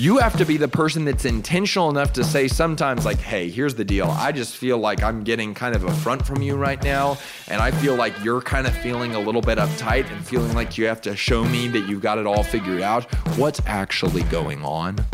You 0.00 0.18
have 0.18 0.36
to 0.36 0.46
be 0.46 0.56
the 0.58 0.68
person 0.68 1.04
that's 1.04 1.24
intentional 1.24 1.90
enough 1.90 2.12
to 2.12 2.22
say 2.22 2.46
sometimes, 2.46 3.04
like, 3.04 3.18
hey, 3.18 3.50
here's 3.50 3.74
the 3.74 3.84
deal. 3.84 4.06
I 4.06 4.30
just 4.30 4.56
feel 4.56 4.78
like 4.78 5.02
I'm 5.02 5.24
getting 5.24 5.54
kind 5.54 5.74
of 5.74 5.82
a 5.82 5.92
front 5.92 6.24
from 6.24 6.40
you 6.40 6.54
right 6.54 6.80
now. 6.84 7.18
And 7.48 7.60
I 7.60 7.72
feel 7.72 7.96
like 7.96 8.14
you're 8.22 8.40
kind 8.40 8.68
of 8.68 8.76
feeling 8.76 9.16
a 9.16 9.18
little 9.18 9.40
bit 9.42 9.58
uptight 9.58 10.08
and 10.08 10.24
feeling 10.24 10.54
like 10.54 10.78
you 10.78 10.86
have 10.86 11.00
to 11.00 11.16
show 11.16 11.42
me 11.42 11.66
that 11.66 11.88
you've 11.88 12.00
got 12.00 12.16
it 12.16 12.28
all 12.28 12.44
figured 12.44 12.80
out. 12.80 13.12
What's 13.36 13.60
actually 13.66 14.22
going 14.22 14.64
on? 14.64 15.04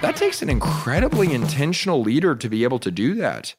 That 0.00 0.14
takes 0.14 0.42
an 0.42 0.48
incredibly 0.48 1.34
intentional 1.34 2.00
leader 2.00 2.36
to 2.36 2.48
be 2.48 2.62
able 2.62 2.78
to 2.78 2.92
do 2.92 3.16
that. 3.16 3.56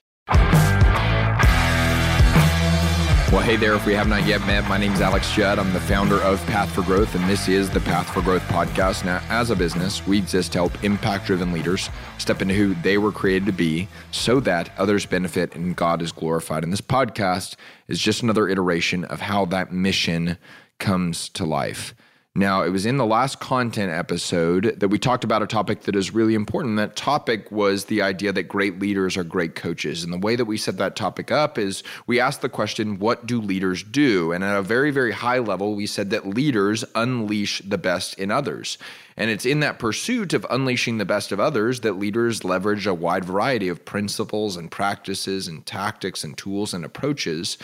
Well, 3.29 3.41
hey 3.41 3.57
there. 3.57 3.73
If 3.73 3.85
we 3.85 3.93
have 3.93 4.07
not 4.07 4.25
yet 4.25 4.39
met, 4.47 4.69
my 4.69 4.77
name 4.77 4.93
is 4.93 5.01
Alex 5.01 5.29
Judd. 5.33 5.59
I'm 5.59 5.73
the 5.73 5.81
founder 5.81 6.15
of 6.21 6.43
Path 6.45 6.73
for 6.73 6.81
Growth, 6.81 7.13
and 7.13 7.29
this 7.29 7.49
is 7.49 7.69
the 7.69 7.81
Path 7.81 8.09
for 8.13 8.21
Growth 8.21 8.41
podcast. 8.43 9.03
Now, 9.03 9.21
as 9.27 9.51
a 9.51 9.55
business, 9.55 10.07
we 10.07 10.17
exist 10.17 10.53
to 10.53 10.59
help 10.59 10.81
impact 10.81 11.25
driven 11.25 11.51
leaders 11.51 11.89
step 12.19 12.41
into 12.41 12.53
who 12.53 12.73
they 12.75 12.97
were 12.97 13.11
created 13.11 13.45
to 13.47 13.51
be 13.51 13.89
so 14.11 14.39
that 14.39 14.71
others 14.77 15.05
benefit 15.05 15.55
and 15.55 15.75
God 15.75 16.01
is 16.01 16.13
glorified. 16.13 16.63
And 16.63 16.71
this 16.71 16.79
podcast 16.79 17.57
is 17.89 17.99
just 17.99 18.23
another 18.23 18.47
iteration 18.47 19.03
of 19.03 19.19
how 19.19 19.43
that 19.47 19.73
mission 19.73 20.37
comes 20.79 21.27
to 21.29 21.43
life. 21.43 21.93
Now, 22.37 22.61
it 22.61 22.69
was 22.69 22.85
in 22.85 22.97
the 22.97 23.05
last 23.05 23.39
content 23.39 23.91
episode 23.91 24.79
that 24.79 24.89
we 24.89 24.99
talked 24.99 25.23
about 25.23 25.41
a 25.41 25.47
topic 25.47 25.81
that 25.81 25.95
is 25.95 26.13
really 26.13 26.35
important. 26.35 26.77
That 26.77 26.95
topic 26.95 27.51
was 27.51 27.85
the 27.85 28.03
idea 28.03 28.31
that 28.31 28.43
great 28.43 28.77
leaders 28.77 29.17
are 29.17 29.23
great 29.23 29.55
coaches. 29.55 30.03
And 30.03 30.13
the 30.13 30.19
way 30.19 30.35
that 30.35 30.45
we 30.45 30.55
set 30.55 30.77
that 30.77 30.95
topic 30.95 31.31
up 31.31 31.57
is 31.57 31.81
we 32.05 32.19
asked 32.19 32.43
the 32.43 32.49
question, 32.49 32.99
what 32.99 33.25
do 33.25 33.41
leaders 33.41 33.81
do? 33.81 34.33
And 34.33 34.43
at 34.43 34.55
a 34.55 34.61
very, 34.61 34.91
very 34.91 35.13
high 35.13 35.39
level, 35.39 35.73
we 35.73 35.87
said 35.87 36.11
that 36.11 36.27
leaders 36.27 36.85
unleash 36.93 37.63
the 37.65 37.79
best 37.79 38.19
in 38.19 38.29
others. 38.29 38.77
And 39.17 39.31
it's 39.31 39.45
in 39.45 39.61
that 39.61 39.79
pursuit 39.79 40.33
of 40.33 40.45
unleashing 40.49 40.99
the 40.99 41.05
best 41.05 41.31
of 41.31 41.39
others 41.39 41.79
that 41.79 41.93
leaders 41.93 42.43
leverage 42.43 42.85
a 42.85 42.93
wide 42.93 43.25
variety 43.25 43.67
of 43.67 43.83
principles 43.83 44.55
and 44.55 44.69
practices 44.69 45.47
and 45.47 45.65
tactics 45.65 46.23
and 46.23 46.37
tools 46.37 46.73
and 46.73 46.85
approaches. 46.85 47.57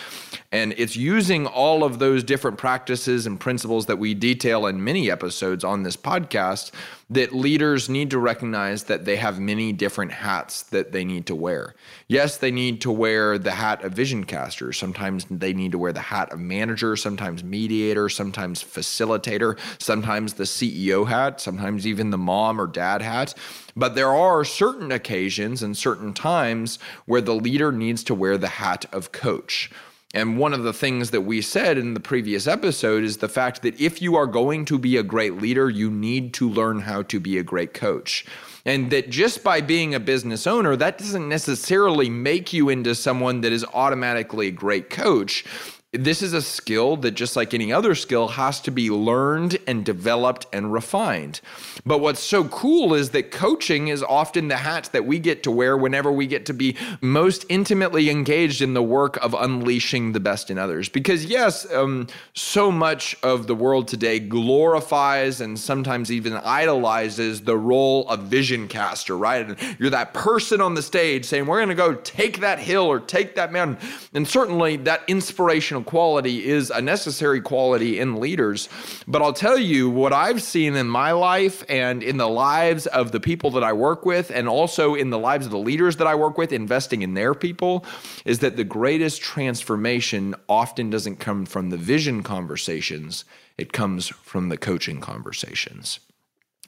And 0.52 0.74
it's 0.78 0.96
using 0.96 1.46
all 1.46 1.84
of 1.84 2.00
those 2.00 2.24
different 2.24 2.58
practices 2.58 3.28
and 3.28 3.40
principles 3.40 3.86
that 3.86 4.00
we 4.00 4.16
detail 4.16 4.66
in 4.66 4.84
many 4.84 5.12
episodes 5.12 5.64
on 5.64 5.84
this 5.84 5.96
podcast 5.96 6.72
that 7.10 7.34
leaders 7.34 7.90
need 7.90 8.10
to 8.12 8.18
recognize 8.18 8.84
that 8.86 9.06
they 9.06 9.18
have 9.18 9.40
many 9.40 9.72
different 9.72 10.12
hats 10.12 10.64
that 10.64 10.92
they 10.92 11.04
need 11.04 11.26
to 11.28 11.36
wear. 11.36 11.76
Yes, 12.08 12.38
they 12.38 12.52
need 12.52 12.82
to 12.82 12.92
wear 12.92 13.38
the 13.38 13.52
hat 13.52 13.84
of 13.84 13.94
vision 13.94 14.24
caster. 14.24 14.74
Sometimes 14.74 15.26
they 15.30 15.54
need 15.54 15.74
to 15.74 15.78
wear 15.78 15.94
the 15.94 16.00
hat 16.00 16.32
of 16.32 16.40
manager, 16.40 16.96
sometimes 16.96 17.44
mediator, 17.44 18.10
sometimes 18.10 18.64
facilitator, 18.64 19.60
sometimes 19.80 20.34
the 20.34 20.44
CEO 20.44 21.08
hat, 21.08 21.42
sometimes 21.42 21.86
even 21.86 22.10
the 22.10 22.18
mom 22.18 22.60
or 22.60 22.68
dad 22.68 23.02
hat. 23.02 23.34
But 23.76 23.96
there 23.96 24.14
are 24.14 24.44
certain 24.44 24.92
occasions 24.92 25.62
and 25.62 25.78
certain 25.78 26.14
times 26.14 26.80
where 27.06 27.22
the 27.22 27.36
leader 27.36 27.72
needs 27.72 28.04
to 28.06 28.16
wear 28.16 28.38
the 28.38 28.48
hat 28.48 28.86
of 28.92 29.12
coach. 29.12 29.72
And 30.14 30.38
one 30.38 30.54
of 30.54 30.62
the 30.62 30.74
things 30.74 31.10
that 31.10 31.22
we 31.22 31.42
said 31.42 31.78
in 31.78 31.96
the 31.96 32.00
previous 32.00 32.46
episode 32.46 33.04
is 33.04 33.18
the 33.18 33.28
fact 33.28 33.64
that 33.64 33.80
if 33.82 34.00
you 34.00 34.16
are 34.16 34.28
going 34.28 34.64
to 34.66 34.78
be 34.78 34.96
a 34.96 35.04
great 35.04 35.38
leader, 35.38 35.70
you 35.72 35.90
need 35.90 36.34
to 36.36 36.48
learn 36.48 36.82
how 36.82 37.02
to 37.04 37.20
be 37.20 37.40
a 37.40 37.44
great 37.44 37.74
coach. 37.74 38.24
And 38.64 38.92
that 38.92 39.10
just 39.10 39.44
by 39.44 39.60
being 39.60 39.96
a 39.96 40.00
business 40.00 40.46
owner, 40.46 40.76
that 40.76 41.00
doesn't 41.00 41.28
necessarily 41.28 42.10
make 42.10 42.54
you 42.54 42.70
into 42.70 42.94
someone 42.94 43.42
that 43.42 43.52
is 43.52 43.66
automatically 43.74 44.48
a 44.48 44.52
great 44.52 44.90
coach 44.92 45.46
this 45.94 46.22
is 46.22 46.34
a 46.34 46.42
skill 46.42 46.98
that 46.98 47.12
just 47.12 47.36
like 47.36 47.54
any 47.54 47.72
other 47.72 47.96
skill 47.96 48.28
has 48.30 48.60
to 48.62 48.72
be 48.72 48.90
learned 48.90 49.58
and 49.68 49.86
developed 49.86 50.48
and 50.52 50.74
refined. 50.74 51.40
But 51.86 52.00
what's 52.00 52.22
so 52.22 52.46
cool 52.46 52.94
is 52.94 53.12
that 53.12 53.32
coaching 53.32 53.88
is 53.88 54.04
often 54.04 54.48
the 54.48 54.58
hat 54.58 54.90
that 54.94 55.06
we 55.06 55.20
get 55.20 55.44
to 55.44 55.52
wear 55.52 55.78
whenever 55.78 56.12
we 56.12 56.28
get 56.28 56.46
to 56.48 56.54
be 56.54 56.76
most 57.02 57.46
intimately 57.50 58.10
engaged 58.10 58.62
in 58.62 58.74
the 58.74 58.84
work 58.84 59.18
of 59.24 59.34
unleashing 59.34 60.12
the 60.12 60.20
best 60.20 60.50
in 60.50 60.58
others. 60.58 60.90
Because 60.90 61.26
yes 61.26 61.72
um, 61.74 62.08
so 62.34 62.72
much 62.72 63.16
of 63.24 63.48
the 63.48 63.56
world 63.56 63.88
today 63.88 64.20
glorifies 64.20 65.42
and 65.42 65.58
sometimes 65.58 66.12
even 66.12 66.34
idolizes 66.34 67.42
the 67.42 67.58
role 67.58 68.08
of 68.10 68.22
vision 68.22 68.68
caster 68.68 69.18
right? 69.18 69.48
And 69.48 69.78
you're 69.80 69.90
that 69.92 70.14
person 70.14 70.60
on 70.60 70.74
the 70.74 70.82
stage 70.82 71.26
saying 71.26 71.46
we're 71.46 71.60
going 71.60 71.70
to 71.70 71.76
go 71.76 71.96
take 71.96 72.40
that 72.40 72.60
hill 72.60 72.84
or 72.84 73.00
take 73.00 73.36
that 73.36 73.52
mountain. 73.52 73.78
And 74.14 74.28
certainly 74.28 74.78
that 74.78 75.04
inspirational 75.08 75.83
quality 75.84 76.46
is 76.46 76.70
a 76.70 76.82
necessary 76.82 77.42
quality 77.42 78.00
in 78.00 78.20
leaders. 78.20 78.70
But 79.08 79.22
I'll 79.22 79.34
tell 79.34 79.58
you 79.58 79.90
what 79.90 80.14
I've 80.14 80.42
seen 80.42 80.76
in 80.76 80.88
my 80.88 81.12
life 81.12 81.64
and 81.70 82.04
in 82.04 82.18
the 82.18 82.30
lives 82.30 82.88
of 82.88 83.12
the 83.12 83.20
people 83.20 83.52
that 83.52 83.64
I 83.64 83.74
work 83.74 84.06
with, 84.06 84.32
and 84.32 84.48
also 84.48 84.96
in 84.96 85.10
the 85.10 85.20
lives 85.20 85.46
of 85.46 85.52
the 85.52 85.58
leaders 85.58 85.98
that 85.98 86.08
I 86.08 86.16
work 86.16 86.38
with, 86.38 86.52
investing 86.52 87.02
in 87.02 87.14
their 87.14 87.34
people, 87.34 87.86
is 88.26 88.40
that 88.40 88.56
the 88.56 88.64
greatest 88.64 89.22
transformation 89.22 90.36
often 90.48 90.90
doesn't 90.90 91.18
come 91.18 91.46
from 91.46 91.70
the 91.70 91.78
vision 91.78 92.24
conversations, 92.24 93.26
it 93.58 93.74
comes 93.74 94.08
from 94.08 94.50
the 94.50 94.58
coaching 94.58 95.00
conversations. 95.00 96.00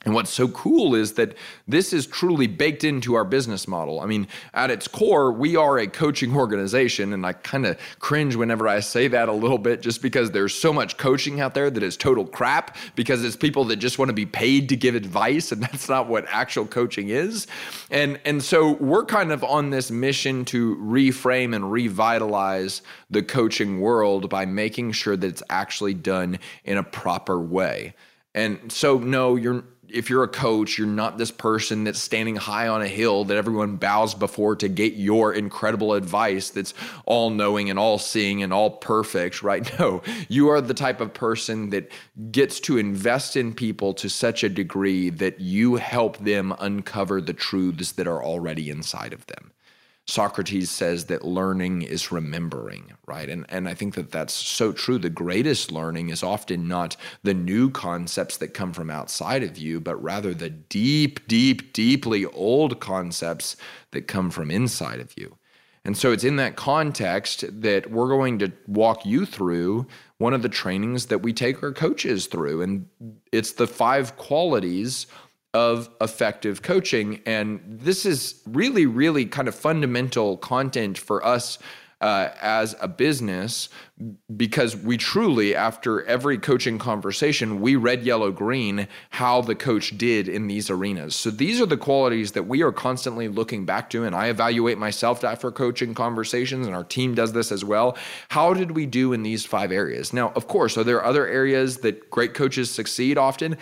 And 0.06 0.14
what's 0.14 0.30
so 0.30 0.48
cool 0.50 0.94
is 0.94 1.14
that 1.14 1.36
this 1.68 1.92
is 1.92 2.06
truly 2.06 2.46
baked 2.46 2.84
into 2.84 3.16
our 3.16 3.26
business 3.26 3.68
model. 3.68 4.00
I 4.00 4.06
mean, 4.06 4.28
at 4.54 4.70
its 4.70 4.88
core, 4.88 5.32
we 5.32 5.56
are 5.56 5.80
a 5.80 5.88
coaching 5.88 6.36
organization. 6.36 7.12
And 7.12 7.26
I 7.26 7.34
kind 7.34 7.66
of 7.66 7.80
cringe 7.98 8.36
whenever 8.36 8.68
I 8.68 8.82
say 8.82 9.08
that 9.08 9.30
a 9.30 9.34
little 9.34 9.58
bit, 9.58 9.82
just 9.82 10.04
because 10.04 10.30
there's 10.30 10.54
so 10.54 10.72
much 10.72 10.98
coaching 10.98 11.42
out 11.42 11.56
there 11.56 11.72
that 11.72 11.82
is 11.82 11.98
total 11.98 12.24
crap, 12.24 12.78
because 12.96 13.26
it's 13.26 13.36
people 13.36 13.66
that 13.66 13.78
just 13.78 13.98
want 13.98 14.10
to 14.10 14.14
be 14.14 14.28
paid 14.28 14.70
to 14.70 14.76
give 14.76 14.94
advice. 14.94 15.52
And 15.52 15.64
that's 15.64 15.90
not 15.90 16.08
what 16.08 16.26
actual 16.30 16.68
coaching 16.68 17.10
is. 17.10 17.48
And, 17.90 18.20
and 18.26 18.44
so 18.44 18.74
we're 18.74 19.06
kind 19.06 19.32
of 19.32 19.44
on 19.44 19.72
this 19.72 19.90
mission 19.90 20.46
to 20.46 20.76
reframe 20.76 21.56
and 21.56 21.72
revitalize 21.72 22.84
the 23.10 23.24
coaching 23.24 23.82
world 23.82 24.30
by 24.30 24.46
making 24.46 24.92
sure 24.92 25.18
that 25.18 25.26
it's 25.26 25.44
actually 25.50 25.96
done 25.96 26.38
in 26.64 26.78
a 26.78 26.84
proper 26.84 27.40
way. 27.40 27.96
And 28.36 28.70
so, 28.70 28.98
no, 28.98 29.38
you're 29.38 29.64
if 29.96 30.10
you're 30.10 30.24
a 30.24 30.28
coach, 30.28 30.78
you're 30.78 30.88
not 30.88 31.18
this 31.18 31.32
person 31.32 31.86
that's 31.86 32.02
standing 32.02 32.36
high 32.36 32.68
on 32.68 32.82
a 32.82 32.88
hill 32.88 33.24
that 33.26 33.38
everyone 33.38 33.78
bows 33.78 34.14
before 34.14 34.56
to 34.58 34.68
get 34.68 34.94
your 34.94 35.34
incredible 35.34 35.94
advice 35.94 36.50
that's 36.50 36.74
all 37.06 37.30
knowing 37.30 37.70
and 37.70 37.80
all 37.80 37.98
seeing 37.98 38.44
and 38.44 38.52
all 38.52 38.72
perfect, 38.72 39.42
right? 39.42 39.72
No, 39.80 40.02
you 40.30 40.48
are 40.50 40.62
the 40.62 40.74
type 40.74 41.02
of 41.02 41.14
person 41.14 41.70
that 41.72 41.92
gets 42.32 42.62
to 42.62 42.78
invest 42.78 43.36
in 43.36 43.54
people 43.54 43.94
to 43.96 44.10
such 44.10 44.42
a 44.42 44.48
degree 44.48 45.10
that 45.10 45.42
you 45.42 45.76
help 45.76 46.18
them 46.20 46.54
uncover 46.60 47.20
the 47.20 47.34
truths 47.34 47.92
that 47.94 48.08
are 48.08 48.24
already 48.24 48.70
inside 48.70 49.12
of 49.12 49.26
them. 49.28 49.52
Socrates 50.08 50.70
says 50.70 51.06
that 51.06 51.26
learning 51.26 51.82
is 51.82 52.12
remembering, 52.12 52.94
right? 53.08 53.28
And, 53.28 53.46
and 53.50 53.68
I 53.68 53.74
think 53.74 53.96
that 53.96 54.12
that's 54.12 54.34
so 54.34 54.72
true. 54.72 55.00
The 55.00 55.10
greatest 55.10 55.72
learning 55.72 56.10
is 56.10 56.22
often 56.22 56.68
not 56.68 56.96
the 57.24 57.34
new 57.34 57.72
concepts 57.72 58.38
that 58.38 58.50
come 58.54 58.72
from 58.72 58.92
outside 58.92 59.42
of 59.42 59.58
you, 59.58 59.80
but 59.80 60.02
rather 60.02 60.34
the 60.34 60.52
deep, 60.52 61.28
deep, 61.28 61.74
deeply 61.74 62.26
old 62.26 62.80
concepts 62.80 63.56
that 63.92 64.08
come 64.08 64.30
from 64.30 64.52
inside 64.52 65.00
of 65.00 65.12
you. 65.18 65.38
And 65.86 65.96
so 65.96 66.12
it's 66.12 66.24
in 66.24 66.36
that 66.38 66.56
context 66.56 67.46
that 67.62 67.92
we're 67.92 68.08
going 68.08 68.40
to 68.40 68.52
walk 68.68 69.06
you 69.06 69.26
through 69.26 69.86
one 70.18 70.34
of 70.34 70.42
the 70.42 70.50
trainings 70.50 71.08
that 71.08 71.20
we 71.20 71.32
take 71.32 71.62
our 71.62 71.72
coaches 71.72 72.26
through. 72.26 72.64
And 72.64 72.88
it's 73.32 73.54
the 73.54 73.68
five 73.68 74.18
qualities 74.18 75.06
of 75.56 75.90
effective 76.02 76.62
coaching. 76.62 77.22
And 77.26 77.62
this 77.66 78.06
is 78.06 78.42
really, 78.46 78.86
really 78.86 79.26
kind 79.26 79.48
of 79.48 79.56
fundamental 79.56 80.36
content 80.36 80.98
for 80.98 81.26
us 81.26 81.58
uh, 82.02 82.30
as 82.42 82.76
a 82.82 82.90
business 82.90 83.70
because 84.36 84.76
we 84.76 84.98
truly, 84.98 85.56
after 85.56 86.04
every 86.06 86.38
coaching 86.38 86.78
conversation, 86.78 87.62
we 87.62 87.78
red, 87.78 88.04
yellow, 88.04 88.32
green 88.32 88.90
how 89.12 89.40
the 89.40 89.56
coach 89.56 89.98
did 89.98 90.28
in 90.28 90.48
these 90.48 90.70
arenas. 90.70 91.16
So 91.16 91.30
these 91.32 91.62
are 91.62 91.66
the 91.66 91.78
qualities 91.78 92.34
that 92.34 92.44
we 92.44 92.62
are 92.62 92.74
constantly 92.74 93.30
looking 93.30 93.66
back 93.66 93.90
to. 93.92 94.04
And 94.04 94.14
I 94.14 94.28
evaluate 94.28 94.78
myself 94.78 95.24
after 95.24 95.52
coaching 95.52 95.94
conversations, 95.94 96.68
and 96.68 96.76
our 96.76 96.84
team 96.84 97.16
does 97.16 97.32
this 97.32 97.50
as 97.50 97.64
well. 97.64 97.98
How 98.28 98.54
did 98.54 98.72
we 98.72 98.86
do 98.86 99.14
in 99.14 99.24
these 99.24 99.46
five 99.46 99.72
areas? 99.72 100.12
Now, 100.12 100.34
of 100.36 100.50
course, 100.50 100.78
are 100.78 100.84
there 100.84 101.04
other 101.04 101.26
areas 101.26 101.78
that 101.78 102.10
great 102.10 102.34
coaches 102.34 102.70
succeed 102.70 103.18
often? 103.18 103.58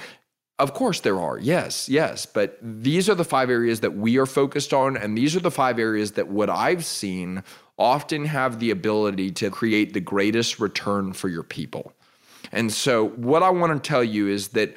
Of 0.64 0.74
course, 0.74 1.02
there 1.02 1.20
are. 1.20 1.38
Yes, 1.38 1.90
yes. 1.90 2.26
But 2.26 2.58
these 2.62 3.10
are 3.10 3.16
the 3.16 3.26
five 3.26 3.50
areas 3.50 3.82
that 3.82 3.98
we 3.98 4.18
are 4.18 4.26
focused 4.26 4.74
on. 4.74 4.96
And 4.96 5.18
these 5.18 5.36
are 5.36 5.42
the 5.42 5.52
five 5.52 5.78
areas 5.78 6.14
that 6.14 6.30
what 6.30 6.50
I've 6.50 6.86
seen 6.86 7.44
often 7.78 8.24
have 8.24 8.62
the 8.62 8.72
ability 8.72 9.32
to 9.32 9.50
create 9.50 9.92
the 9.92 10.00
greatest 10.00 10.62
return 10.62 11.12
for 11.12 11.28
your 11.28 11.44
people. 11.44 11.92
And 12.54 12.72
so, 12.72 13.10
what 13.10 13.44
I 13.44 13.50
want 13.50 13.74
to 13.74 13.86
tell 13.86 14.06
you 14.06 14.30
is 14.30 14.50
that 14.50 14.74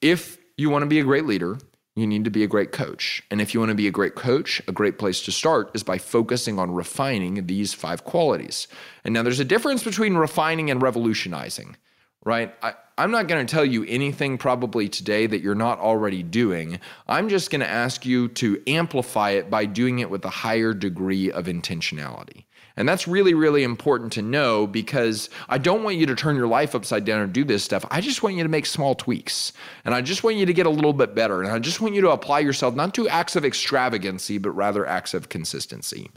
if 0.00 0.36
you 0.56 0.68
want 0.68 0.82
to 0.82 0.88
be 0.88 0.98
a 0.98 1.04
great 1.04 1.26
leader, 1.26 1.58
you 1.94 2.08
need 2.08 2.24
to 2.24 2.30
be 2.30 2.42
a 2.42 2.48
great 2.48 2.72
coach. 2.72 3.22
And 3.30 3.40
if 3.40 3.54
you 3.54 3.60
want 3.60 3.70
to 3.70 3.76
be 3.76 3.86
a 3.86 3.92
great 3.92 4.16
coach, 4.16 4.60
a 4.66 4.72
great 4.72 4.98
place 4.98 5.22
to 5.22 5.30
start 5.30 5.70
is 5.74 5.84
by 5.84 5.98
focusing 5.98 6.58
on 6.58 6.72
refining 6.72 7.46
these 7.46 7.72
five 7.72 8.02
qualities. 8.02 8.66
And 9.04 9.14
now 9.14 9.22
there's 9.22 9.38
a 9.38 9.44
difference 9.44 9.84
between 9.84 10.14
refining 10.14 10.72
and 10.72 10.82
revolutionizing, 10.82 11.76
right? 12.24 12.52
I, 12.64 12.74
I'm 13.00 13.10
not 13.10 13.28
going 13.28 13.46
to 13.46 13.50
tell 13.50 13.64
you 13.64 13.86
anything 13.88 14.36
probably 14.36 14.86
today 14.86 15.26
that 15.26 15.40
you're 15.40 15.54
not 15.54 15.78
already 15.78 16.22
doing. 16.22 16.78
I'm 17.08 17.30
just 17.30 17.50
going 17.50 17.62
to 17.62 17.66
ask 17.66 18.04
you 18.04 18.28
to 18.28 18.62
amplify 18.66 19.30
it 19.30 19.48
by 19.48 19.64
doing 19.64 20.00
it 20.00 20.10
with 20.10 20.22
a 20.26 20.28
higher 20.28 20.74
degree 20.74 21.32
of 21.32 21.46
intentionality. 21.46 22.44
And 22.76 22.86
that's 22.86 23.08
really, 23.08 23.32
really 23.32 23.62
important 23.62 24.12
to 24.12 24.22
know 24.22 24.66
because 24.66 25.30
I 25.48 25.56
don't 25.56 25.82
want 25.82 25.96
you 25.96 26.04
to 26.04 26.14
turn 26.14 26.36
your 26.36 26.46
life 26.46 26.74
upside 26.74 27.06
down 27.06 27.22
and 27.22 27.32
do 27.32 27.42
this 27.42 27.64
stuff. 27.64 27.86
I 27.90 28.02
just 28.02 28.22
want 28.22 28.36
you 28.36 28.42
to 28.42 28.50
make 28.50 28.66
small 28.66 28.94
tweaks. 28.94 29.54
And 29.86 29.94
I 29.94 30.02
just 30.02 30.22
want 30.22 30.36
you 30.36 30.44
to 30.44 30.52
get 30.52 30.66
a 30.66 30.70
little 30.70 30.92
bit 30.92 31.14
better. 31.14 31.42
And 31.42 31.50
I 31.50 31.58
just 31.58 31.80
want 31.80 31.94
you 31.94 32.02
to 32.02 32.10
apply 32.10 32.40
yourself 32.40 32.74
not 32.74 32.92
to 32.96 33.08
acts 33.08 33.34
of 33.34 33.46
extravagancy, 33.46 34.36
but 34.36 34.50
rather 34.50 34.86
acts 34.86 35.14
of 35.14 35.30
consistency. 35.30 36.10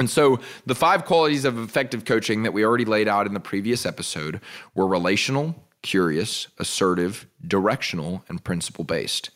And 0.00 0.10
so, 0.10 0.40
the 0.66 0.74
five 0.74 1.04
qualities 1.04 1.44
of 1.44 1.56
effective 1.56 2.04
coaching 2.04 2.42
that 2.42 2.52
we 2.52 2.64
already 2.64 2.84
laid 2.84 3.06
out 3.06 3.26
in 3.26 3.34
the 3.34 3.40
previous 3.40 3.86
episode 3.86 4.40
were 4.74 4.86
relational, 4.86 5.54
curious, 5.82 6.48
assertive, 6.58 7.26
directional, 7.46 8.24
and 8.28 8.44
principle 8.44 8.84
based. 8.84 9.30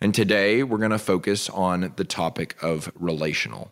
And 0.00 0.14
today, 0.14 0.62
we're 0.62 0.78
going 0.78 0.90
to 0.90 0.98
focus 0.98 1.50
on 1.50 1.92
the 1.96 2.04
topic 2.04 2.56
of 2.62 2.90
relational. 2.94 3.70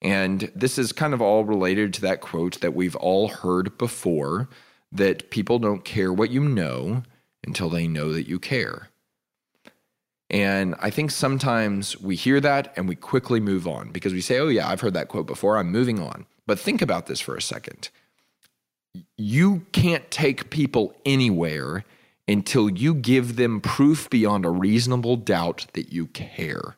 And 0.00 0.50
this 0.54 0.78
is 0.78 0.92
kind 0.92 1.12
of 1.12 1.20
all 1.20 1.44
related 1.44 1.92
to 1.94 2.00
that 2.02 2.20
quote 2.20 2.60
that 2.60 2.74
we've 2.74 2.94
all 2.96 3.28
heard 3.28 3.76
before 3.78 4.48
that 4.92 5.30
people 5.30 5.58
don't 5.58 5.84
care 5.84 6.12
what 6.12 6.30
you 6.30 6.40
know 6.40 7.02
until 7.44 7.68
they 7.68 7.88
know 7.88 8.12
that 8.12 8.28
you 8.28 8.38
care. 8.38 8.88
And 10.30 10.74
I 10.78 10.90
think 10.90 11.10
sometimes 11.10 11.98
we 12.00 12.14
hear 12.14 12.40
that 12.40 12.72
and 12.76 12.88
we 12.88 12.94
quickly 12.94 13.40
move 13.40 13.66
on 13.66 13.90
because 13.90 14.12
we 14.12 14.20
say, 14.20 14.38
oh, 14.38 14.48
yeah, 14.48 14.68
I've 14.68 14.80
heard 14.80 14.94
that 14.94 15.08
quote 15.08 15.26
before. 15.26 15.56
I'm 15.56 15.72
moving 15.72 15.98
on. 15.98 16.26
But 16.46 16.58
think 16.58 16.82
about 16.82 17.06
this 17.06 17.20
for 17.20 17.34
a 17.34 17.42
second. 17.42 17.88
You 19.16 19.66
can't 19.72 20.10
take 20.10 20.50
people 20.50 20.94
anywhere 21.04 21.84
until 22.26 22.68
you 22.68 22.94
give 22.94 23.36
them 23.36 23.60
proof 23.60 24.10
beyond 24.10 24.44
a 24.44 24.50
reasonable 24.50 25.16
doubt 25.16 25.66
that 25.72 25.92
you 25.92 26.06
care. 26.08 26.76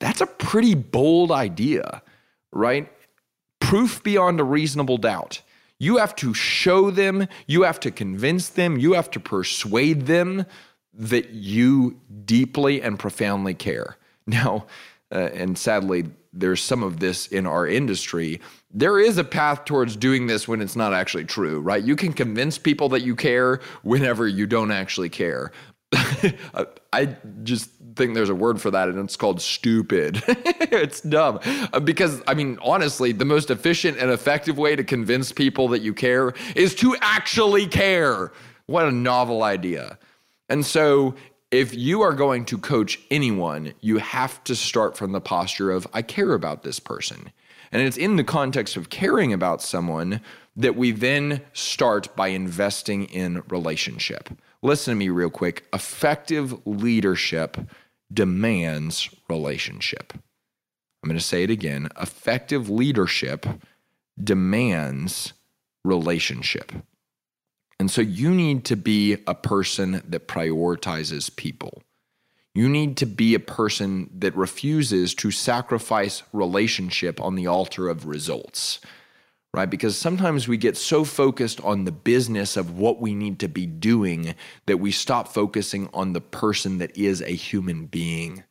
That's 0.00 0.20
a 0.20 0.26
pretty 0.26 0.74
bold 0.74 1.30
idea 1.30 2.02
right? 2.54 2.90
Proof 3.60 4.02
beyond 4.02 4.40
a 4.40 4.44
reasonable 4.44 4.96
doubt. 4.96 5.42
You 5.78 5.98
have 5.98 6.16
to 6.16 6.32
show 6.32 6.90
them, 6.90 7.28
you 7.46 7.62
have 7.62 7.80
to 7.80 7.90
convince 7.90 8.48
them, 8.48 8.78
you 8.78 8.92
have 8.94 9.10
to 9.10 9.20
persuade 9.20 10.06
them 10.06 10.46
that 10.94 11.30
you 11.30 12.00
deeply 12.24 12.80
and 12.80 12.98
profoundly 12.98 13.54
care. 13.54 13.98
Now, 14.26 14.64
uh, 15.12 15.28
and 15.34 15.58
sadly, 15.58 16.06
there's 16.34 16.60
some 16.60 16.82
of 16.82 17.00
this 17.00 17.26
in 17.28 17.46
our 17.46 17.66
industry. 17.66 18.40
There 18.72 18.98
is 18.98 19.18
a 19.18 19.24
path 19.24 19.64
towards 19.64 19.96
doing 19.96 20.26
this 20.26 20.48
when 20.48 20.60
it's 20.60 20.76
not 20.76 20.92
actually 20.92 21.24
true, 21.24 21.60
right? 21.60 21.82
You 21.82 21.96
can 21.96 22.12
convince 22.12 22.58
people 22.58 22.88
that 22.90 23.02
you 23.02 23.14
care 23.14 23.60
whenever 23.82 24.26
you 24.26 24.46
don't 24.46 24.72
actually 24.72 25.08
care. 25.08 25.52
I 26.92 27.16
just 27.44 27.70
think 27.94 28.14
there's 28.14 28.30
a 28.30 28.34
word 28.34 28.60
for 28.60 28.70
that, 28.72 28.88
and 28.88 28.98
it's 28.98 29.16
called 29.16 29.40
stupid. 29.40 30.22
it's 30.26 31.00
dumb. 31.00 31.38
Uh, 31.72 31.80
because, 31.80 32.20
I 32.26 32.34
mean, 32.34 32.58
honestly, 32.62 33.12
the 33.12 33.24
most 33.24 33.50
efficient 33.50 33.98
and 33.98 34.10
effective 34.10 34.58
way 34.58 34.74
to 34.74 34.82
convince 34.82 35.30
people 35.30 35.68
that 35.68 35.82
you 35.82 35.94
care 35.94 36.34
is 36.56 36.74
to 36.76 36.96
actually 37.00 37.66
care. 37.66 38.32
What 38.66 38.86
a 38.86 38.92
novel 38.92 39.42
idea. 39.42 39.98
And 40.48 40.66
so, 40.66 41.14
if 41.54 41.72
you 41.72 42.02
are 42.02 42.12
going 42.12 42.44
to 42.46 42.58
coach 42.58 42.98
anyone, 43.12 43.74
you 43.80 43.98
have 43.98 44.42
to 44.42 44.56
start 44.56 44.96
from 44.96 45.12
the 45.12 45.20
posture 45.20 45.70
of, 45.70 45.86
I 45.92 46.02
care 46.02 46.32
about 46.32 46.64
this 46.64 46.80
person. 46.80 47.30
And 47.70 47.80
it's 47.80 47.96
in 47.96 48.16
the 48.16 48.24
context 48.24 48.76
of 48.76 48.90
caring 48.90 49.32
about 49.32 49.62
someone 49.62 50.20
that 50.56 50.74
we 50.74 50.90
then 50.90 51.42
start 51.52 52.14
by 52.16 52.28
investing 52.28 53.04
in 53.04 53.44
relationship. 53.48 54.30
Listen 54.62 54.92
to 54.92 54.96
me 54.96 55.10
real 55.10 55.30
quick. 55.30 55.66
Effective 55.72 56.66
leadership 56.66 57.56
demands 58.12 59.08
relationship. 59.28 60.12
I'm 60.12 61.08
going 61.08 61.18
to 61.18 61.24
say 61.24 61.44
it 61.44 61.50
again. 61.50 61.88
Effective 62.00 62.68
leadership 62.68 63.46
demands 64.22 65.34
relationship. 65.84 66.72
And 67.78 67.90
so 67.90 68.00
you 68.00 68.30
need 68.30 68.64
to 68.66 68.76
be 68.76 69.18
a 69.26 69.34
person 69.34 70.02
that 70.08 70.28
prioritizes 70.28 71.34
people. 71.34 71.82
You 72.54 72.68
need 72.68 72.96
to 72.98 73.06
be 73.06 73.34
a 73.34 73.40
person 73.40 74.10
that 74.18 74.36
refuses 74.36 75.14
to 75.16 75.30
sacrifice 75.30 76.22
relationship 76.32 77.20
on 77.20 77.34
the 77.34 77.48
altar 77.48 77.88
of 77.88 78.06
results 78.06 78.80
right? 79.54 79.70
Because 79.70 79.96
sometimes 79.96 80.48
we 80.48 80.56
get 80.56 80.76
so 80.76 81.04
focused 81.04 81.60
on 81.60 81.84
the 81.84 81.92
business 81.92 82.56
of 82.56 82.76
what 82.76 83.00
we 83.00 83.14
need 83.14 83.38
to 83.38 83.46
be 83.46 83.66
doing 83.66 84.34
that 84.66 84.78
we 84.78 84.90
stop 84.90 85.28
focusing 85.28 85.88
on 85.94 86.12
the 86.12 86.20
person 86.20 86.78
that 86.78 86.96
is 86.96 87.22
a 87.22 87.28
human 87.28 87.86
being. 87.86 88.42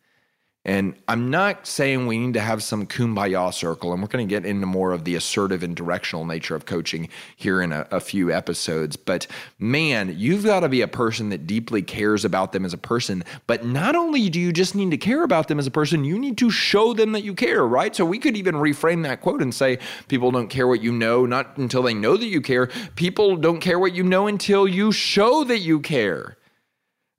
And 0.65 0.95
I'm 1.09 1.29
not 1.29 1.67
saying 1.67 2.07
we 2.07 2.17
need 2.17 2.35
to 2.35 2.39
have 2.39 2.63
some 2.63 2.87
kumbaya 2.87 3.53
circle, 3.53 3.91
and 3.91 4.01
we're 4.01 4.07
going 4.07 4.25
to 4.25 4.33
get 4.33 4.45
into 4.45 4.65
more 4.65 4.93
of 4.93 5.03
the 5.03 5.15
assertive 5.15 5.61
and 5.61 5.75
directional 5.75 6.23
nature 6.23 6.55
of 6.55 6.65
coaching 6.65 7.09
here 7.35 7.61
in 7.61 7.73
a, 7.73 7.85
a 7.91 7.99
few 7.99 8.31
episodes. 8.31 8.95
But 8.95 9.27
man, 9.59 10.15
you've 10.17 10.45
got 10.45 10.61
to 10.61 10.69
be 10.69 10.79
a 10.79 10.87
person 10.87 11.29
that 11.29 11.45
deeply 11.45 11.81
cares 11.81 12.23
about 12.23 12.53
them 12.53 12.63
as 12.63 12.73
a 12.73 12.77
person. 12.77 13.25
But 13.45 13.65
not 13.65 13.97
only 13.97 14.29
do 14.29 14.39
you 14.39 14.53
just 14.53 14.73
need 14.73 14.91
to 14.91 14.97
care 14.97 15.23
about 15.23 15.49
them 15.49 15.59
as 15.59 15.67
a 15.67 15.71
person, 15.71 16.05
you 16.05 16.17
need 16.17 16.37
to 16.37 16.49
show 16.49 16.93
them 16.93 17.11
that 17.11 17.25
you 17.25 17.33
care, 17.33 17.67
right? 17.67 17.93
So 17.93 18.05
we 18.05 18.17
could 18.17 18.37
even 18.37 18.55
reframe 18.55 19.03
that 19.03 19.19
quote 19.19 19.41
and 19.41 19.53
say, 19.53 19.79
People 20.07 20.31
don't 20.31 20.47
care 20.47 20.67
what 20.67 20.81
you 20.81 20.93
know, 20.93 21.25
not 21.25 21.57
until 21.57 21.83
they 21.83 21.93
know 21.93 22.15
that 22.15 22.27
you 22.27 22.39
care. 22.39 22.67
People 22.95 23.35
don't 23.35 23.59
care 23.59 23.79
what 23.79 23.93
you 23.93 24.03
know 24.03 24.27
until 24.27 24.65
you 24.65 24.93
show 24.93 25.43
that 25.43 25.59
you 25.59 25.81
care. 25.81 26.37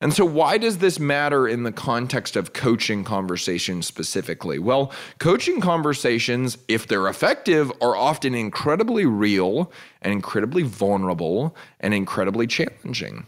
And 0.01 0.13
so, 0.13 0.25
why 0.25 0.59
does 0.59 0.79
this 0.79 0.99
matter 0.99 1.49
in 1.49 1.63
the 1.63 1.73
context 1.73 2.37
of 2.37 2.53
coaching 2.53 3.05
conversations 3.05 3.87
specifically? 3.87 4.59
Well, 4.59 4.93
coaching 5.19 5.61
conversations, 5.61 6.59
if 6.69 6.87
they're 6.87 7.09
effective, 7.09 7.73
are 7.81 7.97
often 7.97 8.35
incredibly 8.35 9.07
real 9.07 9.73
and 10.03 10.13
incredibly 10.13 10.63
vulnerable 10.63 11.57
and 11.81 11.95
incredibly 11.95 12.47
challenging, 12.47 13.27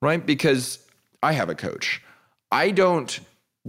right? 0.00 0.24
Because 0.24 0.78
I 1.22 1.32
have 1.32 1.50
a 1.50 1.54
coach. 1.54 2.02
I 2.50 2.70
don't 2.70 3.20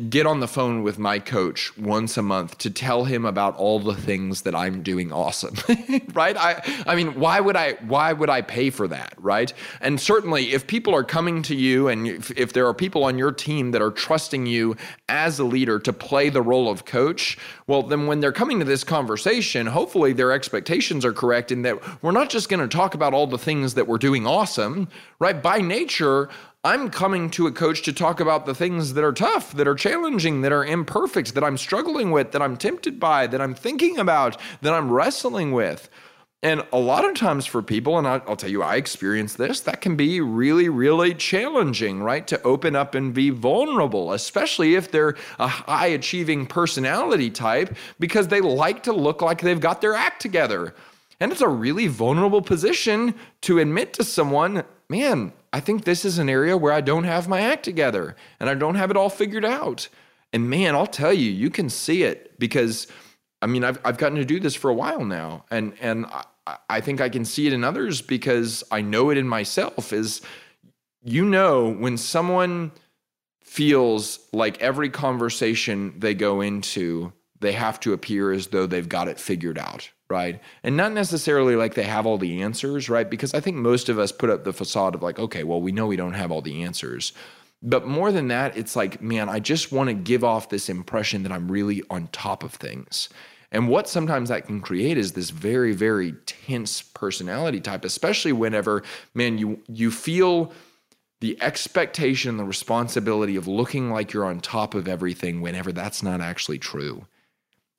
get 0.09 0.27
on 0.27 0.39
the 0.41 0.47
phone 0.47 0.83
with 0.83 0.99
my 0.99 1.17
coach 1.17 1.75
once 1.75 2.17
a 2.17 2.21
month 2.21 2.57
to 2.59 2.69
tell 2.69 3.05
him 3.05 3.25
about 3.25 3.55
all 3.57 3.79
the 3.79 3.95
things 3.95 4.44
that 4.44 4.53
I'm 4.53 4.83
doing 4.83 5.11
awesome 5.11 5.55
right? 6.13 6.38
I 6.38 6.61
I 6.85 6.95
mean 6.95 7.19
why 7.19 7.39
would 7.39 7.55
I 7.55 7.73
why 7.88 8.13
would 8.13 8.29
I 8.29 8.41
pay 8.41 8.69
for 8.69 8.88
that 8.89 9.13
right? 9.17 9.51
And 9.81 9.99
certainly 9.99 10.53
if 10.53 10.67
people 10.67 10.94
are 10.94 11.03
coming 11.03 11.41
to 11.44 11.55
you 11.55 11.88
and 11.88 12.07
if, 12.07 12.29
if 12.38 12.53
there 12.53 12.67
are 12.67 12.75
people 12.75 13.03
on 13.05 13.17
your 13.17 13.31
team 13.31 13.71
that 13.71 13.81
are 13.81 13.89
trusting 13.89 14.45
you 14.45 14.75
as 15.09 15.39
a 15.39 15.44
leader 15.44 15.79
to 15.79 15.91
play 15.91 16.29
the 16.29 16.43
role 16.43 16.69
of 16.69 16.86
coach 16.86 17.38
well 17.65 17.81
then 17.81 18.05
when 18.05 18.19
they're 18.19 18.31
coming 18.31 18.60
to 18.60 18.65
this 18.65 18.83
conversation 18.83 19.65
hopefully 19.65 20.13
their 20.13 20.31
expectations 20.31 21.03
are 21.05 21.13
correct 21.13 21.51
in 21.51 21.63
that 21.63 22.03
we're 22.03 22.12
not 22.12 22.29
just 22.29 22.50
going 22.50 22.60
to 22.60 22.67
talk 22.67 22.93
about 22.93 23.13
all 23.15 23.25
the 23.25 23.38
things 23.38 23.74
that 23.74 23.88
we're 23.88 23.98
doing 23.98 24.27
awesome 24.27 24.88
right? 25.19 25.41
By 25.41 25.60
nature 25.60 26.29
I'm 26.67 26.89
coming 26.89 27.29
to 27.29 27.47
a 27.47 27.51
coach 27.53 27.83
to 27.83 27.93
talk 27.93 28.19
about 28.19 28.45
the 28.45 28.53
things 28.53 28.93
that 28.95 29.03
are 29.05 29.13
tough, 29.13 29.53
that 29.53 29.69
are 29.69 29.74
challenging, 29.74 30.41
that 30.41 30.51
are 30.51 30.65
imperfect, 30.65 31.33
that 31.36 31.43
I'm 31.45 31.57
struggling 31.57 32.12
with, 32.12 32.33
that 32.33 32.41
I'm 32.41 32.57
tempted 32.57 33.00
by, 33.00 33.25
that 33.27 33.39
I'm 33.39 33.55
thinking 33.55 33.97
about, 33.97 34.38
that 34.62 34.74
I'm 34.74 34.91
wrestling 34.91 35.53
with. 35.53 35.89
And 36.43 36.65
a 36.74 36.77
lot 36.77 37.05
of 37.05 37.15
times 37.15 37.45
for 37.45 37.62
people, 37.62 37.97
and 37.97 38.05
I'll 38.05 38.36
tell 38.36 38.50
you, 38.50 38.63
I 38.63 38.75
experienced 38.75 39.38
this, 39.38 39.62
that 39.62 39.79
can 39.79 39.95
be 39.95 40.19
really, 40.19 40.67
really 40.67 41.13
challenging, 41.13 42.03
right? 42.03 42.27
To 42.27 42.41
open 42.41 42.75
up 42.75 42.95
and 42.95 43.13
be 43.13 43.29
vulnerable, 43.29 44.12
especially 44.12 44.75
if 44.75 44.91
they're 44.91 45.15
a 45.39 45.47
high 45.47 45.88
achieving 45.88 46.45
personality 46.45 47.29
type, 47.29 47.77
because 47.97 48.27
they 48.27 48.41
like 48.41 48.83
to 48.83 48.91
look 48.91 49.21
like 49.21 49.39
they've 49.39 49.57
got 49.57 49.79
their 49.79 49.93
act 49.93 50.21
together. 50.21 50.75
And 51.21 51.31
it's 51.31 51.39
a 51.39 51.47
really 51.47 51.88
vulnerable 51.88 52.41
position 52.41 53.15
to 53.43 53.59
admit 53.59 53.93
to 53.93 54.03
someone, 54.03 54.65
man, 54.89 55.34
I 55.51 55.60
think 55.60 55.84
this 55.84 56.06
is 56.06 56.17
an 56.17 56.29
area 56.29 56.58
where 56.58 56.74
I 56.74 56.82
don't 56.82 57.03
have 57.03 57.27
my 57.27 57.41
act 57.41 57.63
together 57.63 58.15
and 58.39 58.50
I 58.50 58.53
don't 58.53 58.75
have 58.75 58.91
it 58.91 58.98
all 58.98 59.10
figured 59.10 59.46
out. 59.46 59.88
And 60.34 60.50
man, 60.50 60.75
I'll 60.75 60.88
tell 60.88 61.13
you, 61.13 61.32
you 61.32 61.50
can 61.50 61.70
see 61.70 62.03
it 62.03 62.38
because 62.39 62.88
I 63.41 63.46
mean, 63.46 63.63
I've, 63.63 63.79
I've 63.86 63.98
gotten 63.98 64.17
to 64.17 64.25
do 64.25 64.39
this 64.39 64.56
for 64.56 64.70
a 64.70 64.74
while 64.74 65.06
now. 65.06 65.46
And, 65.51 65.74
and 65.79 66.06
I, 66.08 66.58
I 66.70 66.82
think 66.82 67.01
I 67.01 67.10
can 67.10 67.25
see 67.25 67.48
it 67.48 67.53
in 67.53 67.63
others 67.63 68.01
because 68.01 68.63
I 68.72 68.82
know 68.82 69.10
it 69.10 69.17
in 69.17 69.27
myself 69.27 69.94
is, 69.94 70.22
you 71.03 71.25
know, 71.25 71.72
when 71.72 71.98
someone 71.98 72.72
feels 73.44 74.20
like 74.34 74.62
every 74.62 74.89
conversation 74.89 75.94
they 76.00 76.13
go 76.13 76.41
into, 76.41 77.13
they 77.39 77.51
have 77.51 77.79
to 77.82 77.94
appear 77.94 78.32
as 78.32 78.48
though 78.48 78.65
they've 78.65 78.89
got 78.89 79.08
it 79.08 79.20
figured 79.20 79.58
out, 79.58 79.89
right? 80.09 80.39
And 80.63 80.77
not 80.77 80.93
necessarily 80.93 81.55
like 81.55 81.73
they 81.73 81.83
have 81.83 82.05
all 82.05 82.17
the 82.17 82.41
answers, 82.41 82.89
right? 82.89 83.09
Because 83.09 83.33
I 83.33 83.39
think 83.39 83.57
most 83.57 83.89
of 83.89 83.99
us 83.99 84.11
put 84.11 84.29
up 84.29 84.43
the 84.43 84.53
facade 84.53 84.95
of 84.95 85.03
like, 85.03 85.19
okay, 85.19 85.43
well, 85.43 85.61
we 85.61 85.71
know 85.71 85.87
we 85.87 85.97
don't 85.97 86.13
have 86.13 86.31
all 86.31 86.41
the 86.41 86.63
answers. 86.63 87.13
But 87.61 87.87
more 87.87 88.11
than 88.11 88.27
that, 88.27 88.55
it's 88.55 88.75
like, 88.75 89.01
man, 89.01 89.29
I 89.29 89.39
just 89.39 89.71
want 89.71 89.89
to 89.89 89.93
give 89.93 90.23
off 90.23 90.49
this 90.49 90.69
impression 90.69 91.23
that 91.23 91.31
I'm 91.31 91.51
really 91.51 91.83
on 91.89 92.07
top 92.07 92.43
of 92.43 92.53
things. 92.53 93.09
And 93.51 93.69
what 93.69 93.87
sometimes 93.87 94.29
that 94.29 94.45
can 94.45 94.61
create 94.61 94.97
is 94.97 95.13
this 95.13 95.29
very, 95.29 95.73
very 95.73 96.13
tense 96.25 96.81
personality 96.81 97.61
type, 97.61 97.85
especially 97.85 98.33
whenever, 98.33 98.83
man, 99.13 99.37
you 99.37 99.61
you 99.67 99.89
feel 99.89 100.51
the 101.19 101.41
expectation 101.41 102.37
the 102.37 102.43
responsibility 102.43 103.35
of 103.35 103.47
looking 103.47 103.89
like 103.89 104.13
you're 104.13 104.25
on 104.25 104.39
top 104.39 104.75
of 104.75 104.87
everything 104.87 105.41
whenever 105.41 105.71
that's 105.71 106.03
not 106.03 106.21
actually 106.21 106.59
true. 106.59 107.05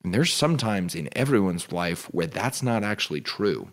And 0.03 0.13
there's 0.13 0.33
sometimes 0.33 0.95
in 0.95 1.09
everyone's 1.15 1.71
life 1.71 2.05
where 2.05 2.27
that's 2.27 2.63
not 2.63 2.83
actually 2.83 3.21
true. 3.21 3.69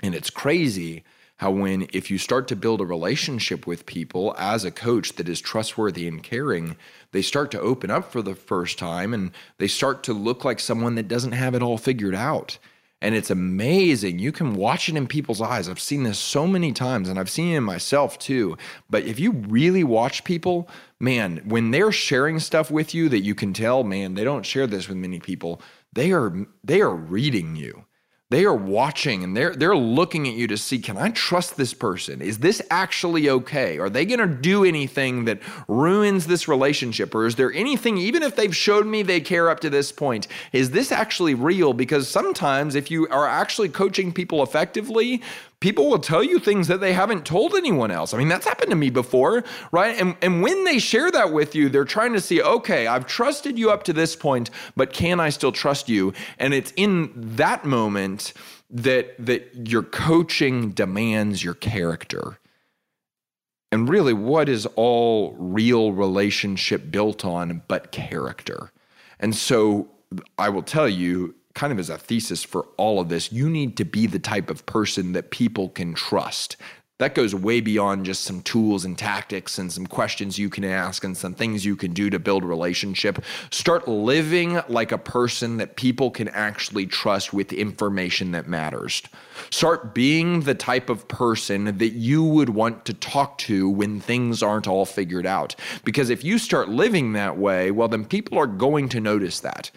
And 0.00 0.14
it's 0.14 0.30
crazy 0.30 1.04
how, 1.38 1.50
when 1.50 1.88
if 1.92 2.10
you 2.10 2.18
start 2.18 2.48
to 2.48 2.56
build 2.56 2.80
a 2.80 2.84
relationship 2.86 3.66
with 3.66 3.86
people 3.86 4.34
as 4.38 4.64
a 4.64 4.70
coach 4.70 5.14
that 5.14 5.28
is 5.28 5.40
trustworthy 5.40 6.06
and 6.06 6.22
caring, 6.22 6.76
they 7.12 7.22
start 7.22 7.50
to 7.52 7.60
open 7.60 7.90
up 7.90 8.12
for 8.12 8.20
the 8.20 8.34
first 8.34 8.78
time 8.78 9.14
and 9.14 9.32
they 9.58 9.66
start 9.66 10.02
to 10.04 10.12
look 10.12 10.44
like 10.44 10.60
someone 10.60 10.96
that 10.96 11.08
doesn't 11.08 11.32
have 11.32 11.54
it 11.54 11.62
all 11.62 11.78
figured 11.78 12.14
out. 12.14 12.58
And 13.02 13.14
it's 13.14 13.30
amazing. 13.30 14.18
You 14.18 14.30
can 14.30 14.54
watch 14.54 14.88
it 14.88 14.96
in 14.96 15.06
people's 15.06 15.40
eyes. 15.40 15.68
I've 15.68 15.80
seen 15.80 16.02
this 16.02 16.18
so 16.18 16.46
many 16.46 16.72
times 16.72 17.08
and 17.08 17.18
I've 17.18 17.30
seen 17.30 17.54
it 17.54 17.60
myself 17.60 18.18
too. 18.18 18.58
But 18.90 19.04
if 19.04 19.18
you 19.18 19.32
really 19.32 19.84
watch 19.84 20.22
people, 20.24 20.68
man, 20.98 21.40
when 21.46 21.70
they're 21.70 21.92
sharing 21.92 22.38
stuff 22.38 22.70
with 22.70 22.94
you 22.94 23.08
that 23.08 23.20
you 23.20 23.34
can 23.34 23.54
tell, 23.54 23.84
man, 23.84 24.14
they 24.14 24.24
don't 24.24 24.44
share 24.44 24.66
this 24.66 24.86
with 24.86 24.98
many 24.98 25.18
people. 25.18 25.62
They 25.92 26.12
are 26.12 26.46
they 26.62 26.82
are 26.82 26.94
reading 26.94 27.56
you. 27.56 27.84
They 28.30 28.44
are 28.44 28.54
watching 28.54 29.24
and 29.24 29.36
they're 29.36 29.56
they're 29.56 29.76
looking 29.76 30.28
at 30.28 30.34
you 30.34 30.46
to 30.46 30.56
see 30.56 30.78
can 30.78 30.96
I 30.96 31.10
trust 31.10 31.56
this 31.56 31.74
person? 31.74 32.22
Is 32.22 32.38
this 32.38 32.62
actually 32.70 33.28
okay? 33.28 33.78
Are 33.78 33.90
they 33.90 34.06
going 34.06 34.20
to 34.20 34.28
do 34.28 34.64
anything 34.64 35.24
that 35.24 35.40
ruins 35.66 36.28
this 36.28 36.46
relationship 36.46 37.12
or 37.12 37.26
is 37.26 37.34
there 37.34 37.52
anything 37.52 37.98
even 37.98 38.22
if 38.22 38.36
they've 38.36 38.54
showed 38.54 38.86
me 38.86 39.02
they 39.02 39.20
care 39.20 39.50
up 39.50 39.58
to 39.60 39.70
this 39.70 39.90
point, 39.90 40.28
is 40.52 40.70
this 40.70 40.92
actually 40.92 41.34
real? 41.34 41.72
Because 41.72 42.06
sometimes 42.06 42.76
if 42.76 42.88
you 42.88 43.08
are 43.08 43.26
actually 43.26 43.68
coaching 43.68 44.12
people 44.12 44.44
effectively, 44.44 45.22
people 45.60 45.88
will 45.88 45.98
tell 45.98 46.22
you 46.22 46.38
things 46.38 46.68
that 46.68 46.80
they 46.80 46.92
haven't 46.92 47.24
told 47.24 47.54
anyone 47.54 47.90
else. 47.90 48.12
I 48.14 48.18
mean, 48.18 48.28
that's 48.28 48.46
happened 48.46 48.70
to 48.70 48.76
me 48.76 48.90
before, 48.90 49.44
right? 49.70 49.98
And, 50.00 50.16
and 50.22 50.42
when 50.42 50.64
they 50.64 50.78
share 50.78 51.10
that 51.10 51.32
with 51.32 51.54
you, 51.54 51.68
they're 51.68 51.84
trying 51.84 52.14
to 52.14 52.20
see, 52.20 52.42
okay, 52.42 52.86
I've 52.86 53.06
trusted 53.06 53.58
you 53.58 53.70
up 53.70 53.82
to 53.84 53.92
this 53.92 54.16
point, 54.16 54.50
but 54.74 54.92
can 54.92 55.20
I 55.20 55.28
still 55.28 55.52
trust 55.52 55.88
you? 55.88 56.14
And 56.38 56.54
it's 56.54 56.72
in 56.76 57.12
that 57.36 57.64
moment 57.64 58.32
that 58.70 59.14
that 59.24 59.68
your 59.68 59.82
coaching 59.82 60.70
demands 60.70 61.42
your 61.42 61.54
character. 61.54 62.38
And 63.72 63.88
really, 63.88 64.12
what 64.12 64.48
is 64.48 64.66
all 64.76 65.34
real 65.38 65.92
relationship 65.92 66.90
built 66.90 67.24
on 67.24 67.62
but 67.68 67.92
character? 67.92 68.72
And 69.18 69.34
so 69.34 69.88
I 70.38 70.48
will 70.48 70.62
tell 70.62 70.88
you, 70.88 71.34
kind 71.60 71.74
of 71.74 71.78
as 71.78 71.90
a 71.90 71.98
thesis 71.98 72.42
for 72.42 72.66
all 72.78 72.98
of 72.98 73.10
this, 73.10 73.30
you 73.30 73.50
need 73.50 73.76
to 73.76 73.84
be 73.84 74.06
the 74.06 74.18
type 74.18 74.48
of 74.48 74.64
person 74.64 75.12
that 75.12 75.30
people 75.30 75.68
can 75.68 75.92
trust. 75.92 76.56
That 76.96 77.14
goes 77.14 77.34
way 77.34 77.60
beyond 77.60 78.06
just 78.06 78.24
some 78.24 78.40
tools 78.40 78.86
and 78.86 78.96
tactics 78.96 79.58
and 79.58 79.70
some 79.70 79.86
questions 79.86 80.38
you 80.38 80.48
can 80.48 80.64
ask 80.64 81.04
and 81.04 81.14
some 81.14 81.34
things 81.34 81.66
you 81.66 81.76
can 81.76 81.92
do 81.92 82.08
to 82.08 82.18
build 82.18 82.44
relationship. 82.44 83.22
Start 83.50 83.86
living 83.86 84.58
like 84.68 84.90
a 84.90 84.96
person 84.96 85.58
that 85.58 85.76
people 85.76 86.10
can 86.10 86.28
actually 86.28 86.86
trust 86.86 87.34
with 87.34 87.52
information 87.52 88.32
that 88.32 88.48
matters. 88.48 89.02
Start 89.50 89.94
being 89.94 90.40
the 90.40 90.54
type 90.54 90.88
of 90.88 91.08
person 91.08 91.76
that 91.76 91.92
you 91.92 92.24
would 92.24 92.50
want 92.50 92.86
to 92.86 92.94
talk 92.94 93.36
to 93.38 93.68
when 93.68 94.00
things 94.00 94.42
aren't 94.42 94.66
all 94.66 94.86
figured 94.86 95.26
out. 95.26 95.54
Because 95.84 96.08
if 96.08 96.24
you 96.24 96.38
start 96.38 96.70
living 96.70 97.12
that 97.12 97.36
way, 97.36 97.70
well, 97.70 97.88
then 97.88 98.06
people 98.06 98.38
are 98.38 98.46
going 98.46 98.88
to 98.88 99.00
notice 99.00 99.40
that. 99.40 99.70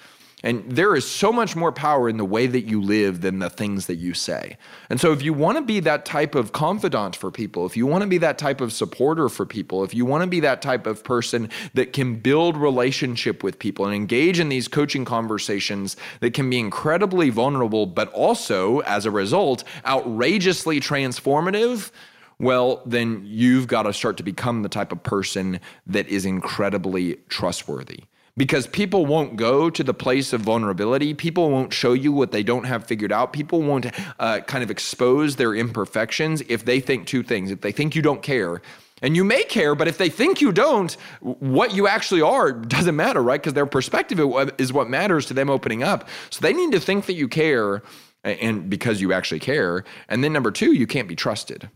And 0.45 0.69
there 0.69 0.93
is 0.93 1.09
so 1.09 1.31
much 1.31 1.55
more 1.55 1.71
power 1.71 2.09
in 2.09 2.17
the 2.17 2.25
way 2.25 2.47
that 2.47 2.63
you 2.63 2.81
live 2.81 3.21
than 3.21 3.39
the 3.39 3.49
things 3.49 3.85
that 3.85 3.95
you 3.95 4.13
say. 4.13 4.57
And 4.89 4.99
so, 4.99 5.13
if 5.13 5.21
you 5.21 5.31
want 5.31 5.57
to 5.57 5.63
be 5.63 5.79
that 5.79 6.03
type 6.03 6.35
of 6.35 6.51
confidant 6.51 7.15
for 7.15 7.31
people, 7.31 7.65
if 7.65 7.77
you 7.77 7.87
want 7.87 8.01
to 8.01 8.09
be 8.09 8.17
that 8.17 8.37
type 8.37 8.59
of 8.59 8.73
supporter 8.73 9.29
for 9.29 9.45
people, 9.45 9.85
if 9.85 9.93
you 9.93 10.05
want 10.05 10.21
to 10.21 10.27
be 10.27 10.41
that 10.41 10.61
type 10.61 10.85
of 10.85 11.05
person 11.05 11.49
that 11.75 11.93
can 11.93 12.17
build 12.17 12.57
relationship 12.57 13.41
with 13.41 13.57
people 13.57 13.85
and 13.85 13.95
engage 13.95 14.37
in 14.37 14.49
these 14.49 14.67
coaching 14.67 15.05
conversations 15.05 15.95
that 16.19 16.33
can 16.33 16.49
be 16.49 16.59
incredibly 16.59 17.29
vulnerable, 17.29 17.85
but 17.85 18.09
also, 18.09 18.79
as 18.81 19.05
a 19.05 19.11
result, 19.11 19.63
outrageously 19.85 20.81
transformative, 20.81 21.91
well, 22.37 22.81
then 22.85 23.21
you've 23.25 23.67
got 23.67 23.83
to 23.83 23.93
start 23.93 24.17
to 24.17 24.23
become 24.23 24.61
the 24.61 24.69
type 24.69 24.91
of 24.91 25.01
person 25.03 25.61
that 25.87 26.05
is 26.09 26.25
incredibly 26.25 27.15
trustworthy 27.29 28.01
because 28.35 28.65
people 28.67 29.05
won't 29.05 29.35
go 29.35 29.69
to 29.69 29.83
the 29.83 29.93
place 29.93 30.33
of 30.33 30.41
vulnerability. 30.41 31.13
People 31.13 31.51
won't 31.51 31.71
show 31.73 31.93
you 31.93 32.11
what 32.11 32.31
they 32.31 32.43
don't 32.43 32.63
have 32.63 32.85
figured 32.85 33.11
out. 33.11 33.33
People 33.33 33.61
won't 33.61 33.87
uh, 34.19 34.39
kind 34.41 34.63
of 34.63 34.71
expose 34.71 35.35
their 35.35 35.53
imperfections 35.53 36.41
if 36.49 36.65
they 36.65 36.79
think 36.79 37.05
two 37.05 37.23
things. 37.23 37.51
If 37.51 37.61
they 37.61 37.71
think 37.71 37.95
you 37.95 38.01
don't 38.01 38.23
care, 38.23 38.61
and 39.03 39.17
you 39.17 39.25
may 39.25 39.43
care, 39.43 39.75
but 39.75 39.89
if 39.89 39.97
they 39.97 40.09
think 40.09 40.39
you 40.39 40.53
don't, 40.53 40.93
what 41.19 41.75
you 41.75 41.87
actually 41.87 42.21
are 42.21 42.53
doesn't 42.53 42.95
matter, 42.95 43.21
right? 43.21 43.39
Because 43.39 43.53
their 43.53 43.65
perspective 43.65 44.17
is 44.57 44.71
what 44.71 44.89
matters 44.89 45.25
to 45.25 45.33
them 45.33 45.49
opening 45.49 45.83
up. 45.83 46.07
So 46.29 46.39
they 46.41 46.53
need 46.53 46.71
to 46.71 46.79
think 46.79 47.05
that 47.07 47.15
you 47.15 47.27
care 47.27 47.83
and 48.23 48.69
because 48.69 49.01
you 49.01 49.11
actually 49.11 49.41
care. 49.41 49.83
And 50.07 50.23
then 50.23 50.31
number 50.31 50.51
two, 50.51 50.71
you 50.73 50.87
can't 50.87 51.09
be 51.09 51.17
trusted. 51.17 51.69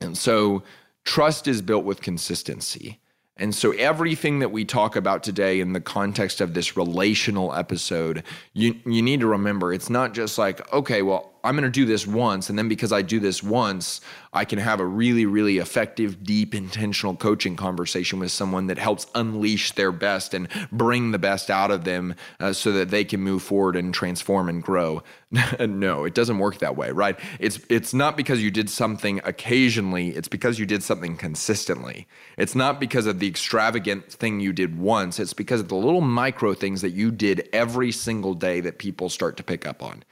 And 0.00 0.18
so 0.18 0.64
trust 1.04 1.46
is 1.46 1.62
built 1.62 1.84
with 1.84 2.02
consistency. 2.02 2.98
And 3.38 3.54
so, 3.54 3.72
everything 3.72 4.38
that 4.38 4.50
we 4.50 4.64
talk 4.64 4.96
about 4.96 5.22
today 5.22 5.60
in 5.60 5.74
the 5.74 5.80
context 5.80 6.40
of 6.40 6.54
this 6.54 6.76
relational 6.76 7.52
episode, 7.54 8.22
you, 8.54 8.76
you 8.86 9.02
need 9.02 9.20
to 9.20 9.26
remember 9.26 9.74
it's 9.74 9.90
not 9.90 10.14
just 10.14 10.38
like, 10.38 10.72
okay, 10.72 11.02
well, 11.02 11.32
I'm 11.46 11.54
going 11.54 11.62
to 11.62 11.70
do 11.70 11.86
this 11.86 12.06
once. 12.06 12.50
And 12.50 12.58
then 12.58 12.68
because 12.68 12.92
I 12.92 13.02
do 13.02 13.20
this 13.20 13.40
once, 13.40 14.00
I 14.32 14.44
can 14.44 14.58
have 14.58 14.80
a 14.80 14.84
really, 14.84 15.24
really 15.24 15.58
effective, 15.58 16.24
deep, 16.24 16.54
intentional 16.54 17.14
coaching 17.14 17.54
conversation 17.54 18.18
with 18.18 18.32
someone 18.32 18.66
that 18.66 18.78
helps 18.78 19.06
unleash 19.14 19.72
their 19.72 19.92
best 19.92 20.34
and 20.34 20.48
bring 20.72 21.12
the 21.12 21.18
best 21.18 21.48
out 21.48 21.70
of 21.70 21.84
them 21.84 22.16
uh, 22.40 22.52
so 22.52 22.72
that 22.72 22.90
they 22.90 23.04
can 23.04 23.20
move 23.20 23.44
forward 23.44 23.76
and 23.76 23.94
transform 23.94 24.48
and 24.48 24.62
grow. 24.62 25.04
no, 25.60 26.04
it 26.04 26.14
doesn't 26.14 26.38
work 26.38 26.58
that 26.58 26.76
way, 26.76 26.90
right? 26.90 27.18
It's, 27.38 27.60
it's 27.70 27.94
not 27.94 28.16
because 28.16 28.42
you 28.42 28.50
did 28.50 28.68
something 28.68 29.20
occasionally, 29.24 30.08
it's 30.10 30.28
because 30.28 30.58
you 30.58 30.66
did 30.66 30.82
something 30.82 31.16
consistently. 31.16 32.08
It's 32.36 32.56
not 32.56 32.80
because 32.80 33.06
of 33.06 33.20
the 33.20 33.28
extravagant 33.28 34.12
thing 34.12 34.40
you 34.40 34.52
did 34.52 34.78
once, 34.78 35.20
it's 35.20 35.32
because 35.32 35.60
of 35.60 35.68
the 35.68 35.76
little 35.76 36.00
micro 36.00 36.54
things 36.54 36.82
that 36.82 36.90
you 36.90 37.12
did 37.12 37.48
every 37.52 37.92
single 37.92 38.34
day 38.34 38.60
that 38.60 38.78
people 38.78 39.08
start 39.08 39.36
to 39.36 39.44
pick 39.44 39.64
up 39.64 39.82
on. 39.82 40.02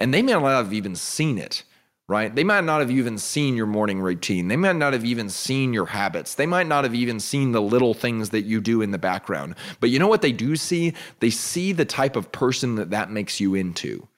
And 0.00 0.12
they 0.12 0.22
may 0.22 0.32
not 0.32 0.42
have 0.42 0.72
even 0.72 0.96
seen 0.96 1.38
it, 1.38 1.62
right? 2.08 2.34
They 2.34 2.42
might 2.42 2.64
not 2.64 2.80
have 2.80 2.90
even 2.90 3.18
seen 3.18 3.54
your 3.54 3.66
morning 3.66 4.00
routine. 4.00 4.48
They 4.48 4.56
might 4.56 4.76
not 4.76 4.94
have 4.94 5.04
even 5.04 5.28
seen 5.28 5.74
your 5.74 5.86
habits. 5.86 6.34
They 6.34 6.46
might 6.46 6.66
not 6.66 6.84
have 6.84 6.94
even 6.94 7.20
seen 7.20 7.52
the 7.52 7.60
little 7.60 7.92
things 7.92 8.30
that 8.30 8.42
you 8.42 8.60
do 8.62 8.80
in 8.80 8.90
the 8.90 8.98
background. 8.98 9.54
But 9.78 9.90
you 9.90 9.98
know 9.98 10.08
what 10.08 10.22
they 10.22 10.32
do 10.32 10.56
see? 10.56 10.94
They 11.20 11.30
see 11.30 11.72
the 11.72 11.84
type 11.84 12.16
of 12.16 12.32
person 12.32 12.76
that 12.76 12.90
that 12.90 13.10
makes 13.10 13.38
you 13.40 13.54
into. 13.54 14.08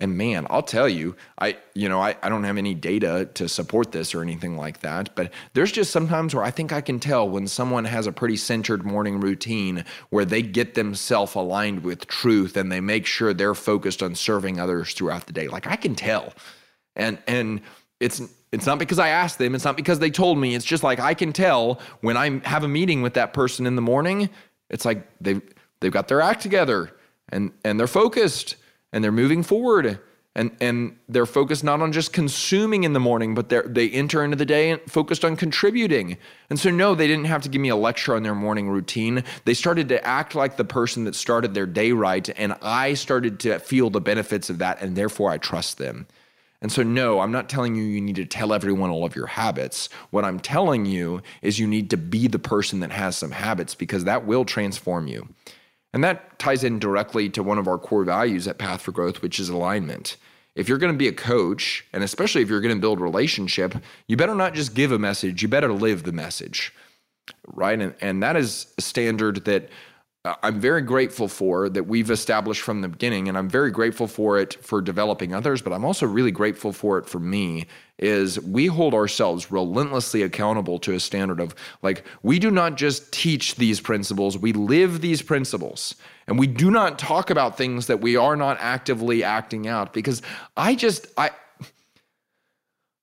And 0.00 0.16
man, 0.16 0.46
I'll 0.48 0.62
tell 0.62 0.88
you, 0.88 1.14
I 1.38 1.58
you 1.74 1.88
know, 1.88 2.00
I, 2.00 2.16
I 2.22 2.30
don't 2.30 2.44
have 2.44 2.56
any 2.56 2.74
data 2.74 3.28
to 3.34 3.48
support 3.48 3.92
this 3.92 4.14
or 4.14 4.22
anything 4.22 4.56
like 4.56 4.80
that, 4.80 5.14
but 5.14 5.30
there's 5.52 5.70
just 5.70 5.90
sometimes 5.90 6.34
where 6.34 6.42
I 6.42 6.50
think 6.50 6.72
I 6.72 6.80
can 6.80 6.98
tell 6.98 7.28
when 7.28 7.46
someone 7.46 7.84
has 7.84 8.06
a 8.06 8.12
pretty 8.12 8.36
centered 8.36 8.84
morning 8.84 9.20
routine 9.20 9.84
where 10.08 10.24
they 10.24 10.40
get 10.40 10.74
themselves 10.74 11.34
aligned 11.34 11.84
with 11.84 12.06
truth 12.06 12.56
and 12.56 12.72
they 12.72 12.80
make 12.80 13.04
sure 13.04 13.34
they're 13.34 13.54
focused 13.54 14.02
on 14.02 14.14
serving 14.14 14.58
others 14.58 14.94
throughout 14.94 15.26
the 15.26 15.34
day. 15.34 15.48
Like 15.48 15.66
I 15.66 15.76
can 15.76 15.94
tell. 15.94 16.32
And 16.96 17.18
and 17.26 17.60
it's 18.00 18.22
it's 18.52 18.66
not 18.66 18.78
because 18.78 18.98
I 18.98 19.08
asked 19.08 19.38
them, 19.38 19.54
it's 19.54 19.64
not 19.64 19.76
because 19.76 19.98
they 19.98 20.10
told 20.10 20.38
me. 20.38 20.54
It's 20.54 20.64
just 20.64 20.82
like 20.82 20.98
I 20.98 21.12
can 21.12 21.32
tell 21.32 21.78
when 22.00 22.16
I 22.16 22.40
have 22.48 22.64
a 22.64 22.68
meeting 22.68 23.02
with 23.02 23.14
that 23.14 23.32
person 23.32 23.66
in 23.66 23.76
the 23.76 23.82
morning, 23.82 24.30
it's 24.70 24.86
like 24.86 25.06
they've 25.20 25.42
they've 25.80 25.92
got 25.92 26.08
their 26.08 26.22
act 26.22 26.40
together 26.40 26.90
and 27.28 27.52
and 27.64 27.78
they're 27.78 27.86
focused 27.86 28.56
and 28.92 29.02
they're 29.02 29.12
moving 29.12 29.42
forward 29.42 30.00
and 30.34 30.56
and 30.60 30.96
they're 31.08 31.26
focused 31.26 31.64
not 31.64 31.80
on 31.80 31.92
just 31.92 32.12
consuming 32.12 32.84
in 32.84 32.92
the 32.92 33.00
morning 33.00 33.34
but 33.34 33.48
they 33.48 33.60
they 33.66 33.90
enter 33.90 34.22
into 34.22 34.36
the 34.36 34.44
day 34.44 34.76
focused 34.86 35.24
on 35.24 35.36
contributing. 35.36 36.16
And 36.48 36.58
so 36.58 36.70
no 36.70 36.94
they 36.94 37.08
didn't 37.08 37.26
have 37.26 37.42
to 37.42 37.48
give 37.48 37.60
me 37.60 37.68
a 37.68 37.76
lecture 37.76 38.14
on 38.14 38.22
their 38.22 38.34
morning 38.34 38.68
routine. 38.68 39.24
They 39.44 39.54
started 39.54 39.88
to 39.88 40.04
act 40.06 40.34
like 40.34 40.56
the 40.56 40.64
person 40.64 41.04
that 41.04 41.14
started 41.14 41.54
their 41.54 41.66
day 41.66 41.92
right 41.92 42.28
and 42.36 42.54
i 42.62 42.94
started 42.94 43.40
to 43.40 43.58
feel 43.58 43.90
the 43.90 44.00
benefits 44.00 44.50
of 44.50 44.58
that 44.58 44.80
and 44.80 44.96
therefore 44.96 45.30
i 45.30 45.38
trust 45.38 45.78
them. 45.78 46.06
And 46.62 46.70
so 46.70 46.84
no 46.84 47.20
i'm 47.20 47.32
not 47.32 47.48
telling 47.48 47.74
you 47.74 47.82
you 47.82 48.00
need 48.00 48.16
to 48.16 48.24
tell 48.24 48.52
everyone 48.52 48.90
all 48.90 49.04
of 49.04 49.16
your 49.16 49.26
habits. 49.26 49.88
What 50.10 50.24
i'm 50.24 50.38
telling 50.38 50.86
you 50.86 51.22
is 51.42 51.58
you 51.58 51.66
need 51.66 51.90
to 51.90 51.96
be 51.96 52.28
the 52.28 52.38
person 52.38 52.80
that 52.80 52.92
has 52.92 53.16
some 53.16 53.32
habits 53.32 53.74
because 53.74 54.04
that 54.04 54.26
will 54.26 54.44
transform 54.44 55.08
you 55.08 55.28
and 55.92 56.04
that 56.04 56.38
ties 56.38 56.64
in 56.64 56.78
directly 56.78 57.28
to 57.30 57.42
one 57.42 57.58
of 57.58 57.66
our 57.66 57.78
core 57.78 58.04
values 58.04 58.46
at 58.46 58.58
Path 58.58 58.82
for 58.82 58.92
Growth, 58.92 59.22
which 59.22 59.40
is 59.40 59.48
alignment. 59.48 60.16
If 60.54 60.68
you're 60.68 60.78
going 60.78 60.92
to 60.92 60.98
be 60.98 61.08
a 61.08 61.12
coach, 61.12 61.84
and 61.92 62.02
especially 62.02 62.42
if 62.42 62.48
you're 62.48 62.60
going 62.60 62.74
to 62.74 62.80
build 62.80 63.00
relationship, 63.00 63.74
you 64.06 64.16
better 64.16 64.34
not 64.34 64.54
just 64.54 64.74
give 64.74 64.92
a 64.92 64.98
message, 64.98 65.42
you 65.42 65.48
better 65.48 65.72
live 65.72 66.02
the 66.02 66.12
message. 66.12 66.72
Right? 67.46 67.80
And, 67.80 67.94
and 68.00 68.22
that 68.22 68.36
is 68.36 68.72
a 68.76 68.82
standard 68.82 69.44
that 69.44 69.68
Uh, 70.22 70.34
I'm 70.42 70.60
very 70.60 70.82
grateful 70.82 71.28
for 71.28 71.70
that 71.70 71.84
we've 71.84 72.10
established 72.10 72.60
from 72.60 72.82
the 72.82 72.88
beginning, 72.88 73.28
and 73.28 73.38
I'm 73.38 73.48
very 73.48 73.70
grateful 73.70 74.06
for 74.06 74.38
it 74.38 74.62
for 74.62 74.82
developing 74.82 75.34
others, 75.34 75.62
but 75.62 75.72
I'm 75.72 75.84
also 75.84 76.06
really 76.06 76.30
grateful 76.30 76.72
for 76.72 76.98
it 76.98 77.06
for 77.06 77.18
me. 77.18 77.66
Is 77.98 78.38
we 78.40 78.66
hold 78.66 78.92
ourselves 78.92 79.50
relentlessly 79.50 80.22
accountable 80.22 80.78
to 80.80 80.92
a 80.92 81.00
standard 81.00 81.40
of 81.40 81.54
like, 81.82 82.04
we 82.22 82.38
do 82.38 82.50
not 82.50 82.76
just 82.76 83.12
teach 83.12 83.56
these 83.56 83.80
principles, 83.80 84.36
we 84.36 84.52
live 84.52 85.00
these 85.00 85.22
principles. 85.22 85.94
And 86.26 86.38
we 86.38 86.46
do 86.46 86.70
not 86.70 86.98
talk 86.98 87.30
about 87.30 87.56
things 87.56 87.86
that 87.86 88.00
we 88.00 88.16
are 88.16 88.36
not 88.36 88.58
actively 88.60 89.24
acting 89.24 89.66
out 89.66 89.92
because 89.92 90.22
I 90.56 90.74
just, 90.74 91.06
I, 91.16 91.30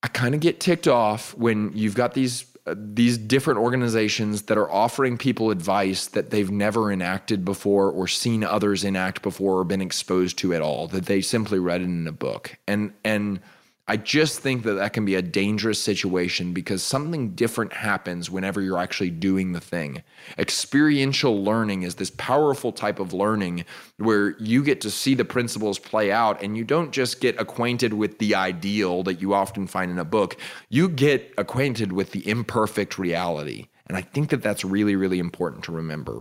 I 0.02 0.08
kind 0.08 0.34
of 0.34 0.40
get 0.40 0.60
ticked 0.60 0.88
off 0.88 1.36
when 1.36 1.72
you've 1.74 1.94
got 1.94 2.14
these 2.14 2.46
these 2.76 3.18
different 3.18 3.60
organizations 3.60 4.42
that 4.42 4.58
are 4.58 4.70
offering 4.70 5.16
people 5.18 5.50
advice 5.50 6.06
that 6.06 6.30
they've 6.30 6.50
never 6.50 6.90
enacted 6.90 7.44
before 7.44 7.90
or 7.90 8.06
seen 8.06 8.44
others 8.44 8.84
enact 8.84 9.22
before 9.22 9.58
or 9.58 9.64
been 9.64 9.80
exposed 9.80 10.38
to 10.38 10.54
at 10.54 10.62
all 10.62 10.88
that 10.88 11.06
they 11.06 11.20
simply 11.20 11.58
read 11.58 11.80
it 11.80 11.84
in 11.84 12.06
a 12.06 12.12
book. 12.12 12.56
And 12.66 12.92
and 13.04 13.40
I 13.90 13.96
just 13.96 14.40
think 14.40 14.64
that 14.64 14.74
that 14.74 14.92
can 14.92 15.06
be 15.06 15.14
a 15.14 15.22
dangerous 15.22 15.82
situation 15.82 16.52
because 16.52 16.82
something 16.82 17.30
different 17.30 17.72
happens 17.72 18.30
whenever 18.30 18.60
you're 18.60 18.78
actually 18.78 19.08
doing 19.08 19.52
the 19.52 19.62
thing. 19.62 20.02
Experiential 20.36 21.42
learning 21.42 21.84
is 21.84 21.94
this 21.94 22.10
powerful 22.10 22.70
type 22.70 23.00
of 23.00 23.14
learning 23.14 23.64
where 23.96 24.36
you 24.38 24.62
get 24.62 24.82
to 24.82 24.90
see 24.90 25.14
the 25.14 25.24
principles 25.24 25.78
play 25.78 26.12
out 26.12 26.42
and 26.42 26.54
you 26.54 26.64
don't 26.64 26.92
just 26.92 27.22
get 27.22 27.40
acquainted 27.40 27.94
with 27.94 28.18
the 28.18 28.34
ideal 28.34 29.02
that 29.04 29.22
you 29.22 29.32
often 29.32 29.66
find 29.66 29.90
in 29.90 29.98
a 29.98 30.04
book, 30.04 30.36
you 30.68 30.90
get 30.90 31.32
acquainted 31.38 31.90
with 31.90 32.12
the 32.12 32.28
imperfect 32.28 32.98
reality. 32.98 33.68
And 33.86 33.96
I 33.96 34.02
think 34.02 34.28
that 34.28 34.42
that's 34.42 34.66
really, 34.66 34.96
really 34.96 35.18
important 35.18 35.64
to 35.64 35.72
remember. 35.72 36.20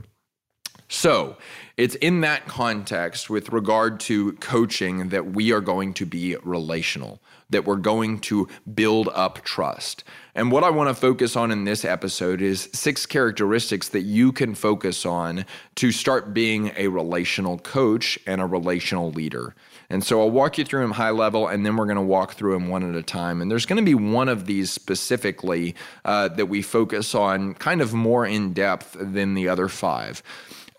So, 0.90 1.36
it's 1.76 1.96
in 1.96 2.22
that 2.22 2.48
context 2.48 3.30
with 3.30 3.50
regard 3.50 4.00
to 4.02 4.32
coaching 4.34 5.10
that 5.10 5.34
we 5.34 5.52
are 5.52 5.60
going 5.60 5.94
to 5.96 6.06
be 6.06 6.38
relational 6.38 7.22
that 7.50 7.66
we're 7.66 7.76
going 7.76 8.20
to 8.20 8.48
build 8.74 9.10
up 9.14 9.44
trust. 9.44 10.04
And 10.36 10.52
what 10.52 10.64
I 10.64 10.70
want 10.70 10.90
to 10.90 10.94
focus 10.94 11.36
on 11.36 11.50
in 11.52 11.64
this 11.64 11.84
episode 11.84 12.42
is 12.42 12.70
six 12.74 13.06
characteristics 13.06 13.90
that 13.90 14.02
you 14.02 14.32
can 14.32 14.54
focus 14.54 15.06
on 15.06 15.46
to 15.76 15.92
start 15.92 16.34
being 16.34 16.72
a 16.78 16.90
relational 16.90 17.58
coach 17.58 18.20
and 18.28 18.40
a 18.42 18.46
relational 18.46 19.12
leader. 19.12 19.56
And 19.90 20.04
so 20.04 20.20
I'll 20.20 20.30
walk 20.30 20.58
you 20.58 20.66
through 20.66 20.82
them 20.82 20.92
high 20.92 21.12
level, 21.12 21.48
and 21.48 21.66
then 21.66 21.78
we're 21.78 21.86
going 21.86 21.96
to 21.96 22.02
walk 22.02 22.34
through 22.34 22.54
them 22.54 22.68
one 22.68 22.88
at 22.88 22.96
a 22.96 23.04
time. 23.04 23.42
And 23.42 23.50
there's 23.50 23.66
going 23.66 23.84
to 23.84 23.86
be 23.86 23.96
one 23.96 24.28
of 24.28 24.46
these 24.46 24.70
specifically 24.70 25.76
uh, 26.04 26.28
that 26.30 26.48
we 26.48 26.62
focus 26.62 27.16
on 27.16 27.54
kind 27.54 27.82
of 27.82 27.94
more 27.94 28.26
in 28.26 28.54
depth 28.54 28.98
than 29.00 29.34
the 29.34 29.48
other 29.48 29.70
five. 29.70 30.22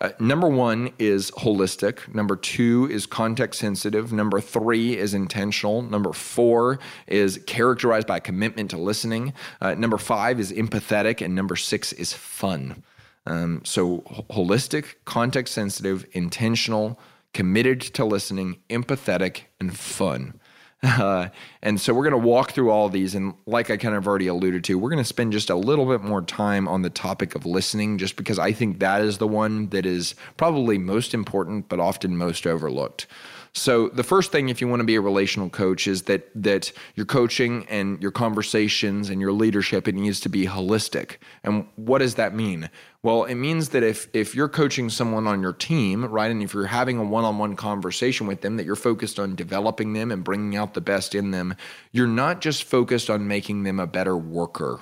Uh, 0.01 0.11
number 0.19 0.47
one 0.47 0.91
is 0.97 1.29
holistic. 1.31 2.13
Number 2.13 2.35
two 2.35 2.87
is 2.89 3.05
context 3.05 3.59
sensitive. 3.59 4.13
Number 4.13 4.39
three 4.39 4.97
is 4.97 5.13
intentional. 5.13 5.81
Number 5.81 6.13
four 6.13 6.79
is 7.07 7.41
characterized 7.45 8.07
by 8.07 8.19
commitment 8.19 8.69
to 8.71 8.77
listening. 8.77 9.33
Uh, 9.59 9.73
number 9.75 9.97
five 9.97 10.39
is 10.39 10.53
empathetic. 10.53 11.23
And 11.23 11.35
number 11.35 11.57
six 11.57 11.91
is 11.93 12.13
fun. 12.13 12.83
Um, 13.25 13.61
so, 13.65 13.99
holistic, 14.31 14.95
context 15.05 15.53
sensitive, 15.53 16.05
intentional, 16.13 16.99
committed 17.33 17.81
to 17.81 18.05
listening, 18.05 18.57
empathetic, 18.69 19.41
and 19.59 19.77
fun. 19.77 20.39
Uh, 20.83 21.29
and 21.61 21.79
so 21.79 21.93
we're 21.93 22.09
going 22.09 22.21
to 22.21 22.27
walk 22.27 22.51
through 22.51 22.71
all 22.71 22.89
these. 22.89 23.15
And 23.15 23.33
like 23.45 23.69
I 23.69 23.77
kind 23.77 23.95
of 23.95 24.07
already 24.07 24.27
alluded 24.27 24.63
to, 24.65 24.77
we're 24.77 24.89
going 24.89 25.03
to 25.03 25.07
spend 25.07 25.33
just 25.33 25.49
a 25.49 25.55
little 25.55 25.85
bit 25.85 26.01
more 26.01 26.21
time 26.21 26.67
on 26.67 26.81
the 26.81 26.89
topic 26.89 27.35
of 27.35 27.45
listening, 27.45 27.97
just 27.97 28.15
because 28.15 28.39
I 28.39 28.51
think 28.51 28.79
that 28.79 29.01
is 29.01 29.17
the 29.17 29.27
one 29.27 29.67
that 29.69 29.85
is 29.85 30.15
probably 30.37 30.77
most 30.77 31.13
important, 31.13 31.69
but 31.69 31.79
often 31.79 32.17
most 32.17 32.47
overlooked. 32.47 33.07
So 33.53 33.89
the 33.89 34.03
first 34.03 34.31
thing 34.31 34.49
if 34.49 34.61
you 34.61 34.67
want 34.67 34.81
to 34.81 34.85
be 34.85 34.95
a 34.95 35.01
relational 35.01 35.49
coach 35.49 35.87
is 35.87 36.03
that 36.03 36.29
that 36.35 36.71
your 36.95 37.05
coaching 37.05 37.65
and 37.67 38.01
your 38.01 38.11
conversations 38.11 39.09
and 39.09 39.19
your 39.19 39.31
leadership 39.31 39.87
it 39.87 39.95
needs 39.95 40.19
to 40.21 40.29
be 40.29 40.45
holistic. 40.45 41.17
And 41.43 41.67
what 41.75 41.99
does 41.99 42.15
that 42.15 42.35
mean? 42.35 42.69
Well, 43.01 43.23
it 43.23 43.35
means 43.35 43.69
that 43.69 43.83
if 43.83 44.07
if 44.13 44.35
you're 44.35 44.49
coaching 44.49 44.89
someone 44.89 45.25
on 45.25 45.41
your 45.41 45.53
team, 45.53 46.05
right, 46.05 46.29
and 46.29 46.43
if 46.43 46.53
you're 46.53 46.67
having 46.67 46.97
a 46.97 47.03
one-on-one 47.03 47.55
conversation 47.55 48.27
with 48.27 48.41
them 48.41 48.57
that 48.57 48.65
you're 48.65 48.75
focused 48.75 49.19
on 49.19 49.35
developing 49.35 49.93
them 49.93 50.11
and 50.11 50.23
bringing 50.23 50.55
out 50.55 50.73
the 50.73 50.81
best 50.81 51.15
in 51.15 51.31
them, 51.31 51.55
you're 51.91 52.07
not 52.07 52.41
just 52.41 52.63
focused 52.63 53.09
on 53.09 53.27
making 53.27 53.63
them 53.63 53.79
a 53.79 53.87
better 53.87 54.17
worker. 54.17 54.79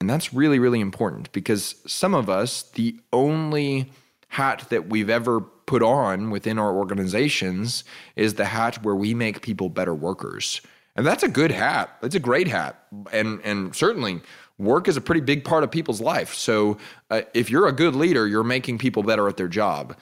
And 0.00 0.08
that's 0.08 0.34
really 0.34 0.58
really 0.58 0.80
important 0.80 1.32
because 1.32 1.76
some 1.86 2.14
of 2.14 2.28
us 2.28 2.62
the 2.72 3.00
only 3.12 3.90
hat 4.28 4.66
that 4.70 4.88
we've 4.88 5.10
ever 5.10 5.44
put 5.66 5.82
on 5.82 6.30
within 6.30 6.58
our 6.58 6.74
organizations 6.74 7.84
is 8.16 8.34
the 8.34 8.44
hat 8.44 8.82
where 8.82 8.94
we 8.94 9.14
make 9.14 9.42
people 9.42 9.68
better 9.68 9.94
workers. 9.94 10.60
And 10.96 11.06
that's 11.06 11.22
a 11.22 11.28
good 11.28 11.50
hat. 11.50 11.96
That's 12.00 12.14
a 12.14 12.20
great 12.20 12.48
hat. 12.48 12.86
And 13.12 13.40
and 13.42 13.74
certainly 13.74 14.20
work 14.58 14.86
is 14.86 14.96
a 14.96 15.00
pretty 15.00 15.20
big 15.20 15.44
part 15.44 15.64
of 15.64 15.70
people's 15.70 16.00
life. 16.00 16.34
So 16.34 16.78
uh, 17.10 17.22
if 17.34 17.50
you're 17.50 17.66
a 17.66 17.72
good 17.72 17.96
leader, 17.96 18.28
you're 18.28 18.44
making 18.44 18.78
people 18.78 19.02
better 19.02 19.28
at 19.28 19.36
their 19.36 19.48
job. 19.48 19.96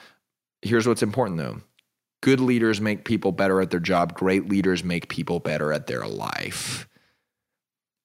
Here's 0.61 0.87
what's 0.87 1.03
important 1.03 1.39
though. 1.39 1.61
Good 2.21 2.39
leaders 2.39 2.79
make 2.79 3.03
people 3.03 3.31
better 3.31 3.59
at 3.59 3.71
their 3.71 3.79
job. 3.79 4.13
Great 4.13 4.47
leaders 4.47 4.83
make 4.83 5.09
people 5.09 5.39
better 5.39 5.73
at 5.73 5.87
their 5.87 6.05
life 6.07 6.87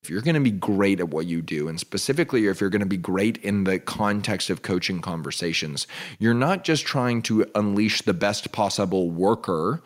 you're 0.09 0.23
going 0.23 0.35
to 0.35 0.41
be 0.41 0.51
great 0.51 1.01
at 1.01 1.09
what 1.09 1.27
you 1.27 1.43
do, 1.43 1.69
and 1.69 1.79
specifically 1.79 2.47
if 2.47 2.61
you're 2.61 2.71
going 2.71 2.81
to 2.81 2.87
be 2.87 2.97
great 2.97 3.37
in 3.39 3.65
the 3.65 3.79
context 3.79 4.51
of 4.51 4.63
coaching 4.63 5.01
conversations, 5.01 5.87
you're 6.19 6.35
not 6.35 6.65
just 6.65 6.85
trying 6.85 7.23
to 7.23 7.47
unleash 7.55 8.03
the 8.03 8.15
best 8.15 8.53
possible 8.53 9.11
worker 9.11 9.83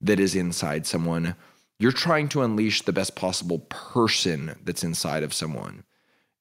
that 0.00 0.20
is 0.20 0.34
inside 0.34 0.86
someone, 0.86 1.34
you're 1.78 1.92
trying 1.92 2.28
to 2.28 2.42
unleash 2.42 2.82
the 2.82 2.92
best 2.92 3.14
possible 3.14 3.60
person 3.70 4.56
that's 4.64 4.84
inside 4.84 5.22
of 5.22 5.32
someone. 5.32 5.84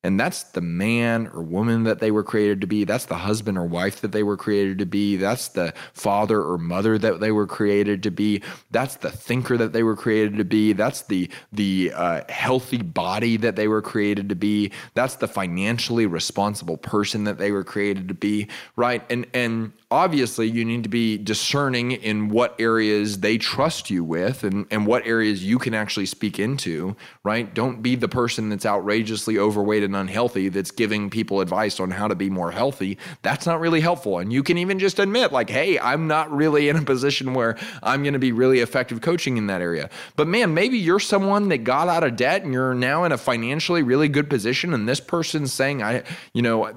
And 0.02 0.18
that's 0.18 0.44
the 0.44 0.62
man 0.62 1.28
or 1.28 1.42
woman 1.42 1.84
that 1.84 2.00
they 2.00 2.10
were 2.10 2.24
created 2.24 2.62
to 2.62 2.68
be. 2.68 2.86
That's 2.86 3.06
the 3.06 3.18
husband 3.18 3.58
or 3.58 3.66
wife 3.66 4.00
that 4.00 4.14
they 4.14 4.24
were 4.24 4.38
created 4.38 4.80
to 4.80 4.86
be. 4.86 5.18
That's 5.18 5.50
the 5.50 5.74
father 5.94 6.42
or 6.42 6.58
mother 6.58 6.98
that 6.98 7.20
they 7.20 7.32
were 7.32 7.48
created 7.48 8.04
to 8.04 8.12
be. 8.12 8.42
That's 8.72 8.96
the 8.96 9.12
thinker 9.12 9.58
that 9.58 9.74
they 9.74 9.84
were 9.84 9.98
created 9.98 10.38
to 10.38 10.46
be. 10.46 10.72
That's 10.72 11.02
the 11.02 11.30
the 11.52 11.92
uh, 11.94 12.22
healthy 12.30 12.82
body 12.82 13.36
that 13.38 13.58
they 13.58 13.68
were 13.68 13.82
created 13.82 14.30
to 14.30 14.36
be. 14.36 14.72
That's 14.94 15.16
the 15.16 15.28
financially 15.28 16.06
responsible 16.06 16.78
person 16.78 17.26
that 17.26 17.38
they 17.38 17.52
were 17.52 17.66
created 17.66 18.08
to 18.08 18.14
be. 18.14 18.48
Right? 18.78 19.04
And 19.12 19.28
and 19.34 19.74
obviously 19.92 20.48
you 20.48 20.64
need 20.64 20.84
to 20.84 20.90
be 20.90 21.18
discerning 21.18 21.92
in 21.92 22.30
what 22.30 22.56
areas 22.60 23.20
they 23.20 23.38
trust 23.38 23.90
you 23.90 24.04
with 24.04 24.44
and, 24.44 24.68
and 24.70 24.86
what 24.86 25.06
areas 25.06 25.44
you 25.44 25.58
can 25.58 25.74
actually 25.74 26.06
speak 26.06 26.38
into, 26.38 26.96
right? 27.24 27.54
Don't 27.56 27.82
be 27.82 27.96
the 27.96 28.08
person 28.08 28.50
that's 28.50 28.66
outrageously 28.66 29.40
overweight 29.40 29.84
and 29.90 29.98
unhealthy 29.98 30.50
that's 30.50 30.72
giving 30.72 31.10
people 31.10 31.42
advice 31.42 31.80
on 31.80 31.92
how 31.92 32.08
to 32.08 32.16
be 32.16 32.30
more 32.30 32.52
healthy. 32.52 32.98
That's 33.24 33.46
not 33.46 33.60
really 33.60 33.82
helpful. 33.82 34.20
And 34.20 34.32
you 34.32 34.44
can 34.44 34.58
even 34.58 34.80
just 34.80 35.00
admit, 35.00 35.32
like, 35.32 35.50
hey, 35.50 35.80
I'm 35.80 36.08
not 36.08 36.32
really 36.32 36.70
in 36.70 36.76
a 36.76 36.82
position 36.82 37.34
where 37.34 37.58
I'm 37.84 38.04
going 38.04 38.14
to 38.14 38.20
be 38.20 38.32
really 38.32 38.60
effective 38.60 39.02
coaching 39.02 39.38
in 39.38 39.48
that 39.48 39.62
area. 39.62 39.90
But 40.16 40.28
man, 40.28 40.54
maybe 40.54 40.78
you're 40.78 41.00
someone 41.00 41.50
that 41.50 41.60
got 41.60 41.88
out 41.88 42.04
of 42.04 42.16
debt 42.16 42.44
and 42.44 42.54
you're 42.54 42.74
now 42.74 43.04
in 43.04 43.12
a 43.12 43.18
financially 43.18 43.82
really 43.82 44.08
good 44.08 44.30
position. 44.30 44.74
And 44.74 44.88
this 44.88 45.00
person's 45.00 45.52
saying, 45.52 45.82
I, 45.82 46.04
you 46.34 46.42
know, 46.42 46.72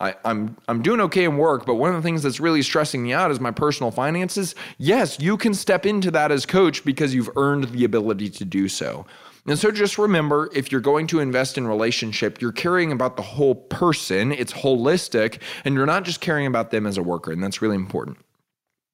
I, 0.00 0.14
I'm 0.24 0.56
I'm 0.68 0.82
doing 0.82 1.00
okay 1.02 1.24
in 1.24 1.36
work, 1.36 1.66
but 1.66 1.74
one 1.74 1.90
of 1.90 1.96
the 1.96 2.02
things 2.02 2.22
that's 2.22 2.40
really 2.40 2.62
stressing 2.62 3.02
me 3.02 3.12
out 3.12 3.30
is 3.30 3.40
my 3.40 3.50
personal 3.50 3.90
finances. 3.90 4.54
Yes, 4.78 5.20
you 5.20 5.36
can 5.36 5.54
step 5.54 5.84
into 5.84 6.10
that 6.12 6.32
as 6.32 6.46
coach 6.46 6.84
because 6.84 7.14
you've 7.14 7.30
earned 7.36 7.64
the 7.64 7.84
ability 7.84 8.30
to 8.30 8.44
do 8.44 8.68
so. 8.68 9.06
And 9.46 9.58
so 9.58 9.70
just 9.70 9.96
remember 9.96 10.50
if 10.52 10.72
you're 10.72 10.80
going 10.80 11.06
to 11.08 11.20
invest 11.20 11.56
in 11.56 11.66
relationship, 11.66 12.40
you're 12.40 12.52
caring 12.52 12.90
about 12.90 13.16
the 13.16 13.22
whole 13.22 13.54
person, 13.54 14.32
it's 14.32 14.52
holistic, 14.52 15.40
and 15.64 15.74
you're 15.74 15.86
not 15.86 16.04
just 16.04 16.20
caring 16.20 16.46
about 16.46 16.70
them 16.70 16.86
as 16.86 16.98
a 16.98 17.02
worker, 17.02 17.30
and 17.30 17.42
that's 17.42 17.62
really 17.62 17.76
important. 17.76 18.18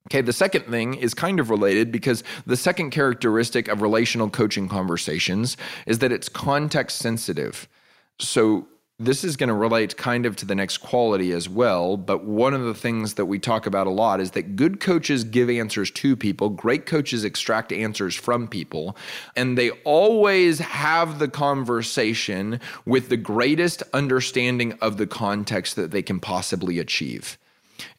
Okay, 0.09 0.21
the 0.21 0.33
second 0.33 0.65
thing 0.65 0.95
is 0.95 1.13
kind 1.13 1.39
of 1.39 1.49
related 1.49 1.91
because 1.91 2.23
the 2.45 2.57
second 2.57 2.91
characteristic 2.91 3.67
of 3.69 3.81
relational 3.81 4.29
coaching 4.29 4.67
conversations 4.67 5.55
is 5.87 5.99
that 5.99 6.11
it's 6.11 6.27
context 6.27 6.97
sensitive. 6.97 7.67
So 8.19 8.67
this 8.99 9.23
is 9.23 9.35
going 9.37 9.47
to 9.47 9.55
relate 9.55 9.97
kind 9.97 10.25
of 10.25 10.35
to 10.35 10.45
the 10.45 10.53
next 10.53 10.77
quality 10.77 11.31
as 11.31 11.49
well. 11.49 11.97
But 11.97 12.25
one 12.25 12.53
of 12.53 12.61
the 12.61 12.75
things 12.75 13.15
that 13.15 13.25
we 13.25 13.39
talk 13.39 13.65
about 13.65 13.87
a 13.87 13.89
lot 13.91 14.19
is 14.19 14.31
that 14.31 14.55
good 14.55 14.79
coaches 14.79 15.23
give 15.23 15.49
answers 15.49 15.89
to 15.91 16.15
people, 16.15 16.49
great 16.49 16.85
coaches 16.85 17.23
extract 17.23 17.71
answers 17.71 18.15
from 18.15 18.47
people, 18.47 18.95
and 19.35 19.57
they 19.57 19.71
always 19.83 20.59
have 20.59 21.17
the 21.17 21.27
conversation 21.27 22.59
with 22.85 23.09
the 23.09 23.17
greatest 23.17 23.81
understanding 23.93 24.73
of 24.73 24.97
the 24.97 25.07
context 25.07 25.75
that 25.75 25.91
they 25.91 26.03
can 26.03 26.19
possibly 26.19 26.77
achieve. 26.77 27.37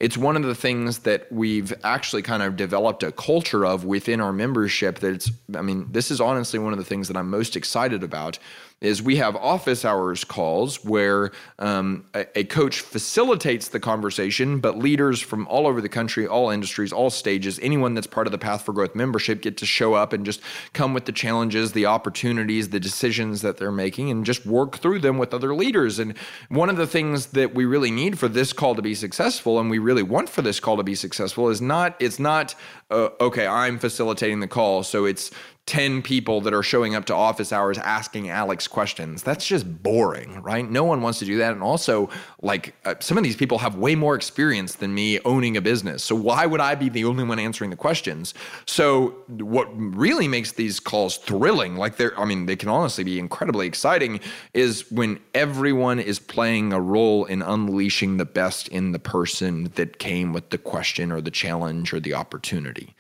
It's 0.01 0.17
one 0.17 0.37
of 0.37 0.43
the 0.43 0.55
things 0.55 1.01
that 1.01 1.31
we've 1.31 1.73
actually 1.83 2.23
kind 2.23 2.43
of 2.43 2.57
developed 2.57 3.03
a 3.03 3.13
culture 3.13 3.65
of 3.67 3.85
within 3.85 4.21
our 4.21 4.33
membership 4.33 5.01
that 5.01 5.15
it's 5.15 5.31
I 5.55 5.63
mean 5.63 5.89
this 5.91 6.11
is 6.11 6.21
honestly 6.21 6.59
one 6.59 6.73
of 6.73 6.79
the 6.79 6.85
things 6.85 7.09
that 7.09 7.17
I'm 7.17 7.29
most 7.29 7.57
excited 7.57 8.03
about 8.03 8.39
is 8.85 9.03
we 9.03 9.17
have 9.17 9.37
office 9.37 9.85
hours 9.85 10.25
calls 10.25 10.85
where 10.85 11.33
um, 11.59 12.05
a, 12.15 12.41
a, 12.41 12.45
coach 12.45 12.81
facilitates 12.81 13.69
the 13.69 13.81
conversation, 13.81 14.61
but 14.61 14.79
leaders 14.79 15.21
from 15.21 15.47
all 15.49 15.67
over 15.67 15.81
the 15.81 15.89
country, 15.89 16.27
all 16.27 16.51
industries, 16.51 16.93
all 16.93 17.11
stages, 17.11 17.59
anyone 17.61 17.95
that's 17.95 18.07
part 18.07 18.27
of 18.27 18.31
the 18.31 18.39
Path 18.39 18.65
for 18.65 18.73
Growth 18.73 18.95
membership 18.95 19.43
get 19.43 19.57
to 19.59 19.67
show 19.67 19.95
up 19.95 20.13
and 20.13 20.25
just 20.25 20.41
come 20.73 20.95
with 20.95 21.07
the 21.07 21.13
challenges, 21.13 21.73
the 21.73 21.87
opportunities, 21.87 22.69
the 22.69 22.81
decisions 22.81 23.43
that 23.43 23.57
they're 23.57 23.73
making, 23.73 24.11
and 24.11 24.25
just 24.25 24.45
work 24.45 24.79
through 24.79 24.99
them 24.99 25.19
with 25.19 25.33
other 25.33 25.55
leaders. 25.55 25.99
And 25.99 26.17
one 26.49 26.69
of 26.69 26.77
the 26.77 26.87
things 26.87 27.27
that 27.27 27.55
we 27.55 27.65
really 27.65 27.91
need 27.91 28.19
for 28.19 28.29
this 28.29 28.53
call 28.53 28.75
to 28.75 28.83
be 28.83 28.95
successful, 28.95 29.59
and 29.59 29.71
we 29.71 29.79
really 29.79 30.03
want 30.03 30.29
for 30.29 30.43
this 30.43 30.61
call 30.61 30.77
to 30.77 30.83
be 30.83 30.95
successful, 30.95 31.49
is 31.49 31.61
not 31.61 31.97
it's 32.01 32.19
not 32.19 32.55
uh, 32.91 33.09
okay. 33.21 33.47
I'm 33.47 33.79
facilitating 33.79 34.41
the 34.41 34.49
call, 34.49 34.83
so 34.83 35.05
it's 35.05 35.31
10 35.67 36.03
people 36.03 36.43
that 36.43 36.53
are 36.53 36.63
showing 36.63 36.95
up 36.95 37.07
to 37.07 37.15
office 37.15 37.51
hours 37.51 37.79
asking 37.79 38.29
Alex 38.29 38.69
questions. 38.69 39.23
That's 39.23 39.47
just 39.47 39.83
boring, 39.83 40.43
right? 40.43 40.71
No 40.71 40.85
one 40.85 41.01
wants 41.01 41.21
to 41.21 41.25
do 41.25 41.39
that. 41.39 41.53
And 41.53 41.63
also, 41.63 42.11
like, 42.43 42.75
uh, 42.85 42.97
some 43.01 43.17
of 43.17 43.25
these 43.25 43.37
people 43.37 43.57
have 43.59 43.75
way 43.75 43.95
more 43.95 44.15
experience 44.15 44.75
than 44.75 44.93
me 44.93 45.21
owning 45.21 45.57
a 45.57 45.63
business. 45.63 46.05
So, 46.05 46.15
why 46.15 46.45
would 46.45 46.61
I 46.61 46.75
be 46.75 46.91
the 46.91 47.07
only 47.07 47.25
one 47.25 47.39
answering 47.39 47.71
the 47.71 47.77
questions? 47.77 48.35
So, 48.67 49.15
what 49.29 49.69
really 49.75 50.29
makes 50.29 50.53
these 50.53 50.81
calls 50.81 51.17
thrilling, 51.17 51.77
like, 51.77 51.97
they're, 51.97 52.19
I 52.21 52.27
mean, 52.27 52.45
they 52.45 52.57
can 52.57 52.69
honestly 52.69 53.03
be 53.03 53.19
incredibly 53.19 53.67
exciting, 53.67 54.21
is 54.53 54.91
when 54.91 55.19
everyone 55.35 55.99
is 55.99 56.19
playing 56.19 56.75
a 56.75 56.81
role 56.81 57.25
in 57.25 57.41
unleashing 57.41 58.19
the 58.19 58.27
best 58.27 58.69
in 58.69 58.93
the 58.93 58.99
person 58.99 59.73
that 59.77 59.99
came 59.99 60.35
with 60.35 60.51
the 60.51 60.59
question 60.59 61.11
or 61.11 61.23
the 61.23 61.31
challenge 61.31 61.95
or 61.95 62.01
the 62.01 62.13
opportunity. 62.13 62.95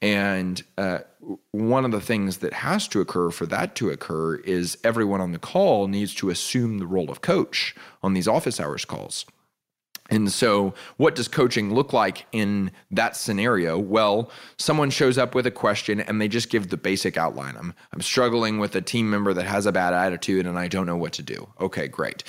And 0.00 0.62
uh, 0.76 1.00
one 1.52 1.84
of 1.84 1.90
the 1.90 2.00
things 2.00 2.38
that 2.38 2.52
has 2.52 2.88
to 2.88 3.00
occur 3.00 3.30
for 3.30 3.46
that 3.46 3.74
to 3.76 3.90
occur 3.90 4.36
is 4.36 4.78
everyone 4.82 5.20
on 5.20 5.32
the 5.32 5.38
call 5.38 5.88
needs 5.88 6.14
to 6.16 6.30
assume 6.30 6.78
the 6.78 6.86
role 6.86 7.10
of 7.10 7.20
coach 7.20 7.74
on 8.02 8.14
these 8.14 8.28
office 8.28 8.58
hours 8.58 8.84
calls. 8.84 9.24
And 10.10 10.30
so, 10.30 10.74
what 10.98 11.14
does 11.14 11.28
coaching 11.28 11.72
look 11.72 11.92
like 11.92 12.26
in 12.32 12.70
that 12.90 13.16
scenario? 13.16 13.78
Well, 13.78 14.30
someone 14.58 14.90
shows 14.90 15.16
up 15.16 15.34
with 15.34 15.46
a 15.46 15.50
question 15.50 16.00
and 16.00 16.20
they 16.20 16.28
just 16.28 16.50
give 16.50 16.68
the 16.68 16.76
basic 16.76 17.16
outline. 17.16 17.56
I'm, 17.56 17.72
I'm 17.92 18.02
struggling 18.02 18.58
with 18.58 18.74
a 18.74 18.82
team 18.82 19.08
member 19.08 19.32
that 19.32 19.46
has 19.46 19.64
a 19.64 19.72
bad 19.72 19.94
attitude 19.94 20.46
and 20.46 20.58
I 20.58 20.68
don't 20.68 20.86
know 20.86 20.96
what 20.96 21.12
to 21.14 21.22
do. 21.22 21.48
Okay, 21.60 21.88
great 21.88 22.24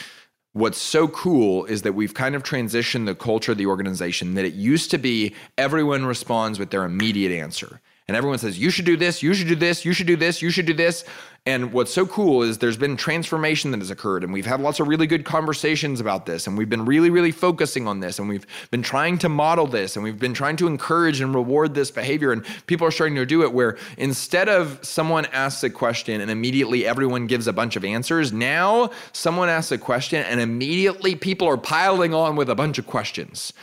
what's 0.53 0.77
so 0.77 1.07
cool 1.07 1.65
is 1.65 1.81
that 1.81 1.93
we've 1.93 2.13
kind 2.13 2.35
of 2.35 2.43
transitioned 2.43 3.05
the 3.05 3.15
culture 3.15 3.51
of 3.51 3.57
the 3.57 3.65
organization 3.65 4.35
that 4.35 4.45
it 4.45 4.53
used 4.53 4.91
to 4.91 4.97
be 4.97 5.35
everyone 5.57 6.05
responds 6.05 6.59
with 6.59 6.69
their 6.69 6.83
immediate 6.83 7.31
answer. 7.31 7.81
And 8.07 8.17
everyone 8.17 8.37
says, 8.37 8.59
you 8.59 8.69
should 8.69 8.83
do 8.83 8.97
this, 8.97 9.23
you 9.23 9.33
should 9.33 9.47
do 9.47 9.55
this, 9.55 9.85
you 9.85 9.93
should 9.93 10.07
do 10.07 10.17
this, 10.17 10.41
you 10.41 10.49
should 10.49 10.65
do 10.65 10.73
this. 10.73 11.05
And 11.45 11.71
what's 11.71 11.93
so 11.93 12.05
cool 12.05 12.43
is 12.43 12.57
there's 12.57 12.77
been 12.77 12.97
transformation 12.97 13.71
that 13.71 13.79
has 13.79 13.91
occurred, 13.91 14.23
and 14.23 14.33
we've 14.33 14.45
had 14.45 14.59
lots 14.59 14.81
of 14.81 14.87
really 14.87 15.07
good 15.07 15.23
conversations 15.23 16.01
about 16.01 16.25
this, 16.25 16.47
and 16.47 16.57
we've 16.57 16.69
been 16.69 16.85
really, 16.85 17.09
really 17.09 17.31
focusing 17.31 17.87
on 17.87 18.01
this, 18.01 18.19
and 18.19 18.27
we've 18.27 18.45
been 18.71 18.81
trying 18.81 19.17
to 19.19 19.29
model 19.29 19.67
this, 19.67 19.95
and 19.95 20.03
we've 20.03 20.19
been 20.19 20.33
trying 20.33 20.57
to 20.57 20.67
encourage 20.67 21.21
and 21.21 21.33
reward 21.33 21.73
this 21.75 21.91
behavior. 21.91 22.31
And 22.33 22.45
people 22.67 22.87
are 22.87 22.91
starting 22.91 23.15
to 23.15 23.25
do 23.25 23.43
it 23.43 23.53
where 23.53 23.77
instead 23.97 24.49
of 24.49 24.79
someone 24.81 25.25
asks 25.27 25.63
a 25.63 25.69
question 25.69 26.19
and 26.19 26.29
immediately 26.29 26.85
everyone 26.85 27.27
gives 27.27 27.47
a 27.47 27.53
bunch 27.53 27.75
of 27.77 27.85
answers, 27.85 28.33
now 28.33 28.89
someone 29.13 29.49
asks 29.49 29.71
a 29.71 29.77
question 29.77 30.23
and 30.23 30.41
immediately 30.41 31.15
people 31.15 31.47
are 31.47 31.57
piling 31.57 32.13
on 32.13 32.35
with 32.35 32.49
a 32.49 32.55
bunch 32.55 32.77
of 32.77 32.87
questions 32.87 33.53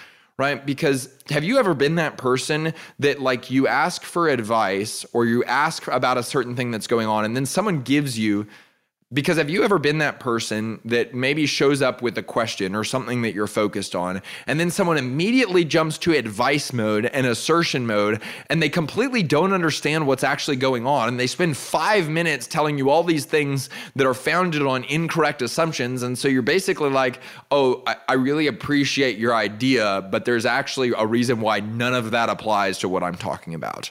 right? 0.40 0.64
Because 0.64 1.14
have 1.28 1.44
you 1.44 1.58
ever 1.58 1.74
been 1.74 1.96
that 1.96 2.16
person 2.16 2.72
that 2.98 3.20
like 3.20 3.50
you 3.50 3.68
ask 3.68 4.02
for 4.04 4.26
advice 4.26 5.04
or 5.12 5.26
you 5.26 5.44
ask 5.44 5.86
about 5.86 6.16
a 6.16 6.22
certain 6.22 6.56
thing 6.56 6.70
that's 6.70 6.86
going 6.86 7.06
on 7.06 7.26
and 7.26 7.36
then 7.36 7.44
someone 7.44 7.82
gives 7.82 8.18
you 8.18 8.46
because 9.12 9.38
have 9.38 9.50
you 9.50 9.64
ever 9.64 9.78
been 9.80 9.98
that 9.98 10.20
person 10.20 10.78
that 10.84 11.12
maybe 11.12 11.44
shows 11.44 11.82
up 11.82 12.00
with 12.00 12.16
a 12.16 12.22
question 12.22 12.76
or 12.76 12.84
something 12.84 13.22
that 13.22 13.34
you're 13.34 13.48
focused 13.48 13.96
on, 13.96 14.22
and 14.46 14.60
then 14.60 14.70
someone 14.70 14.96
immediately 14.96 15.64
jumps 15.64 15.98
to 15.98 16.12
advice 16.12 16.72
mode 16.72 17.06
and 17.06 17.26
assertion 17.26 17.88
mode, 17.88 18.22
and 18.48 18.62
they 18.62 18.68
completely 18.68 19.24
don't 19.24 19.52
understand 19.52 20.06
what's 20.06 20.22
actually 20.22 20.56
going 20.56 20.86
on, 20.86 21.08
and 21.08 21.18
they 21.18 21.26
spend 21.26 21.56
five 21.56 22.08
minutes 22.08 22.46
telling 22.46 22.78
you 22.78 22.88
all 22.88 23.02
these 23.02 23.24
things 23.24 23.68
that 23.96 24.06
are 24.06 24.14
founded 24.14 24.62
on 24.62 24.84
incorrect 24.84 25.42
assumptions, 25.42 26.04
and 26.04 26.16
so 26.16 26.28
you're 26.28 26.42
basically 26.42 26.90
like, 26.90 27.20
oh, 27.50 27.82
I, 27.88 27.96
I 28.10 28.12
really 28.14 28.46
appreciate 28.46 29.18
your 29.18 29.34
idea, 29.34 30.06
but 30.12 30.24
there's 30.24 30.46
actually 30.46 30.92
a 30.96 31.04
reason 31.04 31.40
why 31.40 31.58
none 31.58 31.94
of 31.94 32.12
that 32.12 32.28
applies 32.28 32.78
to 32.78 32.88
what 32.88 33.02
I'm 33.02 33.16
talking 33.16 33.54
about. 33.54 33.90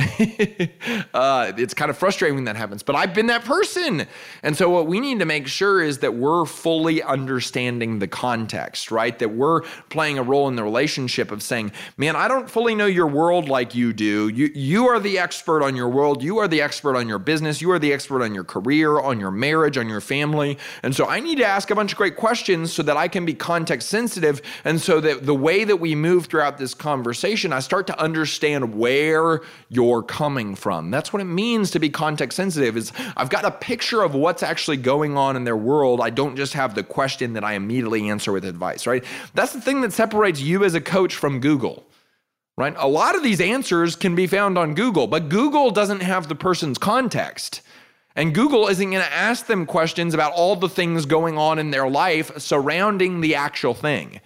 uh, 1.14 1.52
it's 1.56 1.74
kind 1.74 1.90
of 1.90 1.98
frustrating 1.98 2.34
when 2.34 2.44
that 2.44 2.56
happens, 2.56 2.82
but 2.82 2.96
I've 2.96 3.12
been 3.12 3.26
that 3.26 3.44
person. 3.44 4.06
And 4.42 4.56
so, 4.56 4.70
what 4.70 4.86
we 4.86 5.00
need 5.00 5.18
to 5.18 5.24
make 5.24 5.46
sure 5.46 5.82
is 5.82 5.98
that 5.98 6.14
we're 6.14 6.46
fully 6.46 7.02
understanding 7.02 7.98
the 7.98 8.08
context, 8.08 8.90
right? 8.90 9.18
That 9.18 9.30
we're 9.30 9.62
playing 9.90 10.18
a 10.18 10.22
role 10.22 10.48
in 10.48 10.56
the 10.56 10.62
relationship 10.62 11.30
of 11.30 11.42
saying, 11.42 11.72
man, 11.96 12.16
I 12.16 12.28
don't 12.28 12.48
fully 12.48 12.74
know 12.74 12.86
your 12.86 13.06
world 13.06 13.48
like 13.48 13.74
you 13.74 13.92
do. 13.92 14.28
You, 14.28 14.50
you 14.54 14.88
are 14.88 15.00
the 15.00 15.18
expert 15.18 15.62
on 15.62 15.76
your 15.76 15.88
world. 15.88 16.22
You 16.22 16.38
are 16.38 16.48
the 16.48 16.62
expert 16.62 16.96
on 16.96 17.08
your 17.08 17.18
business. 17.18 17.60
You 17.60 17.70
are 17.72 17.78
the 17.78 17.92
expert 17.92 18.22
on 18.22 18.34
your 18.34 18.44
career, 18.44 18.98
on 19.00 19.20
your 19.20 19.30
marriage, 19.30 19.76
on 19.76 19.88
your 19.88 20.00
family. 20.00 20.58
And 20.82 20.94
so, 20.94 21.06
I 21.06 21.20
need 21.20 21.38
to 21.38 21.46
ask 21.46 21.70
a 21.70 21.74
bunch 21.74 21.92
of 21.92 21.98
great 21.98 22.16
questions 22.16 22.72
so 22.72 22.82
that 22.84 22.96
I 22.96 23.08
can 23.08 23.26
be 23.26 23.34
context 23.34 23.88
sensitive. 23.88 24.40
And 24.64 24.80
so 24.80 25.00
that 25.00 25.26
the 25.26 25.34
way 25.34 25.64
that 25.64 25.76
we 25.76 25.94
move 25.94 26.26
throughout 26.26 26.58
this 26.58 26.74
conversation, 26.74 27.52
I 27.52 27.60
start 27.60 27.86
to 27.88 28.00
understand 28.00 28.74
where 28.74 29.40
your 29.68 29.89
you're 29.90 30.02
coming 30.02 30.54
from. 30.54 30.90
That's 30.90 31.12
what 31.12 31.20
it 31.20 31.26
means 31.26 31.70
to 31.72 31.78
be 31.78 31.90
context 31.90 32.36
sensitive 32.36 32.76
is 32.76 32.92
I've 33.16 33.30
got 33.30 33.44
a 33.44 33.50
picture 33.50 34.02
of 34.02 34.14
what's 34.14 34.42
actually 34.42 34.76
going 34.78 35.16
on 35.16 35.36
in 35.36 35.44
their 35.44 35.56
world. 35.56 36.00
I 36.00 36.10
don't 36.10 36.36
just 36.36 36.54
have 36.54 36.74
the 36.74 36.82
question 36.82 37.34
that 37.34 37.44
I 37.44 37.54
immediately 37.54 38.08
answer 38.08 38.32
with 38.32 38.44
advice, 38.44 38.86
right? 38.86 39.04
That's 39.34 39.52
the 39.52 39.60
thing 39.60 39.80
that 39.82 39.92
separates 39.92 40.40
you 40.40 40.64
as 40.64 40.74
a 40.74 40.80
coach 40.80 41.14
from 41.14 41.40
Google. 41.40 41.84
Right? 42.56 42.74
A 42.76 42.88
lot 42.88 43.16
of 43.16 43.22
these 43.22 43.40
answers 43.40 43.96
can 43.96 44.14
be 44.14 44.26
found 44.26 44.58
on 44.58 44.74
Google, 44.74 45.06
but 45.06 45.30
Google 45.30 45.70
doesn't 45.70 46.00
have 46.00 46.28
the 46.28 46.34
person's 46.34 46.76
context. 46.76 47.62
And 48.16 48.34
Google 48.34 48.68
isn't 48.68 48.90
going 48.90 49.02
to 49.02 49.12
ask 49.12 49.46
them 49.46 49.64
questions 49.64 50.14
about 50.14 50.32
all 50.32 50.56
the 50.56 50.68
things 50.68 51.06
going 51.06 51.38
on 51.38 51.58
in 51.58 51.70
their 51.70 51.88
life 51.88 52.38
surrounding 52.38 53.20
the 53.20 53.34
actual 53.34 53.72
thing. 53.72 54.20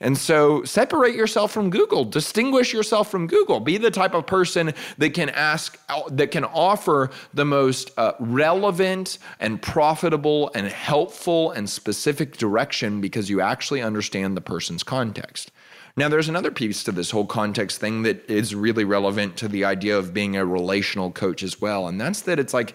And 0.00 0.16
so 0.16 0.62
separate 0.62 1.16
yourself 1.16 1.50
from 1.50 1.70
Google, 1.70 2.04
distinguish 2.04 2.72
yourself 2.72 3.10
from 3.10 3.26
Google. 3.26 3.58
Be 3.58 3.78
the 3.78 3.90
type 3.90 4.14
of 4.14 4.26
person 4.26 4.72
that 4.98 5.10
can 5.10 5.28
ask, 5.30 5.76
that 6.10 6.30
can 6.30 6.44
offer 6.44 7.10
the 7.34 7.44
most 7.44 7.90
uh, 7.98 8.12
relevant 8.20 9.18
and 9.40 9.60
profitable 9.60 10.52
and 10.54 10.68
helpful 10.68 11.50
and 11.50 11.68
specific 11.68 12.36
direction 12.36 13.00
because 13.00 13.28
you 13.28 13.40
actually 13.40 13.82
understand 13.82 14.36
the 14.36 14.40
person's 14.40 14.84
context. 14.84 15.50
Now, 15.96 16.08
there's 16.08 16.28
another 16.28 16.52
piece 16.52 16.84
to 16.84 16.92
this 16.92 17.10
whole 17.10 17.26
context 17.26 17.80
thing 17.80 18.02
that 18.02 18.30
is 18.30 18.54
really 18.54 18.84
relevant 18.84 19.36
to 19.38 19.48
the 19.48 19.64
idea 19.64 19.98
of 19.98 20.14
being 20.14 20.36
a 20.36 20.46
relational 20.46 21.10
coach 21.10 21.42
as 21.42 21.60
well. 21.60 21.88
And 21.88 22.00
that's 22.00 22.20
that 22.22 22.38
it's 22.38 22.54
like, 22.54 22.74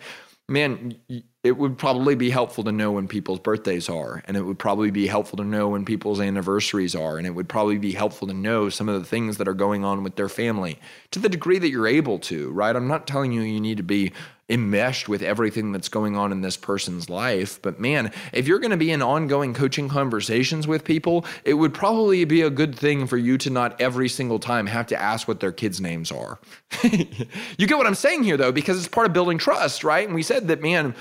man, 0.49 0.95
it 1.43 1.57
would 1.57 1.77
probably 1.77 2.15
be 2.15 2.29
helpful 2.29 2.63
to 2.63 2.71
know 2.71 2.93
when 2.93 3.07
people's 3.07 3.39
birthdays 3.39 3.89
are 3.89 4.23
and 4.25 4.37
it 4.37 4.41
would 4.41 4.57
probably 4.57 4.91
be 4.91 5.07
helpful 5.07 5.37
to 5.37 5.43
know 5.43 5.69
when 5.69 5.83
people's 5.83 6.21
anniversaries 6.21 6.95
are 6.95 7.17
and 7.17 7.27
it 7.27 7.31
would 7.31 7.49
probably 7.49 7.77
be 7.77 7.91
helpful 7.91 8.27
to 8.27 8.33
know 8.33 8.69
some 8.69 8.87
of 8.87 8.99
the 8.99 9.07
things 9.07 9.37
that 9.37 9.47
are 9.47 9.53
going 9.53 9.83
on 9.83 10.03
with 10.03 10.15
their 10.15 10.29
family 10.29 10.79
to 11.11 11.19
the 11.19 11.29
degree 11.29 11.59
that 11.59 11.69
you're 11.69 11.87
able 11.87 12.17
to 12.17 12.49
right 12.51 12.75
i'm 12.75 12.87
not 12.87 13.05
telling 13.05 13.31
you 13.31 13.41
you 13.41 13.59
need 13.59 13.77
to 13.77 13.83
be 13.83 14.11
enmeshed 14.49 15.07
with 15.07 15.21
everything 15.21 15.71
that's 15.71 15.87
going 15.87 16.17
on 16.17 16.31
in 16.31 16.41
this 16.41 16.57
person's 16.57 17.09
life. 17.09 17.61
But 17.61 17.79
man, 17.79 18.11
if 18.33 18.45
you're 18.45 18.59
going 18.59 18.71
to 18.71 18.77
be 18.77 18.91
in 18.91 19.01
ongoing 19.01 19.53
coaching 19.53 19.87
conversations 19.87 20.67
with 20.67 20.83
people, 20.83 21.25
it 21.45 21.53
would 21.53 21.73
probably 21.73 22.25
be 22.25 22.41
a 22.41 22.49
good 22.49 22.75
thing 22.75 23.07
for 23.07 23.17
you 23.17 23.37
to 23.39 23.49
not 23.49 23.79
every 23.79 24.09
single 24.09 24.39
time 24.39 24.67
have 24.67 24.87
to 24.87 25.01
ask 25.01 25.27
what 25.27 25.39
their 25.39 25.53
kids' 25.53 25.79
names 25.79 26.11
are. 26.11 26.39
you 26.83 27.67
get 27.67 27.77
what 27.77 27.87
I'm 27.87 27.95
saying 27.95 28.23
here, 28.23 28.35
though, 28.37 28.51
because 28.51 28.77
it's 28.77 28.87
part 28.87 29.07
of 29.07 29.13
building 29.13 29.37
trust, 29.37 29.83
right? 29.83 30.05
And 30.05 30.13
we 30.13 30.23
said 30.23 30.49
that, 30.49 30.61
man, 30.61 30.93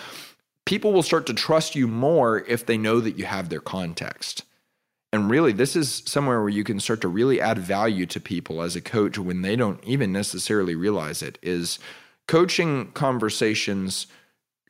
people 0.64 0.92
will 0.92 1.02
start 1.02 1.26
to 1.26 1.34
trust 1.34 1.74
you 1.74 1.88
more 1.88 2.40
if 2.46 2.66
they 2.66 2.76
know 2.76 3.00
that 3.00 3.18
you 3.18 3.24
have 3.24 3.48
their 3.48 3.60
context. 3.60 4.44
And 5.12 5.28
really, 5.28 5.52
this 5.52 5.76
is 5.76 6.02
somewhere 6.06 6.40
where 6.40 6.48
you 6.48 6.64
can 6.64 6.80
start 6.80 7.02
to 7.02 7.08
really 7.08 7.40
add 7.40 7.58
value 7.58 8.06
to 8.06 8.20
people 8.20 8.62
as 8.62 8.74
a 8.74 8.80
coach 8.80 9.18
when 9.18 9.42
they 9.42 9.56
don't 9.56 9.82
even 9.84 10.10
necessarily 10.10 10.74
realize 10.74 11.22
it. 11.22 11.38
Is 11.42 11.78
coaching 12.26 12.92
conversations 12.92 14.06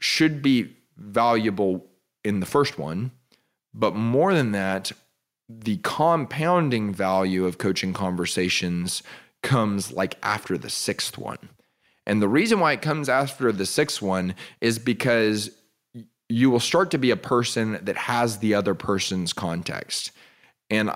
should 0.00 0.42
be 0.42 0.76
valuable 0.96 1.86
in 2.24 2.40
the 2.40 2.46
first 2.46 2.76
one, 2.78 3.12
but 3.72 3.94
more 3.94 4.34
than 4.34 4.50
that, 4.52 4.90
the 5.48 5.76
compounding 5.78 6.92
value 6.92 7.46
of 7.46 7.58
coaching 7.58 7.92
conversations 7.92 9.02
comes 9.42 9.92
like 9.92 10.16
after 10.22 10.56
the 10.58 10.70
sixth 10.70 11.18
one. 11.18 11.50
And 12.06 12.20
the 12.20 12.28
reason 12.28 12.58
why 12.58 12.72
it 12.72 12.82
comes 12.82 13.08
after 13.08 13.52
the 13.52 13.66
sixth 13.66 14.02
one 14.02 14.34
is 14.60 14.78
because 14.78 15.50
you 16.32 16.50
will 16.50 16.60
start 16.60 16.90
to 16.90 16.98
be 16.98 17.10
a 17.10 17.16
person 17.16 17.78
that 17.82 17.96
has 17.96 18.38
the 18.38 18.54
other 18.54 18.74
person's 18.74 19.32
context. 19.32 20.10
And 20.70 20.90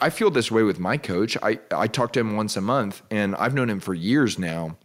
I 0.00 0.10
feel 0.10 0.30
this 0.30 0.50
way 0.50 0.62
with 0.62 0.78
my 0.78 0.96
coach. 0.96 1.36
I, 1.42 1.60
I 1.70 1.86
talk 1.86 2.12
to 2.14 2.20
him 2.20 2.36
once 2.36 2.56
a 2.56 2.60
month, 2.60 3.02
and 3.10 3.34
I've 3.36 3.54
known 3.54 3.70
him 3.70 3.80
for 3.80 3.94
years 3.94 4.38
now. 4.38 4.76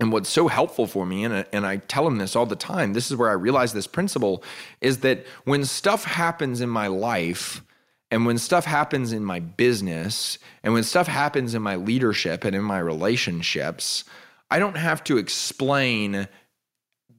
And 0.00 0.12
what's 0.12 0.28
so 0.28 0.48
helpful 0.48 0.86
for 0.86 1.06
me, 1.06 1.24
and, 1.24 1.46
and 1.52 1.64
I 1.64 1.76
tell 1.76 2.06
him 2.06 2.18
this 2.18 2.34
all 2.34 2.46
the 2.46 2.56
time, 2.56 2.92
this 2.92 3.10
is 3.10 3.16
where 3.16 3.30
I 3.30 3.34
realize 3.34 3.72
this 3.72 3.86
principle 3.86 4.42
is 4.80 4.98
that 4.98 5.24
when 5.44 5.64
stuff 5.64 6.04
happens 6.04 6.60
in 6.60 6.68
my 6.68 6.88
life, 6.88 7.62
and 8.10 8.26
when 8.26 8.36
stuff 8.36 8.64
happens 8.64 9.12
in 9.12 9.24
my 9.24 9.38
business, 9.38 10.38
and 10.62 10.74
when 10.74 10.82
stuff 10.82 11.06
happens 11.06 11.54
in 11.54 11.62
my 11.62 11.76
leadership 11.76 12.44
and 12.44 12.56
in 12.56 12.64
my 12.64 12.78
relationships, 12.78 14.04
I 14.50 14.58
don't 14.58 14.76
have 14.76 15.04
to 15.04 15.16
explain 15.16 16.28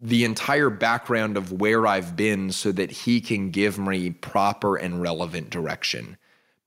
the 0.04 0.26
entire 0.26 0.70
background 0.70 1.38
of 1.38 1.54
where 1.54 1.88
I've 1.88 2.18
been 2.18 2.52
so 2.52 2.74
that 2.74 2.92
he 2.92 3.22
can 3.22 3.52
give 3.52 3.80
me 3.80 4.10
proper 4.10 4.76
and 4.76 5.02
relevant 5.02 5.50
direction. 5.50 6.18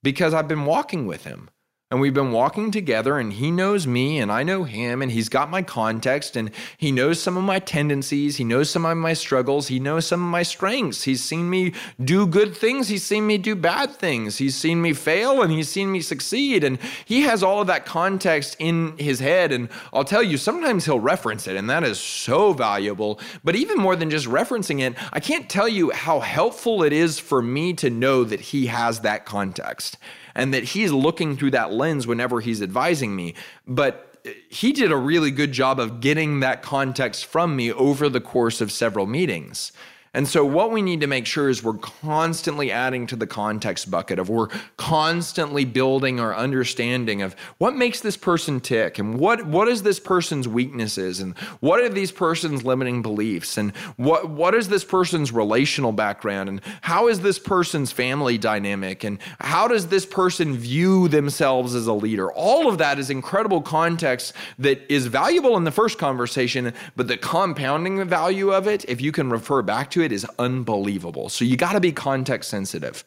Because 0.03 0.33
I've 0.33 0.49
been 0.49 0.65
walking 0.65 1.07
with 1.07 1.25
him 1.25 1.51
and 1.93 2.01
we've 2.01 2.15
been 2.15 2.33
walking 2.33 2.73
together 2.73 3.17
and 3.17 3.35
he 3.35 3.49
knows 3.49 3.87
me 3.87 4.19
and 4.19 4.33
I 4.33 4.43
know 4.43 4.65
him 4.65 5.03
and 5.03 5.13
he's 5.13 5.29
got 5.29 5.49
my 5.49 5.63
context 5.63 6.35
and 6.35 6.51
he 6.77 6.91
knows 6.91 7.23
some 7.23 7.37
of 7.37 7.45
my 7.45 7.61
tendencies, 7.61 8.39
he 8.39 8.45
knows 8.45 8.69
some 8.69 8.85
of 8.85 8.97
my 8.97 9.13
struggles, 9.13 9.69
he 9.69 9.79
knows 9.79 10.05
some 10.05 10.21
of 10.21 10.29
my 10.29 10.43
strengths. 10.43 11.05
He's 11.05 11.23
seen 11.23 11.49
me 11.49 11.75
do 12.03 12.27
good 12.27 12.57
things, 12.57 12.89
he's 12.89 13.07
seen 13.07 13.25
me 13.25 13.39
do 13.39 13.55
bad 13.55 13.93
things. 13.93 14.39
He's 14.39 14.57
seen 14.57 14.83
me 14.83 14.95
fail 14.95 15.43
and 15.43 15.53
he's 15.53 15.69
seen 15.69 15.93
me 15.93 16.01
succeed 16.01 16.65
and 16.65 16.81
he 17.05 17.21
has 17.21 17.45
all 17.45 17.61
of 17.61 17.69
that 17.69 17.87
context 17.87 18.57
in 18.59 18.99
his 18.99 19.21
head 19.21 19.53
and 19.53 19.69
I'll 19.93 20.03
tell 20.03 20.25
you 20.25 20.39
sometimes 20.39 20.87
he'll 20.87 20.99
reference 20.99 21.47
it 21.47 21.55
and 21.55 21.71
that 21.71 21.85
is 21.85 22.01
so 22.01 22.53
valuable. 22.53 23.21
But 23.45 23.55
even 23.55 23.79
more 23.79 23.95
than 23.95 24.11
just 24.11 24.27
referencing 24.27 24.81
it, 24.81 24.97
I 25.13 25.21
can't 25.21 25.49
tell 25.49 25.69
you 25.69 25.93
how 25.93 26.19
helpful 26.19 26.83
it 26.83 26.93
is 26.93 27.21
for 27.21 27.41
me 27.41 27.75
to 27.75 27.91
know 27.91 28.25
that 28.25 28.41
he 28.41 28.67
has 28.67 29.03
that 29.03 29.25
context 29.25 29.99
and 30.37 30.55
that 30.55 30.63
he's 30.63 30.93
looking 30.93 31.37
through 31.37 31.51
that 31.51 31.73
lens 31.73 32.07
whenever 32.07 32.41
he's 32.41 32.63
advising 32.63 33.17
me. 33.17 33.35
But 33.67 34.17
he 34.49 34.73
did 34.73 34.93
a 34.93 34.97
really 34.97 35.31
good 35.31 35.51
job 35.51 35.81
of 35.81 36.01
getting 36.01 36.41
that 36.41 36.63
context 36.63 37.27
from 37.27 37.57
me 37.57 37.73
over 37.73 38.09
the 38.09 38.21
course 38.21 38.61
of 38.61 38.71
several 38.71 39.07
meetings. 39.07 39.73
And 40.17 40.27
so, 40.27 40.47
what 40.47 40.71
we 40.71 40.81
need 40.81 41.03
to 41.03 41.07
make 41.07 41.27
sure 41.27 41.51
is 41.51 41.63
we're 41.63 41.75
constantly 41.75 42.73
adding 42.73 43.07
to 43.09 43.17
the 43.17 43.27
context 43.27 43.91
bucket 43.91 44.19
of 44.19 44.31
we're 44.31 44.49
constantly 44.79 45.67
building 45.67 46.21
our 46.21 46.35
understanding 46.35 47.21
of 47.21 47.37
what 47.59 47.77
makes 47.77 48.01
this 48.01 48.17
person 48.17 48.59
tick 48.61 48.99
and 48.99 49.19
what 49.19 49.45
what 49.47 49.69
is 49.69 49.83
this 49.83 50.01
person's 50.01 50.49
weaknesses 50.49 51.21
and 51.21 51.37
what 51.61 51.81
are 51.81 51.91
these 51.91 52.11
person's 52.11 52.65
limiting 52.65 53.03
beliefs 53.03 53.59
and 53.59 53.77
what 53.97 54.31
what 54.31 54.55
is 54.55 54.71
this 54.71 54.85
person's 54.85 55.33
relational 55.33 55.93
background 55.93 56.49
and 56.49 56.63
how 56.81 57.09
is 57.09 57.21
this 57.21 57.39
person's 57.39 57.93
family 57.93 58.39
dynamic 58.39 59.05
and 59.05 59.19
how 59.41 59.69
does 59.69 59.89
this 59.89 60.07
person 60.07 60.57
view 60.57 61.09
themselves 61.09 61.75
as 61.75 61.87
a 61.87 61.93
leader. 61.93 62.33
All 62.33 62.71
of 62.71 62.79
that 62.79 62.99
is 62.99 63.11
incredible 63.11 63.61
context 63.61 64.33
that 64.61 64.81
is 64.91 65.09
valuable 65.09 65.59
in 65.59 65.65
the 65.65 65.71
first 65.71 65.99
conversation, 65.99 66.73
but 66.97 67.07
the 67.07 67.19
compounding 67.19 68.03
value 68.09 68.51
of 68.51 68.67
it, 68.67 68.87
if 68.89 69.03
you 69.03 69.13
can 69.13 69.29
refer 69.29 69.61
back 69.61 69.91
to 69.91 70.06
it 70.06 70.06
it 70.07 70.13
is 70.13 70.27
unbelievable. 70.39 71.29
So 71.29 71.45
you 71.45 71.57
got 71.57 71.73
to 71.73 71.81
be 71.81 71.93
context 71.93 72.49
sensitive. 72.49 73.05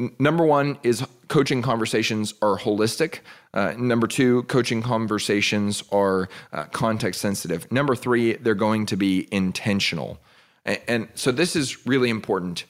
N- 0.00 0.14
number 0.18 0.44
one 0.44 0.78
is 0.82 1.04
coaching 1.28 1.60
conversations 1.60 2.32
are 2.40 2.56
holistic. 2.58 3.18
Uh, 3.52 3.74
number 3.76 4.06
two, 4.06 4.44
coaching 4.44 4.80
conversations 4.82 5.82
are 5.92 6.28
uh, 6.52 6.64
context 6.72 7.20
sensitive. 7.20 7.70
Number 7.70 7.94
three, 7.94 8.34
they're 8.34 8.54
going 8.54 8.86
to 8.86 8.96
be 8.96 9.28
intentional. 9.30 10.18
And, 10.64 10.80
and 10.88 11.08
so 11.14 11.32
this 11.32 11.56
is 11.56 11.86
really 11.86 12.08
important. 12.08 12.64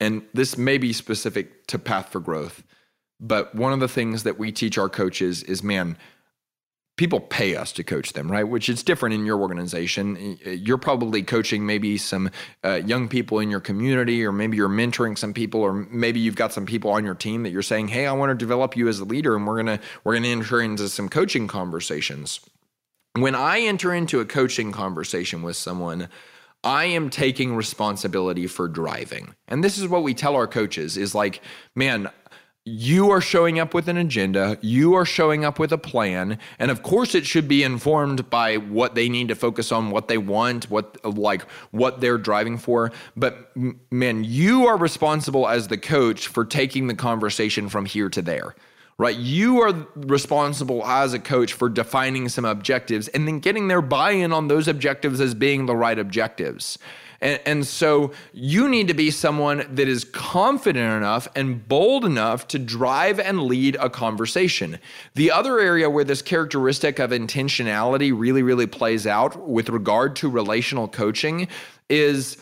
And 0.00 0.22
this 0.32 0.56
may 0.56 0.78
be 0.78 0.92
specific 0.92 1.66
to 1.66 1.78
Path 1.78 2.08
for 2.08 2.20
Growth. 2.20 2.62
But 3.20 3.54
one 3.54 3.74
of 3.74 3.80
the 3.80 3.88
things 3.88 4.22
that 4.22 4.38
we 4.38 4.50
teach 4.50 4.78
our 4.78 4.88
coaches 4.88 5.42
is 5.42 5.62
man, 5.62 5.98
people 7.00 7.18
pay 7.18 7.56
us 7.56 7.72
to 7.72 7.82
coach 7.82 8.12
them, 8.12 8.30
right? 8.30 8.46
Which 8.46 8.68
is 8.68 8.82
different 8.82 9.14
in 9.14 9.24
your 9.24 9.40
organization. 9.40 10.38
You're 10.44 10.76
probably 10.76 11.22
coaching 11.22 11.64
maybe 11.64 11.96
some 11.96 12.28
uh, 12.62 12.82
young 12.84 13.08
people 13.08 13.38
in 13.38 13.48
your 13.48 13.58
community, 13.58 14.22
or 14.22 14.32
maybe 14.32 14.58
you're 14.58 14.68
mentoring 14.68 15.16
some 15.16 15.32
people, 15.32 15.62
or 15.62 15.72
maybe 15.72 16.20
you've 16.20 16.36
got 16.36 16.52
some 16.52 16.66
people 16.66 16.90
on 16.90 17.02
your 17.06 17.14
team 17.14 17.42
that 17.44 17.52
you're 17.52 17.62
saying, 17.62 17.88
"Hey, 17.88 18.06
I 18.06 18.12
want 18.12 18.28
to 18.28 18.34
develop 18.34 18.76
you 18.76 18.86
as 18.86 18.98
a 18.98 19.06
leader, 19.06 19.34
and 19.34 19.46
we're 19.46 19.56
gonna 19.56 19.80
we're 20.04 20.12
gonna 20.12 20.28
enter 20.28 20.60
into 20.60 20.90
some 20.90 21.08
coaching 21.08 21.48
conversations." 21.48 22.40
When 23.14 23.34
I 23.34 23.60
enter 23.60 23.94
into 23.94 24.20
a 24.20 24.26
coaching 24.26 24.70
conversation 24.70 25.40
with 25.40 25.56
someone, 25.56 26.10
I 26.62 26.84
am 26.84 27.08
taking 27.08 27.56
responsibility 27.56 28.46
for 28.46 28.68
driving. 28.68 29.34
And 29.48 29.64
this 29.64 29.78
is 29.78 29.88
what 29.88 30.02
we 30.02 30.12
tell 30.12 30.36
our 30.36 30.46
coaches 30.46 30.98
is 30.98 31.14
like, 31.14 31.40
man, 31.74 32.10
you 32.70 33.10
are 33.10 33.20
showing 33.20 33.58
up 33.58 33.74
with 33.74 33.88
an 33.88 33.96
agenda, 33.96 34.56
you 34.60 34.94
are 34.94 35.04
showing 35.04 35.44
up 35.44 35.58
with 35.58 35.72
a 35.72 35.78
plan, 35.78 36.38
and 36.58 36.70
of 36.70 36.82
course 36.82 37.14
it 37.14 37.26
should 37.26 37.48
be 37.48 37.64
informed 37.64 38.30
by 38.30 38.56
what 38.56 38.94
they 38.94 39.08
need 39.08 39.28
to 39.28 39.34
focus 39.34 39.72
on, 39.72 39.90
what 39.90 40.08
they 40.08 40.18
want, 40.18 40.70
what 40.70 41.04
like 41.04 41.42
what 41.72 42.00
they're 42.00 42.18
driving 42.18 42.56
for. 42.56 42.92
But 43.16 43.50
man, 43.90 44.24
you 44.24 44.66
are 44.66 44.76
responsible 44.76 45.48
as 45.48 45.68
the 45.68 45.78
coach 45.78 46.28
for 46.28 46.44
taking 46.44 46.86
the 46.86 46.94
conversation 46.94 47.68
from 47.68 47.86
here 47.86 48.08
to 48.10 48.22
there. 48.22 48.54
Right? 48.98 49.16
You 49.16 49.62
are 49.62 49.86
responsible 49.96 50.84
as 50.84 51.14
a 51.14 51.18
coach 51.18 51.54
for 51.54 51.70
defining 51.70 52.28
some 52.28 52.44
objectives 52.44 53.08
and 53.08 53.26
then 53.26 53.38
getting 53.38 53.68
their 53.68 53.80
buy-in 53.80 54.30
on 54.30 54.48
those 54.48 54.68
objectives 54.68 55.22
as 55.22 55.32
being 55.32 55.64
the 55.64 55.74
right 55.74 55.98
objectives. 55.98 56.78
And, 57.20 57.40
and 57.44 57.66
so 57.66 58.12
you 58.32 58.68
need 58.68 58.88
to 58.88 58.94
be 58.94 59.10
someone 59.10 59.66
that 59.74 59.88
is 59.88 60.04
confident 60.04 60.96
enough 60.96 61.28
and 61.36 61.66
bold 61.68 62.04
enough 62.04 62.48
to 62.48 62.58
drive 62.58 63.20
and 63.20 63.42
lead 63.42 63.76
a 63.76 63.90
conversation. 63.90 64.78
The 65.14 65.30
other 65.30 65.58
area 65.58 65.90
where 65.90 66.04
this 66.04 66.22
characteristic 66.22 66.98
of 66.98 67.10
intentionality 67.10 68.12
really, 68.16 68.42
really 68.42 68.66
plays 68.66 69.06
out 69.06 69.48
with 69.48 69.68
regard 69.68 70.16
to 70.16 70.30
relational 70.30 70.88
coaching 70.88 71.48
is 71.88 72.38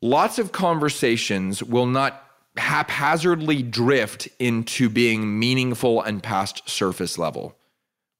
lots 0.00 0.38
of 0.38 0.52
conversations 0.52 1.62
will 1.62 1.86
not 1.86 2.24
haphazardly 2.56 3.62
drift 3.62 4.28
into 4.38 4.88
being 4.88 5.38
meaningful 5.38 6.02
and 6.02 6.22
past 6.22 6.68
surface 6.68 7.16
level 7.16 7.56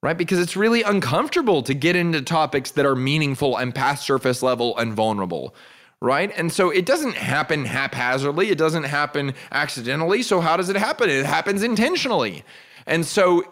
right? 0.01 0.17
Because 0.17 0.39
it's 0.39 0.55
really 0.55 0.81
uncomfortable 0.81 1.61
to 1.63 1.73
get 1.73 1.95
into 1.95 2.21
topics 2.21 2.71
that 2.71 2.85
are 2.85 2.95
meaningful 2.95 3.57
and 3.57 3.73
past 3.73 4.05
surface 4.05 4.41
level 4.41 4.77
and 4.77 4.93
vulnerable, 4.93 5.53
right? 6.01 6.31
And 6.35 6.51
so 6.51 6.69
it 6.69 6.85
doesn't 6.85 7.15
happen 7.15 7.65
haphazardly, 7.65 8.49
it 8.49 8.57
doesn't 8.57 8.83
happen 8.83 9.33
accidentally. 9.51 10.23
So, 10.23 10.41
how 10.41 10.57
does 10.57 10.69
it 10.69 10.75
happen? 10.75 11.09
It 11.09 11.25
happens 11.25 11.63
intentionally. 11.63 12.43
And 12.87 13.05
so, 13.05 13.43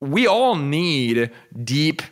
we 0.00 0.26
all 0.26 0.56
need 0.56 1.30
deep 1.62 2.02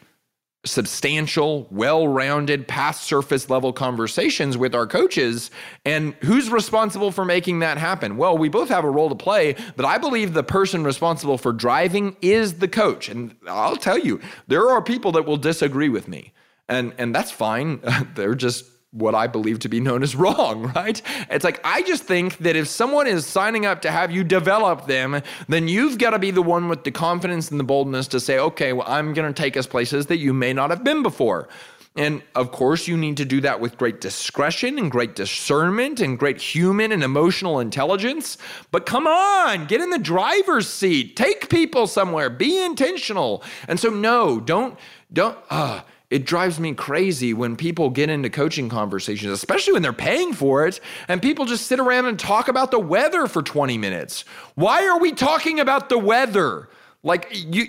substantial, 0.71 1.67
well 1.71 2.07
rounded, 2.07 2.69
past 2.69 3.05
surface 3.05 3.51
level 3.51 3.73
conversations 3.73 4.57
with 4.57 4.75
our 4.75 4.87
coaches. 4.87 5.51
And 5.85 6.15
who's 6.23 6.51
responsible 6.51 7.11
for 7.11 7.25
making 7.25 7.61
that 7.61 7.79
happen? 7.79 8.17
Well, 8.17 8.37
we 8.39 8.49
both 8.49 8.69
have 8.69 8.85
a 8.85 8.91
role 8.91 9.09
to 9.09 9.15
play, 9.15 9.57
but 9.77 9.85
I 9.85 9.99
believe 9.99 10.35
the 10.35 10.43
person 10.43 10.85
responsible 10.85 11.39
for 11.39 11.53
driving 11.53 12.17
is 12.23 12.55
the 12.55 12.69
coach. 12.69 13.09
And 13.09 13.35
I'll 13.47 13.77
tell 13.77 13.99
you, 13.99 14.21
there 14.47 14.69
are 14.71 14.83
people 14.83 15.13
that 15.13 15.25
will 15.25 15.37
disagree 15.37 15.89
with 15.89 16.09
me. 16.09 16.33
And, 16.69 16.95
and 16.99 17.15
that's 17.15 17.31
fine. 17.31 17.81
They're 18.15 18.35
just 18.35 18.65
what 18.91 19.15
I 19.15 19.27
believe 19.27 19.59
to 19.61 19.69
be 19.69 19.81
known 19.81 20.03
as 20.03 20.17
wrong, 20.17 20.73
right? 20.75 21.01
It's 21.31 21.45
like, 21.45 21.61
I 21.65 21.83
just 21.83 22.05
think 22.05 22.39
that 22.39 22.57
if 22.57 22.69
someone 22.69 23.07
is 23.07 23.27
signing 23.27 23.67
up 23.67 23.83
to 23.83 23.91
have 23.91 24.11
you 24.11 24.25
develop 24.25 24.87
them, 24.87 25.23
then 25.49 25.69
you've 25.69 25.99
got 25.99 26.11
to 26.11 26.19
be 26.19 26.31
the 26.31 26.43
one 26.43 26.69
with 26.69 26.85
the 26.85 26.91
confidence 26.91 27.51
and 27.51 27.61
the 27.61 27.65
boldness 27.65 28.09
to 28.09 28.21
say, 28.21 28.39
okay, 28.39 28.73
well, 28.73 28.87
I'm 28.89 29.15
going 29.15 29.33
to 29.33 29.43
take 29.43 29.57
us 29.57 29.67
places 29.67 30.07
that 30.07 30.19
you 30.19 30.33
may 30.33 30.53
not 30.53 30.71
have 30.71 30.85
been 30.85 31.03
before. 31.03 31.49
And 31.97 32.23
of 32.37 32.53
course, 32.53 32.87
you 32.87 32.97
need 32.97 33.17
to 33.17 33.25
do 33.25 33.41
that 33.41 33.61
with 33.61 33.77
great 33.77 34.01
discretion 34.01 34.79
and 34.79 34.89
great 34.89 35.17
discernment 35.17 35.99
and 35.99 36.17
great 36.17 36.41
human 36.41 36.93
and 36.93 37.03
emotional 37.03 37.59
intelligence. 37.59 38.39
But 38.71 38.87
come 38.87 39.09
on, 39.09 39.67
get 39.67 39.81
in 39.81 39.91
the 39.91 39.99
driver's 39.99 40.69
seat, 40.69 41.17
take 41.17 41.49
people 41.49 41.89
somewhere, 41.89 42.31
be 42.31 42.63
intentional. 42.65 43.43
And 43.67 43.81
so, 43.81 43.91
no, 43.91 44.39
don't, 44.39 44.79
don't, 45.13 45.37
uh, 45.51 45.81
it 46.11 46.25
drives 46.25 46.59
me 46.59 46.73
crazy 46.73 47.35
when 47.35 47.57
people 47.57 47.91
get 47.91 48.09
into 48.09 48.31
coaching 48.31 48.69
conversations, 48.69 49.31
especially 49.33 49.75
when 49.75 49.83
they're 49.83 49.93
paying 49.93 50.33
for 50.33 50.67
it, 50.67 50.81
and 51.07 51.21
people 51.21 51.45
just 51.45 51.67
sit 51.67 51.79
around 51.79 52.07
and 52.07 52.19
talk 52.19 52.49
about 52.49 52.71
the 52.71 52.79
weather 52.79 53.27
for 53.27 53.43
20 53.43 53.77
minutes. 53.77 54.25
Why 54.55 54.87
are 54.87 54.99
we 54.99 55.13
talking 55.13 55.61
about 55.61 55.89
the 55.89 55.99
weather? 55.99 56.69
Like, 57.03 57.29
you. 57.33 57.67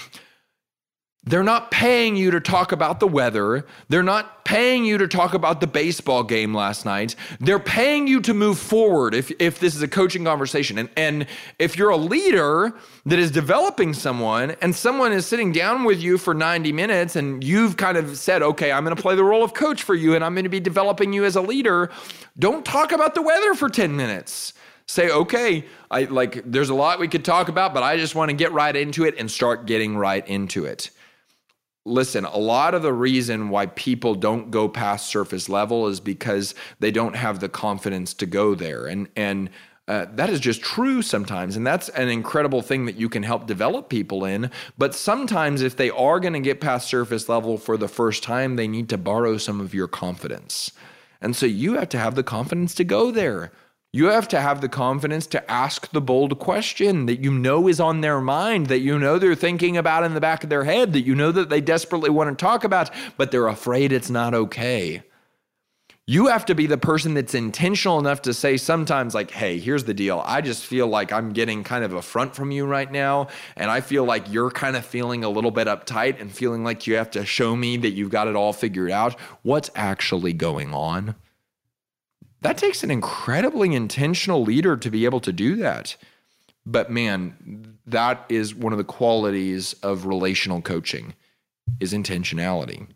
They're 1.26 1.42
not 1.42 1.70
paying 1.70 2.16
you 2.16 2.30
to 2.32 2.40
talk 2.40 2.72
about 2.72 3.00
the 3.00 3.06
weather. 3.06 3.66
They're 3.88 4.02
not 4.02 4.44
paying 4.44 4.84
you 4.84 4.98
to 4.98 5.08
talk 5.08 5.32
about 5.32 5.60
the 5.60 5.66
baseball 5.66 6.22
game 6.22 6.52
last 6.52 6.84
night. 6.84 7.16
They're 7.40 7.58
paying 7.58 8.06
you 8.06 8.20
to 8.22 8.34
move 8.34 8.58
forward 8.58 9.14
if, 9.14 9.32
if 9.38 9.58
this 9.58 9.74
is 9.74 9.80
a 9.80 9.88
coaching 9.88 10.24
conversation. 10.24 10.76
And, 10.76 10.90
and 10.96 11.26
if 11.58 11.78
you're 11.78 11.88
a 11.88 11.96
leader 11.96 12.74
that 13.06 13.18
is 13.18 13.30
developing 13.30 13.94
someone 13.94 14.54
and 14.60 14.74
someone 14.76 15.12
is 15.12 15.24
sitting 15.24 15.50
down 15.50 15.84
with 15.84 16.00
you 16.00 16.18
for 16.18 16.34
90 16.34 16.72
minutes 16.72 17.16
and 17.16 17.42
you've 17.42 17.78
kind 17.78 17.96
of 17.96 18.18
said, 18.18 18.42
okay, 18.42 18.70
I'm 18.70 18.84
going 18.84 18.94
to 18.94 19.00
play 19.00 19.16
the 19.16 19.24
role 19.24 19.42
of 19.42 19.54
coach 19.54 19.82
for 19.82 19.94
you 19.94 20.14
and 20.14 20.22
I'm 20.22 20.34
going 20.34 20.44
to 20.44 20.50
be 20.50 20.60
developing 20.60 21.14
you 21.14 21.24
as 21.24 21.36
a 21.36 21.42
leader, 21.42 21.90
don't 22.38 22.66
talk 22.66 22.92
about 22.92 23.14
the 23.14 23.22
weather 23.22 23.54
for 23.54 23.70
10 23.70 23.96
minutes 23.96 24.52
say 24.86 25.08
okay 25.08 25.64
i 25.90 26.04
like 26.04 26.42
there's 26.44 26.68
a 26.68 26.74
lot 26.74 26.98
we 26.98 27.08
could 27.08 27.24
talk 27.24 27.48
about 27.48 27.72
but 27.72 27.82
i 27.82 27.96
just 27.96 28.14
want 28.14 28.28
to 28.28 28.36
get 28.36 28.52
right 28.52 28.76
into 28.76 29.04
it 29.04 29.14
and 29.16 29.30
start 29.30 29.64
getting 29.64 29.96
right 29.96 30.28
into 30.28 30.66
it 30.66 30.90
listen, 31.84 32.24
a 32.24 32.38
lot 32.38 32.74
of 32.74 32.82
the 32.82 32.92
reason 32.92 33.50
why 33.50 33.66
people 33.66 34.14
don't 34.14 34.50
go 34.50 34.68
past 34.68 35.06
surface 35.06 35.48
level 35.48 35.86
is 35.86 36.00
because 36.00 36.54
they 36.80 36.90
don't 36.90 37.16
have 37.16 37.40
the 37.40 37.48
confidence 37.48 38.14
to 38.14 38.26
go 38.26 38.54
there. 38.54 38.86
And 38.86 39.08
and 39.16 39.50
uh, 39.86 40.06
that 40.14 40.30
is 40.30 40.40
just 40.40 40.62
true 40.62 41.02
sometimes. 41.02 41.56
And 41.56 41.66
that's 41.66 41.90
an 41.90 42.08
incredible 42.08 42.62
thing 42.62 42.86
that 42.86 42.96
you 42.96 43.10
can 43.10 43.22
help 43.22 43.46
develop 43.46 43.90
people 43.90 44.24
in. 44.24 44.50
But 44.78 44.94
sometimes, 44.94 45.60
if 45.60 45.76
they 45.76 45.90
are 45.90 46.20
going 46.20 46.32
to 46.32 46.40
get 46.40 46.60
past 46.60 46.88
surface 46.88 47.28
level 47.28 47.58
for 47.58 47.76
the 47.76 47.88
first 47.88 48.22
time, 48.22 48.56
they 48.56 48.66
need 48.66 48.88
to 48.88 48.98
borrow 48.98 49.36
some 49.36 49.60
of 49.60 49.74
your 49.74 49.88
confidence. 49.88 50.72
And 51.20 51.36
so 51.36 51.44
you 51.44 51.74
have 51.74 51.90
to 51.90 51.98
have 51.98 52.14
the 52.14 52.22
confidence 52.22 52.74
to 52.76 52.84
go 52.84 53.10
there. 53.10 53.52
You 53.94 54.06
have 54.06 54.26
to 54.30 54.40
have 54.40 54.60
the 54.60 54.68
confidence 54.68 55.24
to 55.28 55.48
ask 55.48 55.88
the 55.92 56.00
bold 56.00 56.40
question 56.40 57.06
that 57.06 57.22
you 57.22 57.32
know 57.32 57.68
is 57.68 57.78
on 57.78 58.00
their 58.00 58.20
mind, 58.20 58.66
that 58.66 58.80
you 58.80 58.98
know 58.98 59.20
they're 59.20 59.36
thinking 59.36 59.76
about 59.76 60.02
in 60.02 60.14
the 60.14 60.20
back 60.20 60.42
of 60.42 60.50
their 60.50 60.64
head, 60.64 60.92
that 60.94 61.02
you 61.02 61.14
know 61.14 61.30
that 61.30 61.48
they 61.48 61.60
desperately 61.60 62.10
want 62.10 62.36
to 62.36 62.44
talk 62.44 62.64
about, 62.64 62.90
but 63.16 63.30
they're 63.30 63.46
afraid 63.46 63.92
it's 63.92 64.10
not 64.10 64.34
okay. 64.34 65.04
You 66.08 66.26
have 66.26 66.44
to 66.46 66.56
be 66.56 66.66
the 66.66 66.76
person 66.76 67.14
that's 67.14 67.36
intentional 67.36 68.00
enough 68.00 68.22
to 68.22 68.34
say 68.34 68.56
sometimes, 68.56 69.14
like, 69.14 69.30
hey, 69.30 69.60
here's 69.60 69.84
the 69.84 69.94
deal. 69.94 70.24
I 70.26 70.40
just 70.40 70.64
feel 70.64 70.88
like 70.88 71.12
I'm 71.12 71.32
getting 71.32 71.62
kind 71.62 71.84
of 71.84 71.92
a 71.92 72.02
front 72.02 72.34
from 72.34 72.50
you 72.50 72.66
right 72.66 72.90
now. 72.90 73.28
And 73.56 73.70
I 73.70 73.80
feel 73.80 74.02
like 74.02 74.28
you're 74.28 74.50
kind 74.50 74.74
of 74.74 74.84
feeling 74.84 75.22
a 75.22 75.28
little 75.28 75.52
bit 75.52 75.68
uptight 75.68 76.20
and 76.20 76.32
feeling 76.32 76.64
like 76.64 76.88
you 76.88 76.96
have 76.96 77.12
to 77.12 77.24
show 77.24 77.54
me 77.54 77.76
that 77.76 77.92
you've 77.92 78.10
got 78.10 78.26
it 78.26 78.34
all 78.34 78.52
figured 78.52 78.90
out. 78.90 79.14
What's 79.42 79.70
actually 79.76 80.32
going 80.32 80.74
on? 80.74 81.14
That 82.44 82.58
takes 82.58 82.84
an 82.84 82.90
incredibly 82.90 83.74
intentional 83.74 84.42
leader 84.42 84.76
to 84.76 84.90
be 84.90 85.06
able 85.06 85.20
to 85.20 85.32
do 85.32 85.56
that. 85.56 85.96
But 86.66 86.90
man, 86.90 87.78
that 87.86 88.26
is 88.28 88.54
one 88.54 88.74
of 88.74 88.76
the 88.76 88.84
qualities 88.84 89.72
of 89.82 90.04
relational 90.04 90.60
coaching 90.60 91.14
is 91.80 91.94
intentionality. 91.94 92.86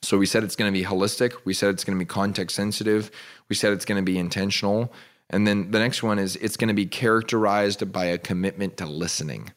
So 0.00 0.16
we 0.16 0.26
said 0.26 0.44
it's 0.44 0.54
going 0.54 0.72
to 0.72 0.78
be 0.78 0.86
holistic, 0.86 1.32
we 1.44 1.54
said 1.54 1.70
it's 1.70 1.82
going 1.82 1.98
to 1.98 2.04
be 2.04 2.06
context 2.06 2.54
sensitive, 2.54 3.10
we 3.48 3.56
said 3.56 3.72
it's 3.72 3.84
going 3.84 4.00
to 4.00 4.12
be 4.12 4.16
intentional, 4.16 4.92
and 5.28 5.44
then 5.44 5.72
the 5.72 5.80
next 5.80 6.04
one 6.04 6.20
is 6.20 6.36
it's 6.36 6.56
going 6.56 6.68
to 6.68 6.74
be 6.74 6.86
characterized 6.86 7.90
by 7.90 8.04
a 8.04 8.16
commitment 8.16 8.76
to 8.76 8.86
listening. 8.86 9.52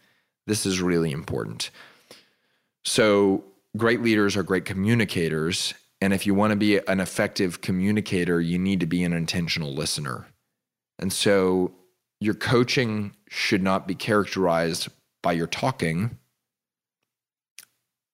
This 0.47 0.65
is 0.65 0.81
really 0.81 1.11
important. 1.11 1.69
So 2.83 3.43
great 3.77 4.01
leaders 4.01 4.35
are 4.35 4.41
great 4.41 4.65
communicators 4.65 5.75
and 6.01 6.13
if 6.13 6.25
you 6.25 6.33
want 6.33 6.51
to 6.51 6.57
be 6.57 6.77
an 6.87 6.99
effective 6.99 7.61
communicator, 7.61 8.41
you 8.41 8.57
need 8.57 8.79
to 8.79 8.87
be 8.87 9.03
an 9.03 9.13
intentional 9.13 9.73
listener. 9.73 10.25
And 10.97 11.13
so 11.13 11.73
your 12.19 12.33
coaching 12.33 13.15
should 13.29 13.61
not 13.61 13.87
be 13.87 13.95
characterized 13.95 14.89
by 15.21 15.33
your 15.33 15.47
talking, 15.47 16.17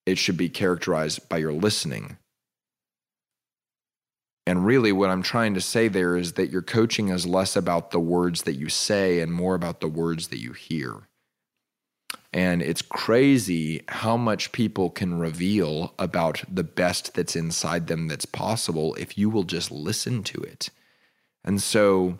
it 0.06 0.17
should 0.17 0.38
be 0.38 0.50
characterized 0.50 1.28
by 1.30 1.38
your 1.38 1.54
listening. 1.54 2.17
And 4.45 4.65
really, 4.65 4.93
what 4.93 5.10
I'm 5.10 5.23
trying 5.23 5.54
to 5.56 5.62
say 5.62 5.89
there 5.89 6.15
is 6.15 6.34
that 6.34 6.50
your 6.50 6.62
coaching 6.62 7.10
is 7.10 7.26
less 7.26 7.58
about 7.58 7.91
the 7.91 8.00
words 8.00 8.43
that 8.43 8.56
you 8.56 8.69
say 8.69 9.19
and 9.19 9.34
more 9.34 9.56
about 9.56 9.82
the 9.82 9.89
words 9.89 10.30
that 10.30 10.39
you 10.39 10.54
hear. 10.54 11.10
And 12.34 12.62
it's 12.62 12.82
crazy 12.82 13.84
how 13.88 14.18
much 14.18 14.52
people 14.52 14.90
can 14.90 15.18
reveal 15.18 15.94
about 15.98 16.44
the 16.54 16.63
best 16.63 17.13
that's 17.13 17.36
inside 17.36 17.88
them 17.88 18.08
that's 18.08 18.26
possible 18.26 18.96
if 18.96 19.18
you 19.18 19.30
will 19.30 19.44
just 19.44 19.72
listen 19.72 20.24
to 20.24 20.42
it. 20.42 20.70
And 21.44 21.62
so, 21.62 22.20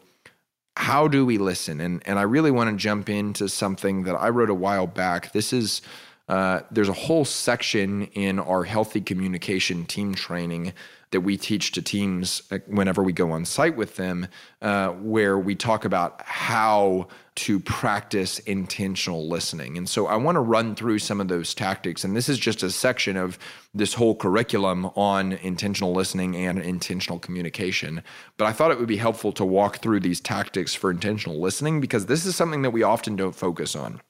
how 0.78 1.08
do 1.08 1.26
we 1.26 1.38
listen? 1.38 1.82
And, 1.82 2.02
and 2.06 2.18
I 2.20 2.22
really 2.22 2.52
want 2.52 2.70
to 2.70 2.78
jump 2.78 3.10
into 3.10 3.50
something 3.50 4.04
that 4.04 4.16
I 4.16 4.30
wrote 4.30 4.50
a 4.50 4.56
while 4.56 4.88
back. 4.88 5.34
This 5.34 5.52
is, 5.52 5.82
uh, 6.30 6.62
there's 6.72 6.88
a 6.88 6.94
whole 6.94 7.26
section 7.26 8.04
in 8.14 8.40
our 8.40 8.64
healthy 8.64 9.02
communication 9.02 9.86
team 9.86 10.14
training 10.14 10.74
that 11.12 11.22
we 11.22 11.38
teach 11.38 11.72
to 11.72 11.82
teams 11.82 12.42
uh, 12.52 12.60
whenever 12.68 13.02
we 13.02 13.14
go 13.14 13.32
on 13.32 13.46
site 13.46 13.78
with 13.78 13.96
them, 13.96 14.28
uh, 14.62 14.90
where 14.90 15.38
we 15.38 15.56
talk 15.56 15.86
about 15.86 16.22
how 16.24 17.08
to 17.36 17.60
practice 17.60 18.40
intentional 18.40 19.30
listening. 19.30 19.78
And 19.78 19.88
so 19.88 20.08
I 20.08 20.16
want 20.16 20.36
to 20.36 20.42
run 20.42 20.76
through 20.76 21.00
some 21.00 21.22
of 21.22 21.28
those 21.28 21.54
tactics. 21.54 22.04
And 22.04 22.16
this 22.16 22.28
is 22.28 22.40
just 22.40 22.64
a 22.64 22.72
section 22.72 23.16
of 23.16 23.38
this 23.74 23.94
whole 23.94 24.16
curriculum 24.16 24.86
on 24.96 25.34
intentional 25.34 25.94
listening 25.94 26.36
and 26.36 26.60
intentional 26.60 27.20
communication. 27.20 28.04
But 28.38 28.46
I 28.46 28.54
thought 28.54 28.72
it 28.72 28.80
would 28.80 28.88
be 28.88 28.98
helpful 28.98 29.32
to 29.34 29.46
walk 29.46 29.78
through 29.78 30.00
these 30.00 30.20
tactics 30.20 30.74
for 30.74 30.90
intentional 30.90 31.40
listening 31.40 31.80
because 31.80 32.08
this 32.08 32.26
is 32.26 32.36
something 32.36 32.64
that 32.64 32.72
we 32.72 32.84
often 32.84 33.16
don't 33.16 33.36
focus 33.36 33.76
on. 33.76 34.02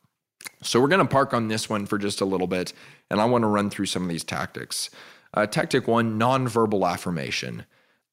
So 0.63 0.81
we're 0.81 0.87
going 0.87 1.05
to 1.05 1.05
park 1.05 1.33
on 1.33 1.49
this 1.49 1.69
one 1.69 1.85
for 1.85 1.97
just 1.97 2.21
a 2.21 2.25
little 2.25 2.47
bit, 2.47 2.73
and 3.11 3.21
I 3.21 3.25
want 3.25 3.43
to 3.43 3.47
run 3.47 3.69
through 3.69 3.85
some 3.85 4.03
of 4.03 4.09
these 4.09 4.23
tactics. 4.23 4.89
Uh, 5.37 5.45
tactic 5.45 5.87
one 5.87 6.17
nonverbal 6.17 6.91
affirmation. 6.91 7.63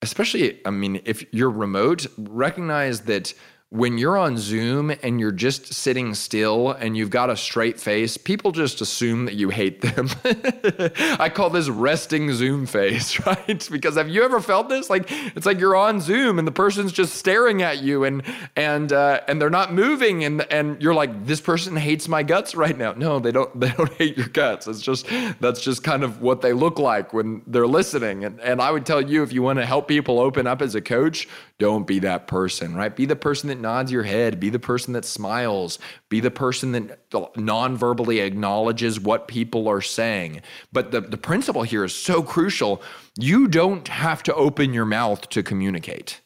Especially, 0.03 0.61
I 0.67 0.71
mean, 0.71 1.01
if 1.07 1.25
you're 1.33 1.49
remote, 1.49 2.07
recognize 2.19 3.01
that 3.03 3.33
when 3.75 3.99
you're 3.99 4.17
on 4.17 4.39
Zoom 4.39 4.95
and 5.03 5.19
you're 5.19 5.33
just 5.33 5.75
sitting 5.75 6.15
still 6.15 6.71
and 6.71 6.97
you've 6.97 7.11
got 7.11 7.29
a 7.29 7.37
straight 7.37 7.81
face, 7.81 8.17
people 8.17 8.53
just 8.53 8.81
assume 8.81 9.25
that 9.25 9.35
you 9.35 9.49
hate 9.49 9.81
them. 9.81 10.09
I 11.19 11.29
call 11.29 11.51
this 11.51 11.69
resting 11.69 12.33
Zoom 12.33 12.67
face, 12.67 13.19
right? 13.27 13.69
Because 13.73 13.97
have 13.97 14.09
you 14.09 14.23
ever 14.23 14.41
felt 14.41 14.69
this? 14.69 14.89
Like 14.89 15.07
it's 15.09 15.45
like 15.45 15.59
you're 15.59 15.75
on 15.75 16.01
Zoom 16.01 16.39
and 16.39 16.47
the 16.47 16.53
person's 16.53 16.93
just 16.93 17.17
staring 17.17 17.63
at 17.63 17.83
you 17.83 18.05
and 18.05 18.23
and 18.55 18.93
uh, 18.93 19.23
and 19.27 19.43
they're 19.43 19.51
not 19.51 19.75
moving 19.75 20.23
and 20.23 20.43
and 20.53 20.81
you're 20.81 20.95
like 20.95 21.27
this 21.27 21.41
person 21.41 21.75
hates 21.75 22.07
my 22.07 22.23
guts 22.23 22.55
right 22.55 22.79
now. 22.79 22.93
No, 22.93 23.19
they 23.19 23.33
don't. 23.33 23.51
They 23.65 23.71
don't 23.71 23.93
hate 23.95 24.19
your 24.19 24.29
guts. 24.29 24.67
It's 24.67 24.83
just 24.83 25.07
that's 25.41 25.61
just 25.63 25.83
kind 25.83 26.03
of 26.03 26.21
what 26.21 26.43
they 26.43 26.53
look 26.53 26.79
like 26.79 27.15
when 27.15 27.41
they're 27.47 27.67
listening. 27.67 28.23
And 28.23 28.39
and 28.41 28.61
I 28.61 28.71
would 28.71 28.85
tell 28.85 29.01
you 29.01 29.23
if 29.23 29.33
you 29.33 29.43
want 29.43 29.59
to 29.59 29.65
help 29.65 29.89
people 29.89 30.21
open 30.21 30.47
up 30.47 30.61
as 30.61 30.75
a 30.75 30.83
coach, 30.83 31.27
don't 31.59 31.87
be 31.87 32.01
that 32.01 32.27
person, 32.27 32.75
right? 32.75 32.95
Be 32.95 33.07
the 33.07 33.17
person 33.17 33.49
that 33.49 33.64
nods 33.65 33.91
your 33.91 34.03
head. 34.03 34.39
Be 34.39 34.51
the 34.51 34.59
person 34.59 34.93
that 34.93 35.07
smiles. 35.07 35.79
Be 36.11 36.21
the 36.21 36.31
person 36.31 36.73
that 36.73 37.01
non 37.37 37.77
verbally 37.77 38.21
acknowledges 38.21 39.01
what 39.01 39.27
people 39.27 39.67
are 39.67 39.81
saying. 39.81 40.43
But 40.71 40.91
the, 40.91 41.01
the 41.01 41.17
principle 41.17 41.63
here 41.63 41.83
is 41.83 41.95
so 41.95 42.23
crucial. 42.23 42.83
You 43.19 43.49
don't 43.49 43.89
have 43.89 44.23
to 44.25 44.35
open 44.35 44.75
your 44.75 44.85
mouth 44.85 45.29
to 45.31 45.43
communicate. 45.43 46.21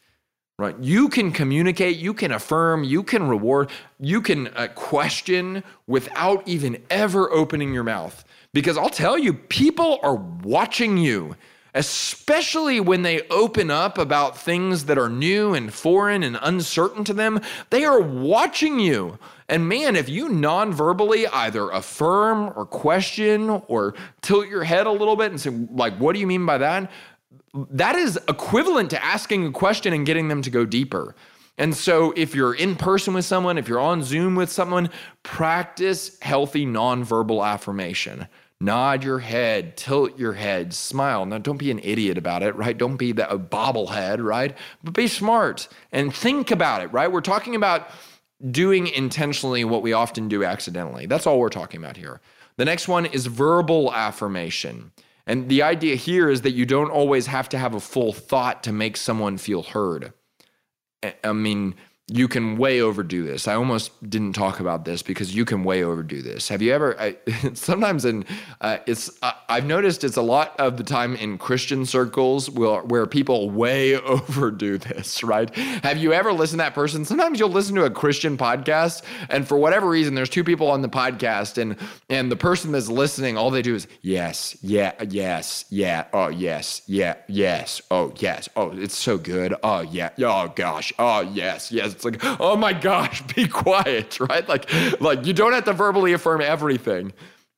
Right? 0.59 0.77
You 0.81 1.09
can 1.09 1.31
communicate, 1.31 1.98
you 1.98 2.12
can 2.12 2.33
affirm, 2.33 2.83
you 2.83 3.05
can 3.05 3.29
reward, 3.29 3.70
you 4.01 4.20
can 4.20 4.48
uh, 4.48 4.66
question 4.74 5.62
without 5.87 6.42
even 6.48 6.83
ever 6.90 7.31
opening 7.31 7.72
your 7.72 7.85
mouth. 7.85 8.24
Because 8.53 8.77
I'll 8.77 8.88
tell 8.90 9.16
you, 9.16 9.35
people 9.35 10.01
are 10.03 10.16
watching 10.16 10.98
you 10.98 11.37
especially 11.79 12.81
when 12.81 13.03
they 13.03 13.23
open 13.29 13.71
up 13.71 13.99
about 13.99 14.37
things 14.37 14.87
that 14.87 14.99
are 14.99 15.09
new 15.09 15.55
and 15.55 15.73
foreign 15.73 16.25
and 16.25 16.37
uncertain 16.43 17.05
to 17.05 17.14
them. 17.14 17.41
They 17.71 17.85
are 17.85 18.01
watching 18.01 18.81
you. 18.81 19.17
And 19.49 19.69
man, 19.69 19.95
if 19.95 20.09
you 20.09 20.29
non 20.29 20.73
verbally 20.73 21.29
either 21.29 21.71
affirm 21.71 22.53
or 22.57 22.67
question 22.67 23.62
or 23.69 23.95
tilt 24.23 24.49
your 24.49 24.64
head 24.64 24.88
a 24.88 24.91
little 24.91 25.14
bit 25.14 25.31
and 25.31 25.41
say, 25.41 25.51
like, 25.51 25.97
what 25.99 26.14
do 26.14 26.21
you 26.21 26.27
mean 26.27 26.45
by 26.45 26.59
that? 26.59 26.91
That 27.55 27.95
is 27.95 28.19
equivalent 28.29 28.91
to 28.91 29.03
asking 29.03 29.47
a 29.47 29.53
question 29.53 29.93
and 29.93 30.05
getting 30.05 30.27
them 30.27 30.43
to 30.43 30.51
go 30.51 30.67
deeper. 30.67 31.14
And 31.59 31.77
so, 31.77 32.12
if 32.17 32.35
you're 32.35 32.55
in 32.55 32.75
person 32.75 33.14
with 33.14 33.25
someone, 33.25 33.57
if 33.57 33.69
you're 33.69 33.81
on 33.81 34.03
Zoom 34.03 34.35
with 34.35 34.51
someone, 34.51 34.91
practice 35.23 36.19
healthy 36.21 36.67
nonverbal 36.67 37.47
affirmation 37.47 38.27
nod 38.61 39.05
your 39.05 39.21
head, 39.21 39.77
tilt 39.77 40.18
your 40.18 40.33
head, 40.33 40.75
smile. 40.75 41.25
Now, 41.27 41.38
don't 41.38 41.59
be 41.59 41.71
an 41.71 41.81
idiot 41.83 42.18
about 42.18 42.42
it, 42.42 42.55
right? 42.57 42.77
Don't 42.77 42.97
be 42.97 43.12
that 43.12 43.31
bobblehead, 43.51 44.23
right? 44.25 44.57
But 44.83 44.94
be 44.94 45.07
smart 45.07 45.68
and 45.92 46.14
think 46.14 46.51
about 46.51 46.83
it, 46.83 46.92
right? 46.92 47.11
We're 47.11 47.21
talking 47.21 47.55
about 47.55 47.88
doing 48.51 48.87
intentionally 48.88 49.64
what 49.64 49.83
we 49.83 49.92
often 49.92 50.29
do 50.29 50.44
accidentally. 50.44 51.07
That's 51.07 51.27
all 51.27 51.38
we're 51.38 51.49
talking 51.49 51.83
about 51.83 51.97
here. 51.97 52.21
The 52.57 52.64
next 52.64 52.88
one 52.88 53.07
is 53.07 53.27
verbal 53.27 53.92
affirmation. 53.92 54.92
And 55.27 55.49
the 55.49 55.62
idea 55.62 55.94
here 55.94 56.31
is 56.31 56.42
that 56.42 56.53
you 56.53 56.66
don't 56.66 56.90
always 56.90 57.27
have 57.27 57.49
to 57.51 57.59
have 57.59 57.75
a 57.75 57.81
full 57.81 58.12
thought 58.12 58.62
to 58.64 58.73
make 58.73 58.97
someone 58.97 59.38
feel 59.38 59.62
heard. 59.62 60.12
I 61.23 61.33
mean, 61.33 61.77
you 62.11 62.27
can 62.27 62.57
way 62.57 62.81
overdo 62.81 63.23
this. 63.23 63.47
I 63.47 63.55
almost 63.55 63.92
didn't 64.09 64.33
talk 64.33 64.61
about 64.61 64.87
this 64.87 65.03
because 65.03 65.35
you 65.35 65.44
can 65.44 65.62
way 65.62 65.85
overdo 65.85 66.23
this. 66.23 66.49
Have 66.49 66.62
you 66.62 66.73
ever? 66.73 66.99
I, 66.99 67.16
sometimes 67.53 68.07
in 68.07 68.25
uh, 68.62 68.79
it's 68.87 69.11
uh, 69.23 69.33
I've 69.51 69.66
noticed 69.66 70.05
it's 70.05 70.16
a 70.16 70.23
lot 70.23 70.59
of 70.59 70.79
the 70.79 70.85
time 70.85 71.14
in 71.16 71.37
Christian 71.37 71.85
circles 71.85 72.48
where 72.48 72.81
where 72.81 73.06
people 73.06 73.50
way 73.50 73.96
overdo 74.00 74.79
this. 74.79 75.23
Right? 75.23 75.54
Have 75.54 75.98
you 75.98 76.15
ever 76.15 76.33
listened 76.33 76.61
to 76.61 76.65
that 76.65 76.75
person? 76.75 77.04
Sometimes 77.04 77.38
you'll 77.38 77.50
listen 77.50 77.75
to 77.75 77.85
a 77.85 77.90
Christian 77.90 78.38
podcast, 78.38 79.02
and 79.29 79.46
for 79.46 79.59
whatever 79.59 79.87
reason, 79.87 80.15
there's 80.15 80.31
two 80.31 80.44
people 80.44 80.71
on 80.71 80.81
the 80.81 80.88
podcast, 80.88 81.59
and 81.59 81.77
and 82.09 82.33
the 82.33 82.37
person 82.37 82.73
that's 82.73 82.88
listening, 82.88 83.37
all 83.37 83.50
they 83.50 83.63
do 83.63 83.75
is 83.75 83.87
yes, 84.00 84.56
yeah, 84.63 84.92
yes, 85.11 85.67
yeah, 85.69 86.06
oh 86.15 86.29
yes, 86.29 86.81
yeah, 86.87 87.17
yes, 87.29 87.83
oh 87.90 88.15
yes, 88.17 88.48
oh 88.56 88.71
it's 88.71 88.96
so 88.96 89.19
good, 89.19 89.54
oh 89.63 89.81
yeah, 89.83 90.09
oh 90.21 90.50
gosh, 90.56 90.90
oh 90.98 91.21
yes, 91.21 91.71
yes 91.71 91.98
it's 91.99 92.05
like, 92.05 92.40
oh 92.40 92.57
my 92.57 92.73
gosh, 92.73 93.23
be 93.35 93.49
quiet, 93.49 94.21
right? 94.29 94.49
Like, 94.49 94.71
like 95.01 95.27
you 95.27 95.33
don't 95.33 95.53
have 95.53 95.65
to 95.65 95.73
verbally 95.73 96.13
affirm 96.13 96.40
everything, 96.40 97.13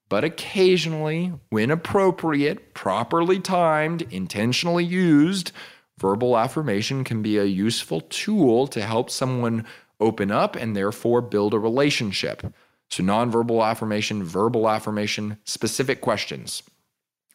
but 0.09 0.25
occasionally, 0.25 1.33
when 1.51 1.71
appropriate, 1.71 2.73
properly 2.75 3.39
timed, 3.39 4.03
intentionally 4.11 4.85
used, 4.85 5.53
verbal 5.99 6.39
affirmation 6.39 7.05
can 7.05 7.23
be 7.23 7.37
a 7.37 7.45
useful 7.45 8.01
tool 8.01 8.67
to 8.69 8.81
help 8.81 9.11
someone 9.11 9.67
open 10.01 10.31
up 10.31 10.57
and 10.57 10.75
therefore 10.75 11.21
build 11.21 11.53
a 11.53 11.59
relationship. 11.59 12.43
So, 12.89 13.03
nonverbal 13.03 13.65
affirmation, 13.65 14.25
verbal 14.25 14.69
affirmation, 14.69 15.37
specific 15.45 16.01
questions. 16.01 16.63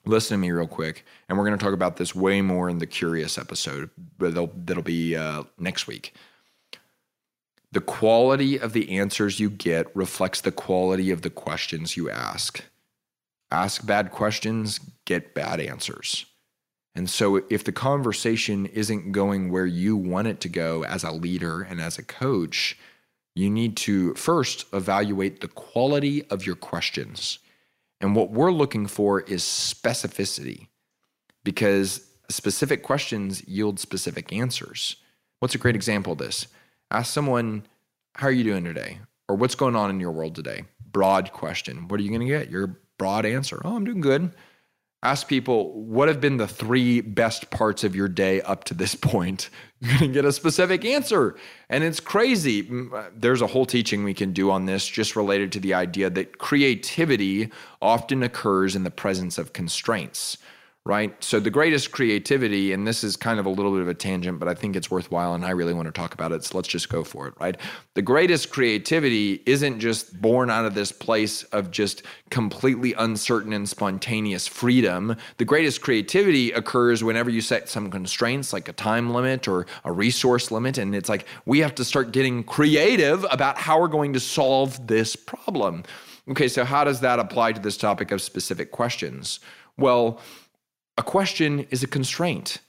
Listen 0.08 0.36
to 0.36 0.42
me 0.42 0.52
real 0.52 0.68
quick, 0.68 1.06
and 1.30 1.38
we're 1.38 1.46
going 1.46 1.58
to 1.58 1.64
talk 1.64 1.74
about 1.74 1.98
this 1.98 2.14
way 2.14 2.42
more 2.42 2.68
in 2.68 2.80
the 2.80 2.88
curious 2.88 3.38
episode, 3.38 3.90
but 4.18 4.34
that'll, 4.34 4.84
be 4.84 5.16
uh, 5.16 5.44
next 5.58 5.88
week. 5.88 6.14
The 7.76 7.82
quality 7.82 8.58
of 8.58 8.72
the 8.72 8.98
answers 8.98 9.42
you 9.42 9.50
get 9.50 9.94
reflects 9.94 10.40
the 10.40 10.54
quality 10.54 11.12
of 11.12 11.24
the 11.24 11.30
questions 11.30 11.98
you 11.98 12.10
ask. 12.10 12.64
Ask 13.52 13.86
bad 13.86 14.12
questions, 14.12 14.80
get 15.04 15.34
bad 15.34 15.60
answers. 15.60 16.26
And 16.96 17.10
so, 17.10 17.44
if 17.50 17.66
the 17.66 17.74
conversation 17.74 18.66
isn't 18.68 19.12
going 19.12 19.52
where 19.52 19.66
you 19.66 19.98
want 19.98 20.30
it 20.30 20.40
to 20.40 20.48
go 20.48 20.86
as 20.86 21.04
a 21.04 21.12
leader 21.12 21.64
and 21.64 21.82
as 21.82 21.98
a 21.98 22.04
coach, 22.04 22.78
you 23.36 23.50
need 23.50 23.76
to 23.76 24.14
first 24.14 24.68
evaluate 24.72 25.42
the 25.42 25.50
quality 25.50 26.26
of 26.30 26.46
your 26.46 26.56
questions. 26.56 27.40
And 28.00 28.16
what 28.16 28.32
we're 28.32 28.54
looking 28.54 28.88
for 28.88 29.20
is 29.20 29.44
specificity 29.44 30.68
because 31.44 32.08
specific 32.30 32.84
questions 32.84 33.46
yield 33.46 33.82
specific 33.82 34.32
answers. 34.32 34.96
What's 35.42 35.56
a 35.56 35.58
great 35.58 35.76
example 35.76 36.14
of 36.14 36.20
this? 36.20 36.48
Ask 36.96 37.12
someone, 37.12 37.68
How 38.14 38.28
are 38.28 38.32
you 38.32 38.46
doing 38.46 38.64
today? 38.64 39.00
Or 39.28 39.36
what's 39.36 39.56
going 39.56 39.76
on 39.76 39.90
in 39.90 40.00
your 40.00 40.14
world 40.14 40.34
today? 40.34 40.64
Broad 40.94 41.34
question. 41.34 41.90
What 41.90 42.00
are 42.00 42.04
you 42.04 42.08
going 42.08 42.22
to 42.22 42.26
get? 42.26 42.50
Your 42.50 42.80
broad 42.98 43.26
answer. 43.26 43.62
Oh, 43.66 43.76
I'm 43.76 43.84
doing 43.84 44.00
good. 44.00 44.32
Ask 45.04 45.28
people, 45.28 45.74
what 45.84 46.08
have 46.08 46.22
been 46.22 46.38
the 46.38 46.48
three 46.48 47.02
best 47.02 47.50
parts 47.50 47.84
of 47.84 47.98
your 47.98 48.08
day 48.08 48.40
up 48.44 48.64
to 48.66 48.74
this 48.74 48.96
point? 48.96 49.50
You're 49.82 50.00
going 50.00 50.12
to 50.12 50.14
get 50.14 50.24
a 50.24 50.32
specific 50.32 50.86
answer. 50.86 51.36
And 51.70 51.84
it's 51.84 52.00
crazy. 52.00 52.66
Uh, 52.94 53.10
there's 53.14 53.42
a 53.42 53.48
whole 53.48 53.66
teaching 53.66 54.06
we 54.06 54.14
can 54.14 54.32
do 54.32 54.50
on 54.50 54.66
this 54.66 54.88
just 54.88 55.18
related 55.18 55.52
to 55.52 55.60
the 55.60 55.74
idea 55.74 56.10
that 56.12 56.38
creativity 56.38 57.52
often 57.82 58.24
occurs 58.24 58.74
in 58.74 58.86
the 58.86 58.90
presence 58.90 59.38
of 59.38 59.52
constraints 59.52 60.38
right? 60.86 61.16
So 61.24 61.40
the 61.40 61.50
greatest 61.50 61.92
creativity, 61.92 62.72
and 62.72 62.86
this 62.86 63.04
is 63.04 63.18
kind 63.18 63.40
of 63.40 63.48
a 63.48 63.50
little 63.50 63.72
bit 63.72 63.82
of 63.82 63.88
a 63.88 63.96
tangent, 63.96 64.38
but 64.38 64.48
I 64.48 64.54
think 64.54 64.76
it's 64.76 64.92
worthwhile 64.92 65.34
and 65.34 65.44
I 65.44 65.50
really 65.50 65.74
want 65.74 65.88
to 65.88 65.92
talk 65.92 66.14
about 66.14 66.32
it. 66.32 66.44
So 66.44 66.56
let's 66.56 66.68
just 66.68 66.90
go 66.90 67.04
for 67.04 67.28
it, 67.28 67.34
right? 67.40 67.58
The 67.96 68.04
greatest 68.04 68.52
creativity 68.52 69.42
isn't 69.48 69.80
just 69.80 70.22
born 70.22 70.52
out 70.52 70.64
of 70.64 70.76
this 70.76 70.92
place 70.92 71.42
of 71.46 71.72
just 71.72 72.04
completely 72.30 72.94
uncertain 72.94 73.52
and 73.52 73.68
spontaneous 73.68 74.46
freedom. 74.46 75.16
The 75.38 75.46
greatest 75.46 75.82
creativity 75.82 76.52
occurs 76.52 77.04
whenever 77.04 77.32
you 77.32 77.42
set 77.42 77.68
some 77.68 77.90
constraints 77.90 78.54
like 78.54 78.70
a 78.70 78.74
time 78.74 79.12
limit 79.12 79.48
or 79.48 79.66
a 79.86 79.92
resource 79.92 80.52
limit. 80.52 80.78
And 80.78 80.94
it's 80.94 81.10
like 81.10 81.26
we 81.48 81.60
have 81.60 81.74
to 81.76 81.84
start 81.84 82.12
getting 82.12 82.44
creative 82.44 83.26
about 83.32 83.58
how 83.58 83.82
we're 83.82 83.88
going 83.88 84.14
to 84.14 84.20
solve 84.20 84.86
this 84.86 85.16
problem. 85.16 85.84
Okay, 86.30 86.48
so 86.48 86.64
how 86.64 86.84
does 86.84 87.00
that 87.00 87.18
apply 87.18 87.54
to 87.54 87.60
this 87.60 87.76
topic 87.76 88.12
of 88.12 88.22
specific 88.22 88.72
questions? 88.72 89.40
Well, 89.78 90.20
a 90.98 91.04
question 91.04 91.68
is 91.72 91.84
a 91.84 91.88
constraint 91.88 92.60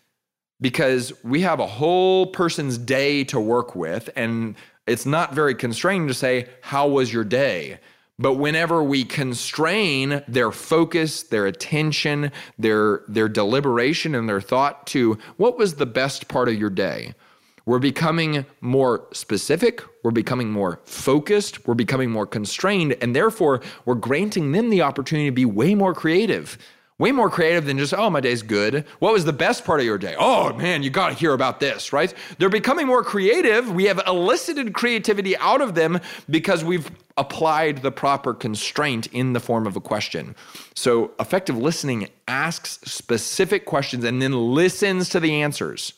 because 0.61 1.12
we 1.22 1.43
have 1.43 1.61
a 1.61 1.66
whole 1.66 2.27
person's 2.27 2.79
day 2.79 3.24
to 3.24 3.39
work 3.39 3.77
with, 3.77 4.09
and 4.16 4.57
it's 4.87 5.07
not 5.07 5.35
very 5.35 5.55
constraining 5.55 6.09
to 6.09 6.14
say, 6.14 6.49
How 6.62 6.89
was 6.89 7.12
your 7.12 7.24
day? 7.24 7.79
But 8.18 8.35
whenever 8.35 8.83
we 8.83 9.05
constrain 9.05 10.22
their 10.27 10.51
focus, 10.51 11.22
their 11.24 11.45
attention, 11.47 12.33
their, 12.59 13.03
their 13.09 13.29
deliberation, 13.29 14.14
and 14.14 14.27
their 14.27 14.41
thought 14.41 14.87
to 14.89 15.18
what 15.37 15.59
was 15.59 15.74
the 15.74 15.85
best 15.85 16.27
part 16.27 16.49
of 16.49 16.55
your 16.55 16.70
day, 16.70 17.12
we're 17.66 17.79
becoming 17.79 18.47
more 18.62 19.07
specific, 19.12 19.83
we're 20.03 20.12
becoming 20.12 20.51
more 20.51 20.81
focused, 20.85 21.66
we're 21.66 21.74
becoming 21.74 22.11
more 22.11 22.27
constrained, 22.27 22.97
and 23.03 23.14
therefore 23.14 23.61
we're 23.85 23.95
granting 23.97 24.53
them 24.53 24.70
the 24.70 24.81
opportunity 24.81 25.29
to 25.29 25.35
be 25.35 25.45
way 25.45 25.74
more 25.74 25.93
creative 25.93 26.57
way 26.99 27.12
more 27.12 27.28
creative 27.28 27.66
than 27.66 27.78
just, 27.78 27.92
oh, 27.92 28.09
my 28.09 28.20
day's 28.20 28.42
good. 28.42 28.86
What 29.01 29.12
was 29.12 29.24
the 29.24 29.32
best 29.32 29.64
part 29.64 29.80
of 29.80 29.86
your 29.86 29.99
day? 29.99 30.14
Oh, 30.18 30.53
man, 30.55 30.82
you 30.82 30.90
got 30.90 31.09
to 31.09 31.14
hear 31.14 31.32
about 31.32 31.61
this, 31.61 31.92
right? 31.92 32.12
They're 32.38 32.49
becoming 32.49 32.86
more 32.86 33.05
creative. 33.05 33.70
We 33.70 33.84
have 33.84 34.01
elicited 34.07 34.72
creativity 34.72 35.36
out 35.36 35.61
of 35.61 35.74
them 35.74 36.01
because 36.30 36.64
we've 36.64 36.90
applied 37.18 37.82
the 37.82 37.92
proper 37.92 38.32
constraint 38.34 39.09
in 39.09 39.32
the 39.32 39.40
form 39.40 39.66
of 39.66 39.76
a 39.76 39.80
question. 39.80 40.34
So, 40.74 41.12
effective 41.20 41.57
listening 41.57 42.09
asks 42.28 42.78
specific 42.90 43.66
questions 43.66 44.05
and 44.05 44.20
then 44.20 44.32
listens 44.32 45.09
to 45.11 45.20
the 45.20 45.42
answers. 45.42 45.92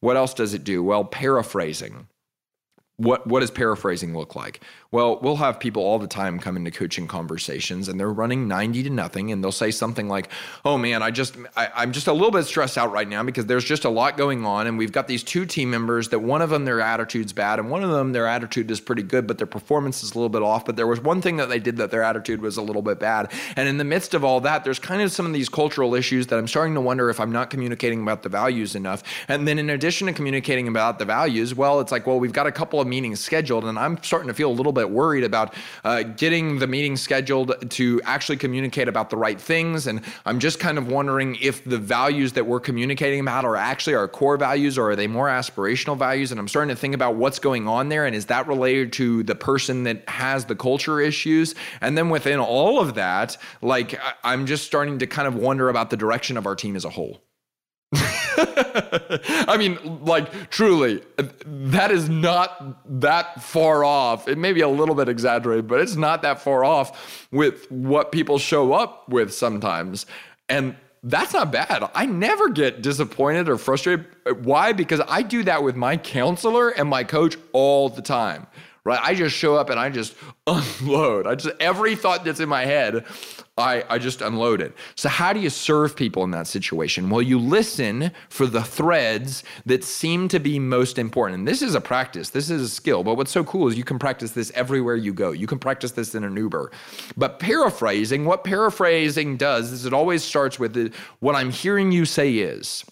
What 0.00 0.16
else 0.16 0.34
does 0.34 0.52
it 0.52 0.64
do? 0.64 0.82
Well, 0.82 1.04
paraphrasing 1.04 2.06
what 2.96 3.26
what 3.26 3.40
does 3.40 3.50
paraphrasing 3.50 4.16
look 4.16 4.36
like? 4.36 4.60
Well, 4.92 5.18
we'll 5.20 5.36
have 5.36 5.58
people 5.58 5.82
all 5.82 5.98
the 5.98 6.06
time 6.06 6.38
come 6.38 6.56
into 6.56 6.70
coaching 6.70 7.08
conversations 7.08 7.88
and 7.88 7.98
they're 7.98 8.12
running 8.12 8.46
90 8.46 8.84
to 8.84 8.90
nothing 8.90 9.32
and 9.32 9.42
they'll 9.42 9.50
say 9.50 9.72
something 9.72 10.08
like, 10.08 10.28
"Oh 10.64 10.78
man, 10.78 11.02
I 11.02 11.10
just 11.10 11.36
I, 11.56 11.82
am 11.82 11.90
just 11.90 12.06
a 12.06 12.12
little 12.12 12.30
bit 12.30 12.44
stressed 12.44 12.78
out 12.78 12.92
right 12.92 13.08
now 13.08 13.24
because 13.24 13.46
there's 13.46 13.64
just 13.64 13.84
a 13.84 13.88
lot 13.88 14.16
going 14.16 14.46
on 14.46 14.68
and 14.68 14.78
we've 14.78 14.92
got 14.92 15.08
these 15.08 15.24
two 15.24 15.44
team 15.44 15.70
members 15.70 16.10
that 16.10 16.20
one 16.20 16.40
of 16.40 16.50
them 16.50 16.64
their 16.64 16.80
attitude's 16.80 17.32
bad 17.32 17.58
and 17.58 17.68
one 17.68 17.82
of 17.82 17.90
them 17.90 18.12
their 18.12 18.28
attitude 18.28 18.70
is 18.70 18.80
pretty 18.80 19.02
good 19.02 19.26
but 19.26 19.38
their 19.38 19.46
performance 19.48 20.04
is 20.04 20.12
a 20.12 20.14
little 20.14 20.28
bit 20.28 20.42
off, 20.42 20.64
but 20.64 20.76
there 20.76 20.86
was 20.86 21.00
one 21.00 21.20
thing 21.20 21.36
that 21.38 21.48
they 21.48 21.58
did 21.58 21.78
that 21.78 21.90
their 21.90 22.04
attitude 22.04 22.40
was 22.40 22.56
a 22.56 22.62
little 22.62 22.82
bit 22.82 23.00
bad." 23.00 23.32
And 23.56 23.68
in 23.68 23.78
the 23.78 23.84
midst 23.84 24.14
of 24.14 24.22
all 24.22 24.40
that, 24.42 24.62
there's 24.62 24.78
kind 24.78 25.02
of 25.02 25.10
some 25.10 25.26
of 25.26 25.32
these 25.32 25.48
cultural 25.48 25.96
issues 25.96 26.28
that 26.28 26.38
I'm 26.38 26.46
starting 26.46 26.74
to 26.74 26.80
wonder 26.80 27.10
if 27.10 27.18
I'm 27.18 27.32
not 27.32 27.50
communicating 27.50 28.02
about 28.02 28.22
the 28.22 28.28
values 28.28 28.76
enough. 28.76 29.02
And 29.26 29.48
then 29.48 29.58
in 29.58 29.70
addition 29.70 30.06
to 30.06 30.12
communicating 30.12 30.68
about 30.68 31.00
the 31.00 31.04
values, 31.04 31.56
well, 31.56 31.80
it's 31.80 31.90
like, 31.90 32.06
well, 32.06 32.20
we've 32.20 32.32
got 32.32 32.46
a 32.46 32.52
couple 32.52 32.80
of 32.80 32.83
meetings 32.84 33.20
scheduled, 33.20 33.64
and 33.64 33.78
I'm 33.78 34.02
starting 34.02 34.28
to 34.28 34.34
feel 34.34 34.50
a 34.50 34.52
little 34.52 34.72
bit 34.72 34.90
worried 34.90 35.24
about 35.24 35.54
uh, 35.84 36.02
getting 36.02 36.58
the 36.58 36.66
meeting 36.66 36.96
scheduled 36.96 37.70
to 37.70 38.00
actually 38.04 38.36
communicate 38.36 38.88
about 38.88 39.10
the 39.10 39.16
right 39.16 39.40
things. 39.40 39.86
And 39.86 40.00
I'm 40.26 40.38
just 40.38 40.58
kind 40.58 40.78
of 40.78 40.88
wondering 40.88 41.36
if 41.40 41.64
the 41.64 41.78
values 41.78 42.32
that 42.32 42.46
we're 42.46 42.60
communicating 42.60 43.20
about 43.20 43.44
are 43.44 43.56
actually 43.56 43.94
our 43.94 44.08
core 44.08 44.36
values 44.36 44.78
or 44.78 44.90
are 44.90 44.96
they 44.96 45.06
more 45.06 45.28
aspirational 45.28 45.96
values? 45.96 46.30
And 46.30 46.40
I'm 46.40 46.48
starting 46.48 46.74
to 46.74 46.80
think 46.80 46.94
about 46.94 47.16
what's 47.16 47.38
going 47.38 47.68
on 47.68 47.88
there, 47.88 48.06
and 48.06 48.14
is 48.14 48.26
that 48.26 48.46
related 48.46 48.92
to 48.94 49.22
the 49.22 49.34
person 49.34 49.84
that 49.84 50.08
has 50.08 50.44
the 50.44 50.56
culture 50.56 51.00
issues? 51.00 51.54
And 51.80 51.96
then 51.96 52.10
within 52.10 52.38
all 52.38 52.80
of 52.80 52.94
that, 52.94 53.36
like 53.62 54.00
I'm 54.22 54.46
just 54.46 54.64
starting 54.64 54.98
to 54.98 55.06
kind 55.06 55.28
of 55.28 55.34
wonder 55.34 55.68
about 55.68 55.90
the 55.90 55.96
direction 55.96 56.36
of 56.36 56.46
our 56.46 56.56
team 56.56 56.76
as 56.76 56.84
a 56.84 56.90
whole. 56.90 57.22
I 59.48 59.56
mean, 59.58 60.04
like, 60.04 60.50
truly, 60.50 61.02
that 61.16 61.90
is 61.90 62.08
not 62.08 63.00
that 63.00 63.42
far 63.42 63.84
off. 63.84 64.28
It 64.28 64.38
may 64.38 64.52
be 64.52 64.60
a 64.60 64.68
little 64.68 64.94
bit 64.94 65.08
exaggerated, 65.08 65.68
but 65.68 65.80
it's 65.80 65.96
not 65.96 66.22
that 66.22 66.40
far 66.40 66.64
off 66.64 67.26
with 67.30 67.70
what 67.70 68.12
people 68.12 68.38
show 68.38 68.72
up 68.72 69.08
with 69.08 69.32
sometimes. 69.32 70.06
And 70.48 70.76
that's 71.02 71.34
not 71.34 71.52
bad. 71.52 71.88
I 71.94 72.06
never 72.06 72.48
get 72.48 72.82
disappointed 72.82 73.48
or 73.48 73.58
frustrated. 73.58 74.06
Why? 74.44 74.72
Because 74.72 75.00
I 75.06 75.22
do 75.22 75.42
that 75.44 75.62
with 75.62 75.76
my 75.76 75.96
counselor 75.96 76.70
and 76.70 76.88
my 76.88 77.04
coach 77.04 77.36
all 77.52 77.88
the 77.88 78.02
time 78.02 78.46
right? 78.84 79.00
I 79.02 79.14
just 79.14 79.34
show 79.34 79.56
up 79.56 79.70
and 79.70 79.80
I 79.80 79.90
just 79.90 80.14
unload. 80.46 81.26
I 81.26 81.34
just 81.34 81.56
every 81.60 81.96
thought 81.96 82.24
that's 82.24 82.40
in 82.40 82.48
my 82.48 82.64
head, 82.64 83.04
I, 83.56 83.84
I 83.88 83.98
just 83.98 84.20
unload 84.20 84.60
it. 84.60 84.74
So, 84.96 85.08
how 85.08 85.32
do 85.32 85.38
you 85.38 85.48
serve 85.48 85.94
people 85.94 86.24
in 86.24 86.32
that 86.32 86.48
situation? 86.48 87.08
Well, 87.08 87.22
you 87.22 87.38
listen 87.38 88.10
for 88.28 88.46
the 88.46 88.62
threads 88.62 89.44
that 89.64 89.84
seem 89.84 90.26
to 90.28 90.40
be 90.40 90.58
most 90.58 90.98
important. 90.98 91.38
And 91.38 91.48
this 91.48 91.62
is 91.62 91.76
a 91.76 91.80
practice, 91.80 92.30
this 92.30 92.50
is 92.50 92.62
a 92.62 92.68
skill. 92.68 93.04
But 93.04 93.16
what's 93.16 93.30
so 93.30 93.44
cool 93.44 93.68
is 93.68 93.78
you 93.78 93.84
can 93.84 94.00
practice 94.00 94.32
this 94.32 94.50
everywhere 94.56 94.96
you 94.96 95.14
go. 95.14 95.30
You 95.30 95.46
can 95.46 95.60
practice 95.60 95.92
this 95.92 96.16
in 96.16 96.24
an 96.24 96.36
Uber. 96.36 96.72
But 97.16 97.38
paraphrasing, 97.38 98.24
what 98.24 98.42
paraphrasing 98.42 99.36
does 99.36 99.70
is 99.70 99.86
it 99.86 99.92
always 99.92 100.24
starts 100.24 100.58
with 100.58 100.92
what 101.20 101.36
I'm 101.36 101.50
hearing 101.50 101.92
you 101.92 102.06
say 102.06 102.34
is. 102.34 102.84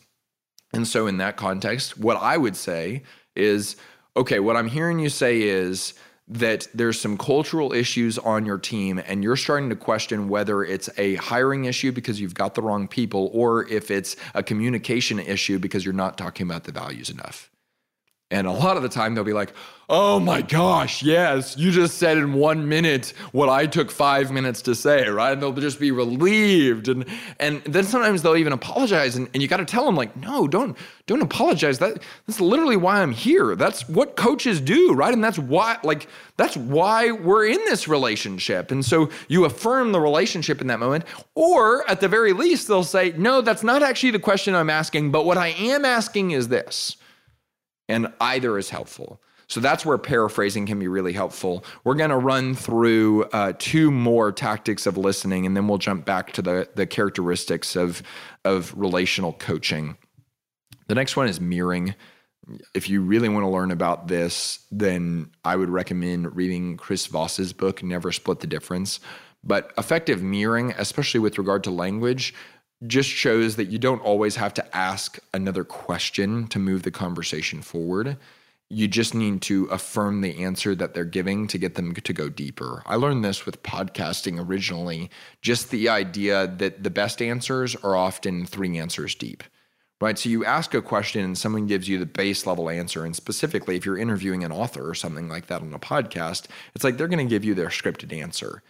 And 0.73 0.87
so, 0.87 1.09
in 1.09 1.19
that 1.19 1.37
context, 1.37 1.99
what 1.99 2.19
I 2.19 2.37
would 2.37 2.55
say 2.55 3.03
is, 3.35 3.75
okay, 4.17 4.39
what 4.39 4.57
I'm 4.57 4.69
hearing 4.69 5.01
you 5.01 5.09
say 5.09 5.43
is 5.43 5.95
that 6.29 6.69
there's 6.73 7.01
some 7.01 7.19
cultural 7.19 7.73
issues 7.73 8.17
on 8.19 8.47
your 8.47 8.59
team 8.59 9.03
and 9.07 9.23
you're 9.23 9.37
starting 9.37 9.69
to 9.69 9.77
question 9.77 10.29
whether 10.29 10.65
it's 10.65 10.89
a 10.97 11.17
hiring 11.17 11.65
issue 11.65 11.93
because 11.93 12.21
you've 12.21 12.35
got 12.35 12.55
the 12.55 12.63
wrong 12.63 12.89
people 12.89 13.31
or 13.33 13.69
if 13.69 13.91
it's 13.91 14.17
a 14.35 14.43
communication 14.43 15.19
issue 15.19 15.59
because 15.59 15.85
you're 15.85 15.93
not 15.93 16.17
talking 16.17 16.47
about 16.47 16.65
the 16.65 16.73
values 16.73 17.11
enough. 17.11 17.52
And 18.33 18.47
a 18.47 18.51
lot 18.51 18.79
of 18.79 18.83
the 18.83 18.89
time 18.89 19.15
they'll 19.15 19.25
be 19.25 19.35
like, 19.35 19.53
oh 19.91 20.19
my 20.19 20.41
gosh, 20.41 21.03
yes, 21.03 21.55
you 21.59 21.71
just 21.71 21.99
said 21.99 22.17
in 22.17 22.33
one 22.33 22.67
minute 22.67 23.13
what 23.33 23.51
I 23.51 23.67
took 23.67 23.91
five 23.91 24.31
minutes 24.31 24.63
to 24.63 24.75
say, 24.75 25.07
right? 25.07 25.35
And 25.35 25.43
they'll 25.43 25.53
just 25.53 25.79
be 25.79 25.91
relieved. 25.91 26.89
And 26.89 27.05
and 27.39 27.63
then 27.65 27.85
sometimes 27.85 28.23
they'll 28.23 28.39
even 28.39 28.55
apologize. 28.55 29.17
And, 29.17 29.29
and 29.35 29.43
you 29.43 29.49
got 29.49 29.59
to 29.59 29.67
tell 29.67 29.85
them, 29.85 29.97
like, 29.97 30.17
no, 30.17 30.49
don't 30.49 30.79
don't 31.07 31.21
apologize. 31.21 31.79
That 31.79 32.03
that's 32.27 32.41
literally 32.41 32.79
why 32.79 33.03
I'm 33.03 33.13
here. 33.13 33.55
That's 33.55 33.87
what 33.87 34.17
coaches 34.17 34.63
do, 34.63 34.95
right? 34.95 35.13
And 35.13 35.23
that's 35.23 35.39
why, 35.39 35.77
like, 35.85 36.09
that's 36.39 36.57
why 36.57 37.13
we're 37.13 37.45
in 37.45 37.59
this 37.67 37.87
relationship. 37.87 38.71
And 38.71 38.83
so 38.83 39.11
you 39.29 39.45
affirm 39.45 39.93
the 39.93 40.01
relationship 40.01 40.63
in 40.63 40.69
that 40.69 40.81
moment. 40.81 41.05
Or 41.35 41.89
at 41.91 42.01
the 42.01 42.09
very 42.09 42.33
least, 42.33 42.67
they'll 42.67 42.83
say, 42.83 43.13
no, 43.19 43.43
that's 43.43 43.63
not 43.63 43.83
actually 43.83 44.13
the 44.13 44.21
question 44.21 44.55
I'm 44.55 44.71
asking, 44.71 45.11
but 45.11 45.27
what 45.27 45.37
I 45.37 45.49
am 45.49 45.85
asking 45.85 46.31
is 46.31 46.49
this 46.49 46.97
and 47.89 48.09
either 48.21 48.59
is 48.59 48.71
helpful. 48.71 49.21
So 49.49 49.61
that's 49.61 49.85
where 49.85 49.99
paraphrasing 49.99 50.65
can 50.65 50.79
be 50.79 50.89
really 50.89 51.13
helpful. 51.13 51.63
We're 51.85 51.95
going 51.95 52.09
to 52.09 52.17
run 52.17 52.55
through 52.55 53.25
uh, 53.25 53.53
two 53.59 53.91
more 53.91 54.33
tactics 54.33 54.87
of 54.87 54.97
listening, 54.97 55.45
and 55.45 55.55
then 55.55 55.69
we'll 55.69 55.77
jump 55.77 56.07
back 56.07 56.33
to 56.33 56.43
the, 56.43 56.69
the 56.75 56.87
characteristics 56.87 57.77
of, 57.77 58.03
of 58.47 58.73
relational 58.75 59.35
coaching. 59.35 59.99
The 60.89 60.95
next 60.95 61.17
one 61.17 61.29
is 61.29 61.39
mirroring. 61.39 61.95
If 62.75 62.89
you 62.89 63.03
really 63.03 63.29
want 63.29 63.45
to 63.45 63.51
learn 63.51 63.71
about 63.71 64.09
this, 64.09 64.65
then 64.71 65.31
I 65.45 65.57
would 65.57 65.69
recommend 65.69 66.35
reading 66.35 66.79
Chris 66.79 67.07
Voss's 67.07 67.53
book, 67.53 67.83
Never 67.83 68.11
Split 68.11 68.41
the 68.41 68.47
Difference. 68.47 69.01
But 69.45 69.73
effective 69.77 70.23
mirroring, 70.23 70.73
especially 70.79 71.21
with 71.21 71.37
regard 71.37 71.65
to 71.65 71.71
language, 71.71 72.33
just 72.87 73.09
shows 73.09 73.57
that 73.57 73.67
you 73.67 73.79
don't 73.79 74.01
always 74.01 74.37
have 74.37 74.55
to 74.55 74.77
ask 74.77 75.19
another 75.33 75.65
question 75.65 76.47
to 76.49 76.59
move 76.59 76.83
the 76.83 76.91
conversation 76.91 77.63
forward. 77.63 78.17
You 78.69 78.89
just 78.89 79.15
need 79.15 79.43
to 79.43 79.67
affirm 79.67 80.23
the 80.23 80.43
answer 80.43 80.75
that 80.75 80.95
they're 80.95 81.05
giving 81.05 81.47
to 81.49 81.59
get 81.59 81.75
them 81.75 81.95
to 81.95 82.13
go 82.13 82.29
deeper. 82.29 82.83
I 82.87 82.97
learned 82.97 83.25
this 83.25 83.45
with 83.45 83.63
podcasting 83.63 84.45
originally, 84.45 85.11
just 85.43 85.71
the 85.71 85.89
idea 85.89 86.47
that 86.47 86.83
the 86.83 86.91
best 86.91 87.21
answers 87.21 87.77
are 87.77 87.95
often 87.95 88.47
three 88.47 88.79
answers 88.79 89.15
deep. 89.15 89.45
Right? 90.01 90.19
So 90.19 90.31
you 90.31 90.45
ask 90.45 90.75
a 90.75 90.83
question 90.83 91.23
and 91.23 91.39
someone 91.39 91.69
gives 91.69 91.89
you 91.89 91.97
the 91.97 92.07
base 92.07 92.45
level 92.45 92.69
answer. 92.69 93.05
And 93.05 93.15
specifically, 93.15 93.77
if 93.77 93.87
you're 93.87 93.97
interviewing 93.97 94.43
an 94.43 94.51
author 94.51 94.89
or 94.89 94.95
something 94.95 95.29
like 95.29 95.47
that 95.47 95.61
on 95.61 95.73
a 95.73 95.79
podcast, 95.79 96.47
it's 96.75 96.83
like 96.83 96.97
they're 96.97 97.07
going 97.07 97.25
to 97.25 97.31
give 97.31 97.45
you 97.45 97.55
their 97.55 97.69
scripted 97.69 98.13
answer. 98.13 98.65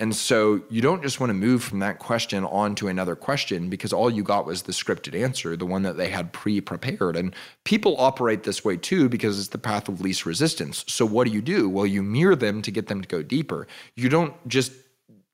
And 0.00 0.14
so 0.14 0.62
you 0.70 0.80
don't 0.80 1.02
just 1.02 1.18
want 1.18 1.30
to 1.30 1.34
move 1.34 1.64
from 1.64 1.80
that 1.80 1.98
question 1.98 2.44
on 2.44 2.76
to 2.76 2.86
another 2.86 3.16
question 3.16 3.68
because 3.68 3.92
all 3.92 4.08
you 4.08 4.22
got 4.22 4.46
was 4.46 4.62
the 4.62 4.72
scripted 4.72 5.20
answer, 5.20 5.56
the 5.56 5.66
one 5.66 5.82
that 5.82 5.96
they 5.96 6.08
had 6.08 6.32
pre 6.32 6.60
prepared. 6.60 7.16
And 7.16 7.34
people 7.64 7.96
operate 7.98 8.44
this 8.44 8.64
way 8.64 8.76
too 8.76 9.08
because 9.08 9.38
it's 9.40 9.48
the 9.48 9.58
path 9.58 9.88
of 9.88 10.00
least 10.00 10.24
resistance. 10.24 10.84
So 10.86 11.04
what 11.04 11.26
do 11.26 11.32
you 11.32 11.42
do? 11.42 11.68
Well, 11.68 11.86
you 11.86 12.02
mirror 12.02 12.36
them 12.36 12.62
to 12.62 12.70
get 12.70 12.86
them 12.86 13.00
to 13.00 13.08
go 13.08 13.22
deeper. 13.22 13.66
You 13.96 14.08
don't 14.08 14.34
just 14.46 14.72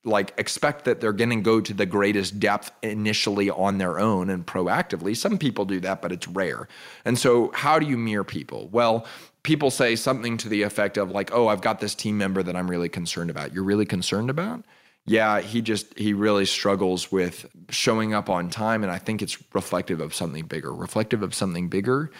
like 0.03 0.33
expect 0.37 0.85
that 0.85 1.01
they're 1.01 1.13
going 1.13 1.31
to 1.31 1.35
go 1.37 1.59
to 1.59 1.73
the 1.73 1.85
greatest 1.85 2.39
depth 2.39 2.71
initially 2.81 3.49
on 3.49 3.77
their 3.77 3.99
own 3.99 4.29
and 4.29 4.45
proactively. 4.45 5.17
Some 5.17 5.37
people 5.37 5.65
do 5.65 5.79
that, 5.81 6.01
but 6.01 6.11
it's 6.11 6.27
rare. 6.27 6.67
And 7.03 7.17
so, 7.17 7.51
how 7.53 7.79
do 7.79 7.87
you 7.87 7.97
mirror 7.97 8.23
people? 8.23 8.69
Well, 8.71 9.05
people 9.45 9.69
say 9.69 9.95
something 9.95 10.37
to 10.37 10.49
the 10.49 10.63
effect 10.63 10.97
of 10.97 11.11
like, 11.11 11.31
"Oh, 11.31 11.47
I've 11.47 11.61
got 11.61 11.79
this 11.79 11.93
team 11.93 12.17
member 12.17 12.41
that 12.43 12.55
I'm 12.55 12.69
really 12.69 12.89
concerned 12.89 13.29
about." 13.29 13.53
You're 13.53 13.63
really 13.63 13.85
concerned 13.85 14.29
about? 14.29 14.65
Yeah, 15.05 15.39
he 15.39 15.61
just 15.61 15.97
he 15.97 16.13
really 16.13 16.45
struggles 16.45 17.11
with 17.11 17.45
showing 17.69 18.13
up 18.13 18.27
on 18.27 18.49
time 18.49 18.83
and 18.83 18.91
I 18.91 18.97
think 18.97 19.21
it's 19.21 19.37
reflective 19.53 20.01
of 20.01 20.15
something 20.15 20.45
bigger. 20.47 20.73
Reflective 20.73 21.21
of 21.21 21.35
something 21.35 21.69
bigger. 21.69 22.11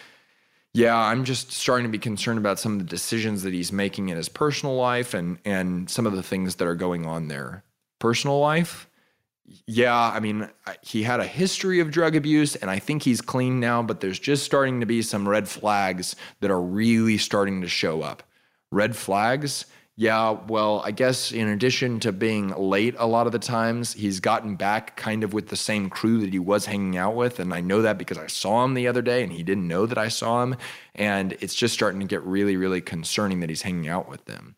Yeah, 0.74 0.96
I'm 0.96 1.24
just 1.24 1.52
starting 1.52 1.86
to 1.86 1.92
be 1.92 1.98
concerned 1.98 2.38
about 2.38 2.60
some 2.60 2.74
of 2.74 2.80
the 2.80 2.86
decisions 2.86 3.42
that 3.44 3.54
he's 3.54 3.72
making 3.72 4.10
in 4.10 4.18
his 4.18 4.30
personal 4.30 4.76
life 4.76 5.16
and 5.16 5.40
and 5.44 5.90
some 5.90 6.06
of 6.06 6.16
the 6.16 6.24
things 6.24 6.56
that 6.56 6.68
are 6.68 6.76
going 6.76 7.08
on 7.08 7.28
there. 7.28 7.64
Personal 7.98 8.40
life? 8.40 8.88
Yeah, 9.68 9.96
I 9.96 10.20
mean, 10.20 10.50
he 10.82 11.04
had 11.04 11.20
a 11.20 11.26
history 11.26 11.80
of 11.80 11.92
drug 11.92 12.16
abuse, 12.16 12.56
and 12.56 12.72
I 12.72 12.80
think 12.80 13.04
he's 13.04 13.22
clean 13.22 13.60
now, 13.60 13.84
but 13.84 14.00
there's 14.00 14.20
just 14.20 14.44
starting 14.44 14.80
to 14.80 14.86
be 14.86 15.02
some 15.02 15.28
red 15.28 15.48
flags 15.48 16.16
that 16.40 16.52
are 16.52 16.62
really 16.62 17.18
starting 17.18 17.62
to 17.62 17.68
show 17.68 18.02
up. 18.02 18.24
Red 18.72 18.96
flags? 18.96 19.66
Yeah, 19.98 20.32
well, 20.48 20.82
I 20.84 20.92
guess 20.92 21.32
in 21.32 21.48
addition 21.48 22.02
to 22.02 22.12
being 22.12 22.50
late 22.50 22.96
a 22.98 23.08
lot 23.08 23.28
of 23.28 23.32
the 23.32 23.40
times, 23.40 23.94
he's 23.94 24.20
gotten 24.20 24.56
back 24.56 24.98
kind 24.98 25.24
of 25.24 25.34
with 25.34 25.48
the 25.48 25.56
same 25.56 25.90
crew 25.90 26.20
that 26.20 26.34
he 26.34 26.40
was 26.40 26.66
hanging 26.66 26.98
out 26.98 27.16
with. 27.16 27.40
And 27.40 27.54
I 27.54 27.62
know 27.62 27.82
that 27.82 27.98
because 27.98 28.18
I 28.18 28.28
saw 28.28 28.66
him 28.66 28.74
the 28.74 28.90
other 28.90 29.02
day 29.02 29.24
and 29.24 29.32
he 29.32 29.42
didn't 29.42 29.70
know 29.70 29.86
that 29.86 29.98
I 29.98 30.10
saw 30.10 30.44
him. 30.44 30.58
And 30.96 31.38
it's 31.40 31.56
just 31.56 31.74
starting 31.74 32.02
to 32.02 32.06
get 32.06 32.22
really, 32.24 32.58
really 32.58 32.82
concerning 32.82 33.40
that 33.40 33.50
he's 33.50 33.62
hanging 33.62 33.88
out 33.88 34.10
with 34.10 34.26
them. 34.26 34.56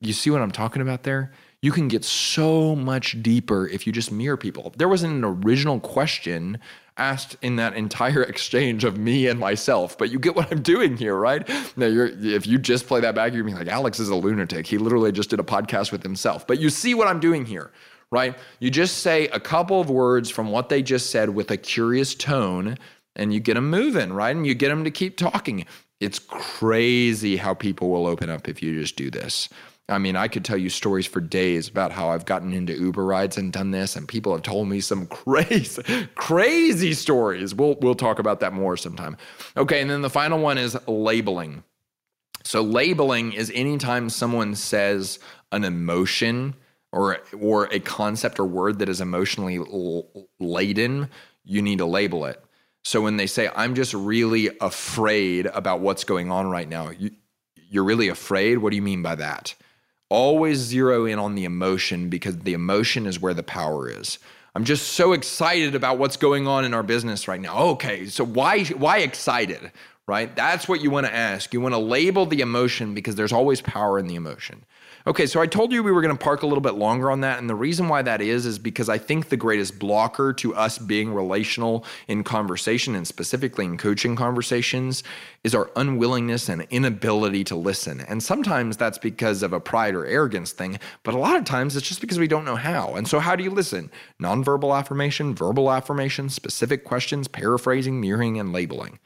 You 0.00 0.12
see 0.12 0.28
what 0.28 0.42
I'm 0.42 0.50
talking 0.50 0.82
about 0.82 1.04
there? 1.04 1.32
You 1.62 1.72
can 1.72 1.88
get 1.88 2.04
so 2.04 2.74
much 2.74 3.22
deeper 3.22 3.68
if 3.68 3.86
you 3.86 3.92
just 3.92 4.10
mirror 4.10 4.36
people. 4.36 4.72
There 4.76 4.88
wasn't 4.88 5.14
an 5.14 5.24
original 5.24 5.78
question 5.78 6.58
asked 6.96 7.36
in 7.42 7.56
that 7.56 7.74
entire 7.74 8.22
exchange 8.32 8.84
of 8.84 8.96
me 8.96 9.26
and 9.26 9.38
myself, 9.38 9.98
but 9.98 10.10
you 10.10 10.18
get 10.18 10.34
what 10.34 10.50
I'm 10.50 10.62
doing 10.62 10.96
here, 10.96 11.16
right? 11.16 11.46
Now, 11.76 11.86
if 11.86 12.46
you 12.46 12.58
just 12.58 12.86
play 12.86 13.00
that 13.00 13.14
back, 13.14 13.34
you're 13.34 13.44
being 13.44 13.56
like, 13.56 13.68
Alex 13.68 14.00
is 14.00 14.08
a 14.08 14.14
lunatic. 14.14 14.66
He 14.66 14.78
literally 14.78 15.12
just 15.12 15.30
did 15.30 15.40
a 15.40 15.44
podcast 15.44 15.92
with 15.92 16.02
himself. 16.02 16.46
But 16.46 16.60
you 16.60 16.70
see 16.70 16.94
what 16.94 17.08
I'm 17.08 17.20
doing 17.20 17.44
here, 17.44 17.72
right? 18.10 18.36
You 18.58 18.70
just 18.70 18.98
say 18.98 19.28
a 19.28 19.40
couple 19.40 19.80
of 19.80 19.90
words 19.90 20.30
from 20.30 20.50
what 20.50 20.70
they 20.70 20.82
just 20.82 21.10
said 21.10 21.30
with 21.30 21.50
a 21.50 21.56
curious 21.56 22.14
tone, 22.14 22.78
and 23.16 23.34
you 23.34 23.40
get 23.40 23.54
them 23.54 23.68
moving, 23.68 24.12
right? 24.12 24.34
And 24.34 24.46
you 24.46 24.54
get 24.54 24.68
them 24.68 24.84
to 24.84 24.90
keep 24.90 25.16
talking. 25.18 25.66
It's 26.00 26.18
crazy 26.18 27.36
how 27.36 27.52
people 27.52 27.90
will 27.90 28.06
open 28.06 28.30
up 28.30 28.48
if 28.48 28.62
you 28.62 28.80
just 28.80 28.96
do 28.96 29.10
this. 29.10 29.50
I 29.90 29.98
mean, 29.98 30.16
I 30.16 30.28
could 30.28 30.44
tell 30.44 30.56
you 30.56 30.70
stories 30.70 31.06
for 31.06 31.20
days 31.20 31.68
about 31.68 31.92
how 31.92 32.10
I've 32.10 32.24
gotten 32.24 32.52
into 32.52 32.72
Uber 32.72 33.04
rides 33.04 33.36
and 33.36 33.52
done 33.52 33.72
this, 33.72 33.96
and 33.96 34.06
people 34.06 34.32
have 34.32 34.42
told 34.42 34.68
me 34.68 34.80
some 34.80 35.06
crazy, 35.08 35.82
crazy 36.14 36.94
stories. 36.94 37.54
We'll 37.54 37.76
we'll 37.80 37.94
talk 37.94 38.18
about 38.18 38.40
that 38.40 38.52
more 38.52 38.76
sometime. 38.76 39.16
Okay, 39.56 39.80
and 39.80 39.90
then 39.90 40.02
the 40.02 40.10
final 40.10 40.38
one 40.38 40.58
is 40.58 40.76
labeling. 40.86 41.64
So 42.44 42.62
labeling 42.62 43.32
is 43.32 43.52
anytime 43.54 44.08
someone 44.08 44.54
says 44.54 45.18
an 45.52 45.64
emotion 45.64 46.54
or 46.92 47.18
or 47.38 47.64
a 47.66 47.80
concept 47.80 48.38
or 48.38 48.46
word 48.46 48.78
that 48.78 48.88
is 48.88 49.00
emotionally 49.00 49.60
laden, 50.38 51.08
you 51.44 51.62
need 51.62 51.78
to 51.78 51.86
label 51.86 52.24
it. 52.24 52.42
So 52.82 53.02
when 53.02 53.16
they 53.16 53.26
say 53.26 53.50
I'm 53.54 53.74
just 53.74 53.92
really 53.92 54.50
afraid 54.60 55.46
about 55.46 55.80
what's 55.80 56.04
going 56.04 56.30
on 56.30 56.48
right 56.48 56.68
now, 56.68 56.90
you, 56.90 57.10
you're 57.68 57.84
really 57.84 58.08
afraid. 58.08 58.58
What 58.58 58.70
do 58.70 58.76
you 58.76 58.82
mean 58.82 59.02
by 59.02 59.16
that? 59.16 59.54
Always 60.10 60.58
zero 60.58 61.06
in 61.06 61.18
on 61.18 61.34
the 61.34 61.44
emotion 61.44 62.10
because 62.10 62.38
the 62.40 62.52
emotion 62.52 63.06
is 63.06 63.18
where 63.18 63.32
the 63.32 63.42
power 63.42 63.88
is. 63.88 64.18
I'm 64.54 64.64
just 64.64 64.88
so 64.94 65.12
excited 65.12 65.74
about 65.74 65.98
what's 65.98 66.16
going 66.16 66.46
on 66.46 66.64
in 66.64 66.74
our 66.74 66.82
business 66.82 67.28
right 67.28 67.40
now. 67.40 67.56
Okay, 67.58 68.06
so 68.06 68.24
why 68.24 68.64
why 68.64 68.98
excited? 68.98 69.72
Right? 70.06 70.34
That's 70.34 70.68
what 70.68 70.80
you 70.80 70.90
want 70.90 71.06
to 71.06 71.14
ask. 71.14 71.54
You 71.54 71.60
want 71.60 71.74
to 71.74 71.78
label 71.78 72.26
the 72.26 72.40
emotion 72.40 72.94
because 72.94 73.14
there's 73.14 73.32
always 73.32 73.60
power 73.60 73.96
in 73.96 74.08
the 74.08 74.16
emotion. 74.16 74.64
Okay, 75.06 75.24
so 75.24 75.40
I 75.40 75.46
told 75.46 75.72
you 75.72 75.82
we 75.82 75.92
were 75.92 76.02
going 76.02 76.16
to 76.16 76.22
park 76.22 76.42
a 76.42 76.46
little 76.46 76.60
bit 76.60 76.74
longer 76.74 77.10
on 77.10 77.22
that. 77.22 77.38
And 77.38 77.48
the 77.48 77.54
reason 77.54 77.88
why 77.88 78.02
that 78.02 78.20
is, 78.20 78.44
is 78.44 78.58
because 78.58 78.90
I 78.90 78.98
think 78.98 79.30
the 79.30 79.36
greatest 79.36 79.78
blocker 79.78 80.34
to 80.34 80.54
us 80.54 80.76
being 80.76 81.14
relational 81.14 81.86
in 82.06 82.22
conversation 82.22 82.94
and 82.94 83.06
specifically 83.06 83.64
in 83.64 83.78
coaching 83.78 84.14
conversations 84.14 85.02
is 85.42 85.54
our 85.54 85.70
unwillingness 85.74 86.50
and 86.50 86.66
inability 86.68 87.44
to 87.44 87.56
listen. 87.56 88.02
And 88.02 88.22
sometimes 88.22 88.76
that's 88.76 88.98
because 88.98 89.42
of 89.42 89.54
a 89.54 89.60
pride 89.60 89.94
or 89.94 90.04
arrogance 90.04 90.52
thing, 90.52 90.78
but 91.02 91.14
a 91.14 91.18
lot 91.18 91.36
of 91.36 91.44
times 91.44 91.76
it's 91.76 91.88
just 91.88 92.02
because 92.02 92.18
we 92.18 92.28
don't 92.28 92.44
know 92.44 92.56
how. 92.56 92.94
And 92.94 93.08
so, 93.08 93.20
how 93.20 93.36
do 93.36 93.42
you 93.42 93.50
listen? 93.50 93.90
Nonverbal 94.20 94.78
affirmation, 94.78 95.34
verbal 95.34 95.70
affirmation, 95.72 96.28
specific 96.28 96.84
questions, 96.84 97.26
paraphrasing, 97.26 98.02
mirroring, 98.02 98.38
and 98.38 98.52
labeling. 98.52 98.98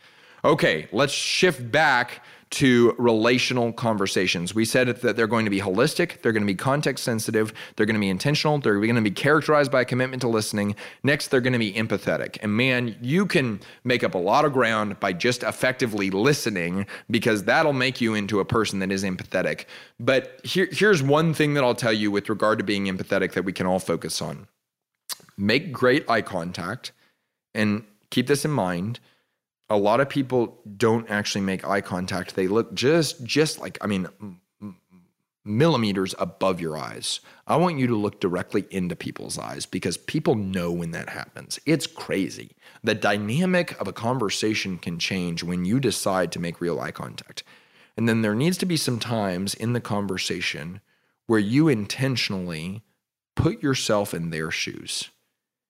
Okay, 0.45 0.89
let's 0.93 1.13
shift 1.13 1.71
back 1.71 2.21
to 2.55 2.95
relational 2.99 3.73
conversations. 3.73 4.55
We 4.55 4.65
said 4.65 4.87
that 4.89 5.17
they're 5.17 5.27
going 5.27 5.45
to 5.45 5.51
be 5.51 5.61
holistic, 5.61 6.23
they're 6.23 6.33
going 6.33 6.45
to 6.45 6.47
be 6.47 6.55
context 6.55 7.03
sensitive, 7.03 7.53
they're 7.75 7.87
going 7.87 7.95
to 7.95 8.01
be 8.01 8.09
intentional, 8.09 8.59
they're 8.59 8.79
going 8.79 8.95
to 8.95 9.01
be 9.01 9.11
characterized 9.11 9.73
by 9.73 9.81
a 9.81 9.85
commitment 9.85 10.21
to 10.23 10.29
listening. 10.29 10.77
Next, 11.03 11.29
they're 11.29 11.41
going 11.41 11.53
to 11.55 11.59
be 11.59 11.73
empathetic. 11.73 12.39
And 12.43 12.57
man, 12.57 12.97
you 13.01 13.27
can 13.27 13.61
make 13.83 14.05
up 14.05 14.15
a 14.15 14.19
lot 14.19 14.45
of 14.45 14.53
ground 14.53 15.01
by 15.01 15.13
just 15.13 15.43
effectively 15.43 16.11
listening 16.11 16.87
because 17.11 17.43
that'll 17.45 17.73
make 17.73 18.01
you 18.01 18.15
into 18.15 18.39
a 18.39 18.45
person 18.45 18.79
that 18.79 18.93
is 18.93 19.03
empathetic. 19.03 19.65
But 19.99 20.41
here, 20.45 20.69
here's 20.71 21.03
one 21.03 21.35
thing 21.35 21.55
that 21.55 21.65
I'll 21.65 21.75
tell 21.75 21.93
you 21.93 22.13
with 22.13 22.29
regard 22.29 22.59
to 22.59 22.65
being 22.65 22.85
empathetic 22.85 23.33
that 23.33 23.45
we 23.45 23.53
can 23.53 23.67
all 23.67 23.81
focus 23.81 24.23
on 24.23 24.47
make 25.37 25.73
great 25.73 26.09
eye 26.09 26.23
contact 26.23 26.93
and 27.53 27.85
keep 28.11 28.29
this 28.29 28.45
in 28.45 28.51
mind 28.53 29.01
a 29.71 29.77
lot 29.77 30.01
of 30.01 30.09
people 30.09 30.61
don't 30.77 31.09
actually 31.11 31.41
make 31.41 31.67
eye 31.67 31.81
contact. 31.81 32.37
They 32.37 32.49
look 32.49 32.75
just 32.75 33.25
just 33.25 33.61
like 33.61 33.79
I 33.81 33.87
mean 33.87 34.09
millimeters 35.45 36.15
above 36.19 36.61
your 36.61 36.77
eyes. 36.77 37.21
I 37.47 37.57
want 37.57 37.79
you 37.79 37.87
to 37.89 37.97
look 37.97 38.21
directly 38.21 38.67
into 38.71 38.97
people's 38.97 39.39
eyes 39.39 39.67
because 39.67 39.97
people 39.97 40.35
know 40.35 40.73
when 40.73 40.93
that 40.93 41.11
happens. 41.11 41.61
It's 41.67 41.87
crazy. 41.87 42.57
The 42.83 42.95
dynamic 42.95 43.79
of 43.81 43.87
a 43.87 43.93
conversation 43.93 44.79
can 44.79 44.99
change 44.99 45.43
when 45.43 45.65
you 45.65 45.81
decide 45.81 46.33
to 46.33 46.41
make 46.41 46.61
real 46.61 46.81
eye 46.81 46.93
contact. 46.93 47.45
And 47.97 48.09
then 48.09 48.23
there 48.23 48.35
needs 48.35 48.57
to 48.59 48.67
be 48.67 48.77
some 48.77 48.99
times 48.99 49.55
in 49.55 49.75
the 49.75 49.81
conversation 49.81 50.81
where 51.27 51.39
you 51.39 51.69
intentionally 51.69 52.83
put 53.37 53.63
yourself 53.63 54.15
in 54.15 54.31
their 54.31 54.51
shoes 54.51 55.11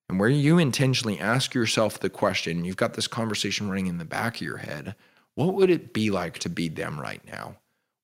and 0.08 0.20
where 0.20 0.28
you 0.28 0.58
intentionally 0.58 1.18
ask 1.18 1.54
yourself 1.54 1.98
the 1.98 2.10
question 2.10 2.64
you've 2.64 2.76
got 2.76 2.94
this 2.94 3.06
conversation 3.06 3.68
running 3.68 3.86
in 3.86 3.98
the 3.98 4.04
back 4.04 4.36
of 4.36 4.42
your 4.42 4.58
head 4.58 4.94
what 5.34 5.54
would 5.54 5.70
it 5.70 5.92
be 5.92 6.10
like 6.10 6.38
to 6.40 6.48
be 6.48 6.68
them 6.68 7.00
right 7.00 7.24
now? 7.26 7.56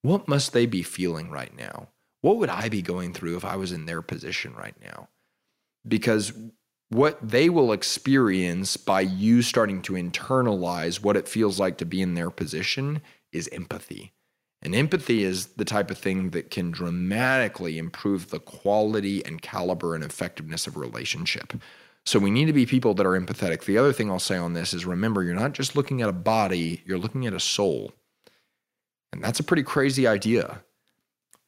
What 0.02 0.28
must 0.28 0.52
they 0.52 0.66
be 0.66 0.82
feeling 0.82 1.30
right 1.30 1.56
now? 1.56 1.88
What 2.22 2.38
would 2.38 2.48
I 2.48 2.68
be 2.68 2.82
going 2.82 3.14
through 3.14 3.36
if 3.36 3.44
I 3.44 3.56
was 3.56 3.72
in 3.72 3.86
their 3.86 4.02
position 4.02 4.54
right 4.54 4.74
now? 4.82 5.08
Because 5.86 6.32
what 6.88 7.18
they 7.26 7.48
will 7.48 7.72
experience 7.72 8.76
by 8.76 9.02
you 9.02 9.42
starting 9.42 9.80
to 9.82 9.92
internalize 9.92 11.02
what 11.02 11.16
it 11.16 11.28
feels 11.28 11.60
like 11.60 11.78
to 11.78 11.84
be 11.84 12.02
in 12.02 12.14
their 12.14 12.30
position 12.30 13.00
is 13.32 13.48
empathy. 13.52 14.12
And 14.62 14.74
empathy 14.74 15.22
is 15.22 15.46
the 15.46 15.64
type 15.64 15.90
of 15.90 15.96
thing 15.96 16.30
that 16.30 16.50
can 16.50 16.70
dramatically 16.70 17.78
improve 17.78 18.28
the 18.28 18.40
quality 18.40 19.24
and 19.24 19.40
caliber 19.40 19.94
and 19.94 20.04
effectiveness 20.04 20.66
of 20.66 20.76
relationship. 20.76 21.54
So 22.10 22.18
we 22.18 22.32
need 22.32 22.46
to 22.46 22.52
be 22.52 22.66
people 22.66 22.92
that 22.94 23.06
are 23.06 23.12
empathetic. 23.12 23.66
The 23.66 23.78
other 23.78 23.92
thing 23.92 24.10
I'll 24.10 24.18
say 24.18 24.36
on 24.36 24.52
this 24.52 24.74
is 24.74 24.84
remember, 24.84 25.22
you're 25.22 25.32
not 25.32 25.52
just 25.52 25.76
looking 25.76 26.02
at 26.02 26.08
a 26.08 26.12
body, 26.12 26.82
you're 26.84 26.98
looking 26.98 27.24
at 27.24 27.32
a 27.32 27.38
soul. 27.38 27.92
And 29.12 29.22
that's 29.22 29.38
a 29.38 29.44
pretty 29.44 29.62
crazy 29.62 30.08
idea. 30.08 30.60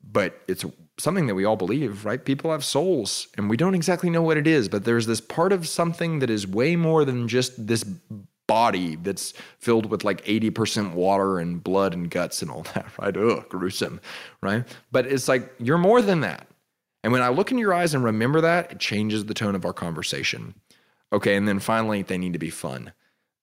But 0.04 0.40
it's 0.46 0.64
something 1.00 1.26
that 1.26 1.34
we 1.34 1.44
all 1.44 1.56
believe, 1.56 2.04
right? 2.04 2.24
People 2.24 2.52
have 2.52 2.64
souls, 2.64 3.26
and 3.36 3.50
we 3.50 3.56
don't 3.56 3.74
exactly 3.74 4.08
know 4.08 4.22
what 4.22 4.36
it 4.36 4.46
is, 4.46 4.68
but 4.68 4.84
there's 4.84 5.06
this 5.06 5.20
part 5.20 5.52
of 5.52 5.66
something 5.66 6.20
that 6.20 6.30
is 6.30 6.46
way 6.46 6.76
more 6.76 7.04
than 7.04 7.26
just 7.26 7.66
this 7.66 7.82
body 8.46 8.94
that's 8.94 9.34
filled 9.58 9.86
with 9.86 10.04
like 10.04 10.24
80% 10.24 10.92
water 10.92 11.40
and 11.40 11.64
blood 11.64 11.92
and 11.92 12.08
guts 12.08 12.40
and 12.40 12.52
all 12.52 12.62
that, 12.74 12.86
right? 13.00 13.16
Ugh, 13.16 13.48
gruesome, 13.48 14.00
right? 14.40 14.62
But 14.92 15.06
it's 15.06 15.26
like 15.26 15.52
you're 15.58 15.76
more 15.76 16.00
than 16.00 16.20
that. 16.20 16.46
And 17.02 17.12
when 17.12 17.22
I 17.22 17.28
look 17.28 17.50
in 17.50 17.58
your 17.58 17.74
eyes 17.74 17.94
and 17.94 18.04
remember 18.04 18.40
that, 18.40 18.72
it 18.72 18.78
changes 18.78 19.24
the 19.24 19.34
tone 19.34 19.54
of 19.54 19.64
our 19.64 19.72
conversation. 19.72 20.54
Okay, 21.12 21.36
and 21.36 21.46
then 21.46 21.58
finally, 21.58 22.02
they 22.02 22.18
need 22.18 22.32
to 22.32 22.38
be 22.38 22.50
fun. 22.50 22.92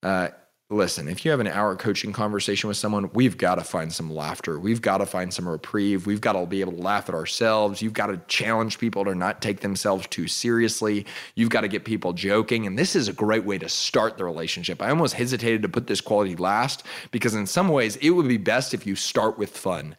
Uh, 0.02 0.30
listen, 0.72 1.08
if 1.08 1.26
you 1.26 1.32
have 1.32 1.40
an 1.40 1.48
hour 1.48 1.76
coaching 1.76 2.14
conversation 2.14 2.68
with 2.68 2.78
someone, 2.78 3.10
we've 3.14 3.38
got 3.38 3.56
to 3.56 3.64
find 3.64 3.92
some 3.92 4.14
laughter. 4.14 4.60
We've 4.60 4.82
got 4.82 5.00
to 5.00 5.06
find 5.06 5.34
some 5.34 5.48
reprieve. 5.48 6.06
We've 6.06 6.22
got 6.22 6.34
to 6.34 6.46
be 6.46 6.62
able 6.62 6.74
to 6.74 6.82
laugh 6.82 7.10
at 7.10 7.16
ourselves. 7.16 7.82
You've 7.82 7.94
got 7.94 8.08
to 8.08 8.22
challenge 8.28 8.80
people 8.80 9.04
to 9.06 9.14
not 9.14 9.42
take 9.42 9.60
themselves 9.60 10.08
too 10.08 10.28
seriously. 10.28 11.06
You've 11.36 11.50
got 11.50 11.62
to 11.62 11.68
get 11.68 11.86
people 11.86 12.14
joking. 12.14 12.66
And 12.66 12.78
this 12.78 12.96
is 12.96 13.08
a 13.08 13.14
great 13.14 13.46
way 13.46 13.58
to 13.58 13.70
start 13.70 14.18
the 14.18 14.26
relationship. 14.26 14.82
I 14.82 14.90
almost 14.90 15.16
hesitated 15.16 15.62
to 15.64 15.70
put 15.70 15.88
this 15.88 16.02
quality 16.02 16.36
last 16.36 16.84
because, 17.12 17.36
in 17.36 17.46
some 17.46 17.68
ways, 17.68 17.98
it 17.98 18.12
would 18.12 18.28
be 18.28 18.38
best 18.38 18.74
if 18.74 18.88
you 18.88 18.96
start 18.96 19.38
with 19.38 19.56
fun 19.56 19.96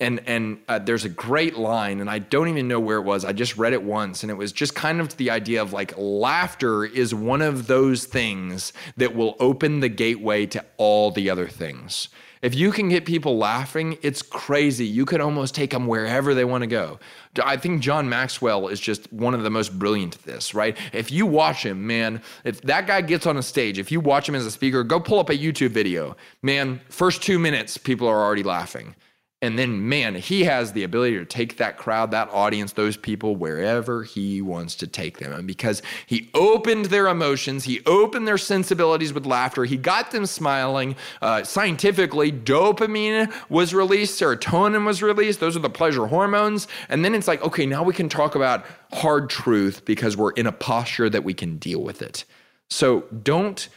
and 0.00 0.20
and 0.26 0.58
uh, 0.68 0.78
there's 0.78 1.04
a 1.04 1.08
great 1.08 1.56
line 1.56 2.00
and 2.00 2.10
i 2.10 2.18
don't 2.18 2.48
even 2.48 2.66
know 2.66 2.80
where 2.80 2.98
it 2.98 3.02
was. 3.02 3.24
I 3.24 3.32
just 3.32 3.56
read 3.56 3.72
it 3.72 3.82
once 3.82 4.22
and 4.22 4.30
it 4.30 4.34
was 4.34 4.52
just 4.52 4.74
kind 4.74 5.00
of 5.00 5.16
the 5.16 5.30
idea 5.30 5.62
of 5.62 5.72
like 5.72 5.94
laughter 5.96 6.84
is 6.84 7.14
one 7.14 7.42
of 7.42 7.66
those 7.66 8.04
things 8.04 8.72
that 8.96 9.14
will 9.14 9.36
open 9.38 9.80
the 9.80 9.88
gateway 9.88 10.46
to 10.46 10.64
all 10.76 11.10
the 11.10 11.30
other 11.30 11.48
things. 11.48 12.08
If 12.42 12.54
you 12.54 12.72
can 12.72 12.88
get 12.88 13.06
people 13.06 13.38
laughing 13.38 13.96
it's 14.02 14.20
crazy. 14.20 14.84
You 14.84 15.04
could 15.04 15.20
almost 15.20 15.54
take 15.54 15.70
them 15.70 15.86
wherever 15.86 16.34
they 16.34 16.44
want 16.44 16.62
to 16.62 16.66
go. 16.66 16.98
I 17.42 17.56
think 17.56 17.80
john 17.80 18.08
maxwell 18.08 18.66
is 18.68 18.80
just 18.80 19.12
one 19.12 19.32
of 19.34 19.44
the 19.44 19.50
most 19.50 19.78
brilliant 19.78 20.16
at 20.16 20.22
this 20.22 20.54
right? 20.54 20.76
If 20.92 21.12
you 21.12 21.24
watch 21.24 21.64
him 21.64 21.86
man 21.86 22.20
if 22.42 22.60
that 22.62 22.88
guy 22.88 23.00
gets 23.00 23.26
on 23.26 23.36
a 23.36 23.42
stage 23.42 23.78
if 23.78 23.92
you 23.92 24.00
watch 24.00 24.28
him 24.28 24.34
as 24.34 24.44
a 24.44 24.50
speaker 24.50 24.82
go 24.82 24.98
pull 24.98 25.20
up 25.20 25.30
a 25.30 25.38
youtube 25.38 25.70
video. 25.70 26.16
Man 26.42 26.80
first 26.88 27.22
two 27.22 27.38
minutes 27.38 27.78
people 27.78 28.08
are 28.08 28.20
already 28.24 28.42
laughing 28.42 28.96
and 29.44 29.58
then, 29.58 29.88
man, 29.88 30.14
he 30.14 30.44
has 30.44 30.72
the 30.72 30.84
ability 30.84 31.18
to 31.18 31.26
take 31.26 31.58
that 31.58 31.76
crowd, 31.76 32.10
that 32.12 32.30
audience, 32.30 32.72
those 32.72 32.96
people 32.96 33.36
wherever 33.36 34.02
he 34.02 34.40
wants 34.40 34.74
to 34.76 34.86
take 34.86 35.18
them. 35.18 35.32
And 35.32 35.46
because 35.46 35.82
he 36.06 36.30
opened 36.32 36.86
their 36.86 37.08
emotions, 37.08 37.64
he 37.64 37.80
opened 37.84 38.26
their 38.26 38.38
sensibilities 38.38 39.12
with 39.12 39.26
laughter, 39.26 39.64
he 39.66 39.76
got 39.76 40.12
them 40.12 40.24
smiling. 40.24 40.96
Uh, 41.20 41.44
scientifically, 41.44 42.32
dopamine 42.32 43.30
was 43.50 43.74
released, 43.74 44.18
serotonin 44.18 44.86
was 44.86 45.02
released. 45.02 45.40
Those 45.40 45.56
are 45.56 45.60
the 45.60 45.68
pleasure 45.68 46.06
hormones. 46.06 46.66
And 46.88 47.04
then 47.04 47.14
it's 47.14 47.28
like, 47.28 47.42
okay, 47.42 47.66
now 47.66 47.82
we 47.82 47.92
can 47.92 48.08
talk 48.08 48.34
about 48.34 48.64
hard 48.94 49.28
truth 49.28 49.84
because 49.84 50.16
we're 50.16 50.32
in 50.32 50.46
a 50.46 50.52
posture 50.52 51.10
that 51.10 51.22
we 51.22 51.34
can 51.34 51.58
deal 51.58 51.82
with 51.82 52.00
it. 52.00 52.24
So 52.70 53.02
don't 53.22 53.68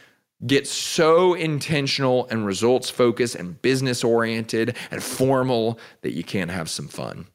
get 0.46 0.66
so 0.66 1.34
intentional 1.34 2.26
and 2.28 2.46
results 2.46 2.88
focused 2.90 3.34
and 3.34 3.60
business 3.60 4.04
oriented 4.04 4.76
and 4.90 5.02
formal 5.02 5.78
that 6.02 6.12
you 6.12 6.22
can't 6.22 6.50
have 6.50 6.70
some 6.70 6.88
fun. 6.88 7.26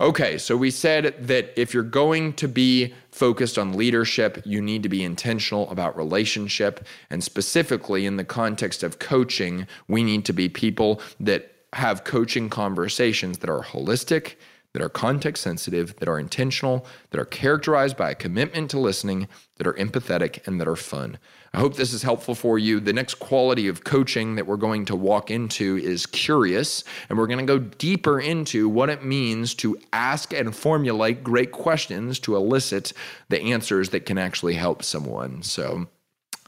Okay, 0.00 0.38
so 0.38 0.56
we 0.56 0.70
said 0.70 1.16
that 1.26 1.52
if 1.60 1.74
you're 1.74 1.82
going 1.82 2.32
to 2.34 2.46
be 2.46 2.94
focused 3.10 3.58
on 3.58 3.72
leadership, 3.72 4.40
you 4.44 4.62
need 4.62 4.84
to 4.84 4.88
be 4.88 5.02
intentional 5.02 5.68
about 5.70 5.96
relationship. 5.96 6.86
And 7.10 7.22
specifically 7.22 8.06
in 8.06 8.16
the 8.16 8.24
context 8.24 8.84
of 8.84 9.00
coaching, 9.00 9.66
we 9.88 10.04
need 10.04 10.24
to 10.26 10.32
be 10.32 10.48
people 10.48 11.00
that 11.18 11.52
have 11.72 12.04
coaching 12.04 12.48
conversations 12.48 13.38
that 13.38 13.50
are 13.50 13.64
holistic, 13.64 14.36
that 14.72 14.82
are 14.82 14.88
context 14.88 15.42
sensitive, 15.42 15.96
that 15.96 16.08
are 16.08 16.20
intentional, 16.20 16.86
that 17.10 17.18
are 17.18 17.24
characterized 17.24 17.96
by 17.96 18.12
a 18.12 18.14
commitment 18.14 18.70
to 18.70 18.78
listening, 18.78 19.26
that 19.56 19.66
are 19.66 19.74
empathetic, 19.74 20.46
and 20.46 20.60
that 20.60 20.68
are 20.68 20.76
fun. 20.76 21.18
I 21.54 21.60
hope 21.60 21.76
this 21.76 21.92
is 21.92 22.02
helpful 22.02 22.34
for 22.34 22.58
you. 22.58 22.78
The 22.80 22.92
next 22.92 23.14
quality 23.14 23.68
of 23.68 23.84
coaching 23.84 24.34
that 24.36 24.46
we're 24.46 24.56
going 24.56 24.84
to 24.86 24.96
walk 24.96 25.30
into 25.30 25.76
is 25.78 26.06
curious, 26.06 26.84
and 27.08 27.18
we're 27.18 27.26
going 27.26 27.44
to 27.44 27.44
go 27.44 27.58
deeper 27.58 28.20
into 28.20 28.68
what 28.68 28.90
it 28.90 29.04
means 29.04 29.54
to 29.56 29.78
ask 29.92 30.32
and 30.32 30.54
formulate 30.54 31.24
great 31.24 31.52
questions 31.52 32.18
to 32.20 32.36
elicit 32.36 32.92
the 33.28 33.40
answers 33.40 33.90
that 33.90 34.06
can 34.06 34.18
actually 34.18 34.54
help 34.54 34.82
someone. 34.82 35.42
So, 35.42 35.88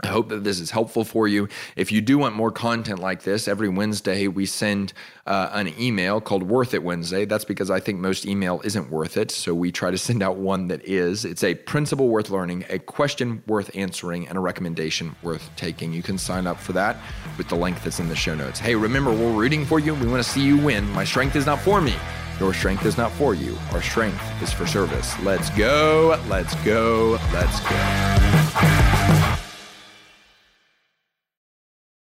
I 0.02 0.06
hope 0.06 0.28
that 0.30 0.44
this 0.44 0.60
is 0.60 0.70
helpful 0.70 1.04
for 1.04 1.28
you. 1.28 1.48
If 1.76 1.92
you 1.92 2.00
do 2.00 2.18
want 2.18 2.34
more 2.34 2.50
content 2.50 3.00
like 3.00 3.22
this, 3.22 3.46
every 3.48 3.68
Wednesday 3.68 4.28
we 4.28 4.46
send 4.46 4.92
uh, 5.26 5.50
an 5.52 5.72
email 5.78 6.20
called 6.20 6.42
Worth 6.42 6.72
It 6.74 6.82
Wednesday. 6.82 7.26
That's 7.26 7.44
because 7.44 7.70
I 7.70 7.80
think 7.80 8.00
most 8.00 8.24
email 8.24 8.60
isn't 8.64 8.90
worth 8.90 9.16
it. 9.16 9.30
So 9.30 9.54
we 9.54 9.70
try 9.70 9.90
to 9.90 9.98
send 10.10 10.22
out 10.22 10.36
one 10.36 10.68
that 10.68 10.84
is. 10.84 11.24
It's 11.24 11.44
a 11.44 11.54
principle 11.54 12.08
worth 12.08 12.30
learning, 12.30 12.64
a 12.70 12.78
question 12.78 13.42
worth 13.46 13.70
answering, 13.76 14.26
and 14.28 14.38
a 14.38 14.40
recommendation 14.40 15.14
worth 15.22 15.50
taking. 15.56 15.92
You 15.92 16.02
can 16.02 16.16
sign 16.18 16.46
up 16.46 16.58
for 16.58 16.72
that 16.72 16.96
with 17.36 17.48
the 17.48 17.56
link 17.56 17.82
that's 17.82 18.00
in 18.00 18.08
the 18.08 18.16
show 18.16 18.34
notes. 18.34 18.58
Hey, 18.58 18.74
remember, 18.74 19.10
we're 19.10 19.32
rooting 19.32 19.66
for 19.66 19.78
you. 19.78 19.94
We 19.94 20.06
want 20.06 20.22
to 20.22 20.28
see 20.28 20.42
you 20.42 20.56
win. 20.56 20.88
My 20.92 21.04
strength 21.04 21.36
is 21.36 21.46
not 21.46 21.60
for 21.60 21.80
me. 21.80 21.94
Your 22.38 22.54
strength 22.54 22.86
is 22.86 22.96
not 22.96 23.12
for 23.12 23.34
you. 23.34 23.58
Our 23.72 23.82
strength 23.82 24.22
is 24.42 24.50
for 24.50 24.66
service. 24.66 25.18
Let's 25.20 25.50
go. 25.50 26.18
Let's 26.26 26.54
go. 26.64 27.20
Let's 27.34 27.60
go. 27.60 29.19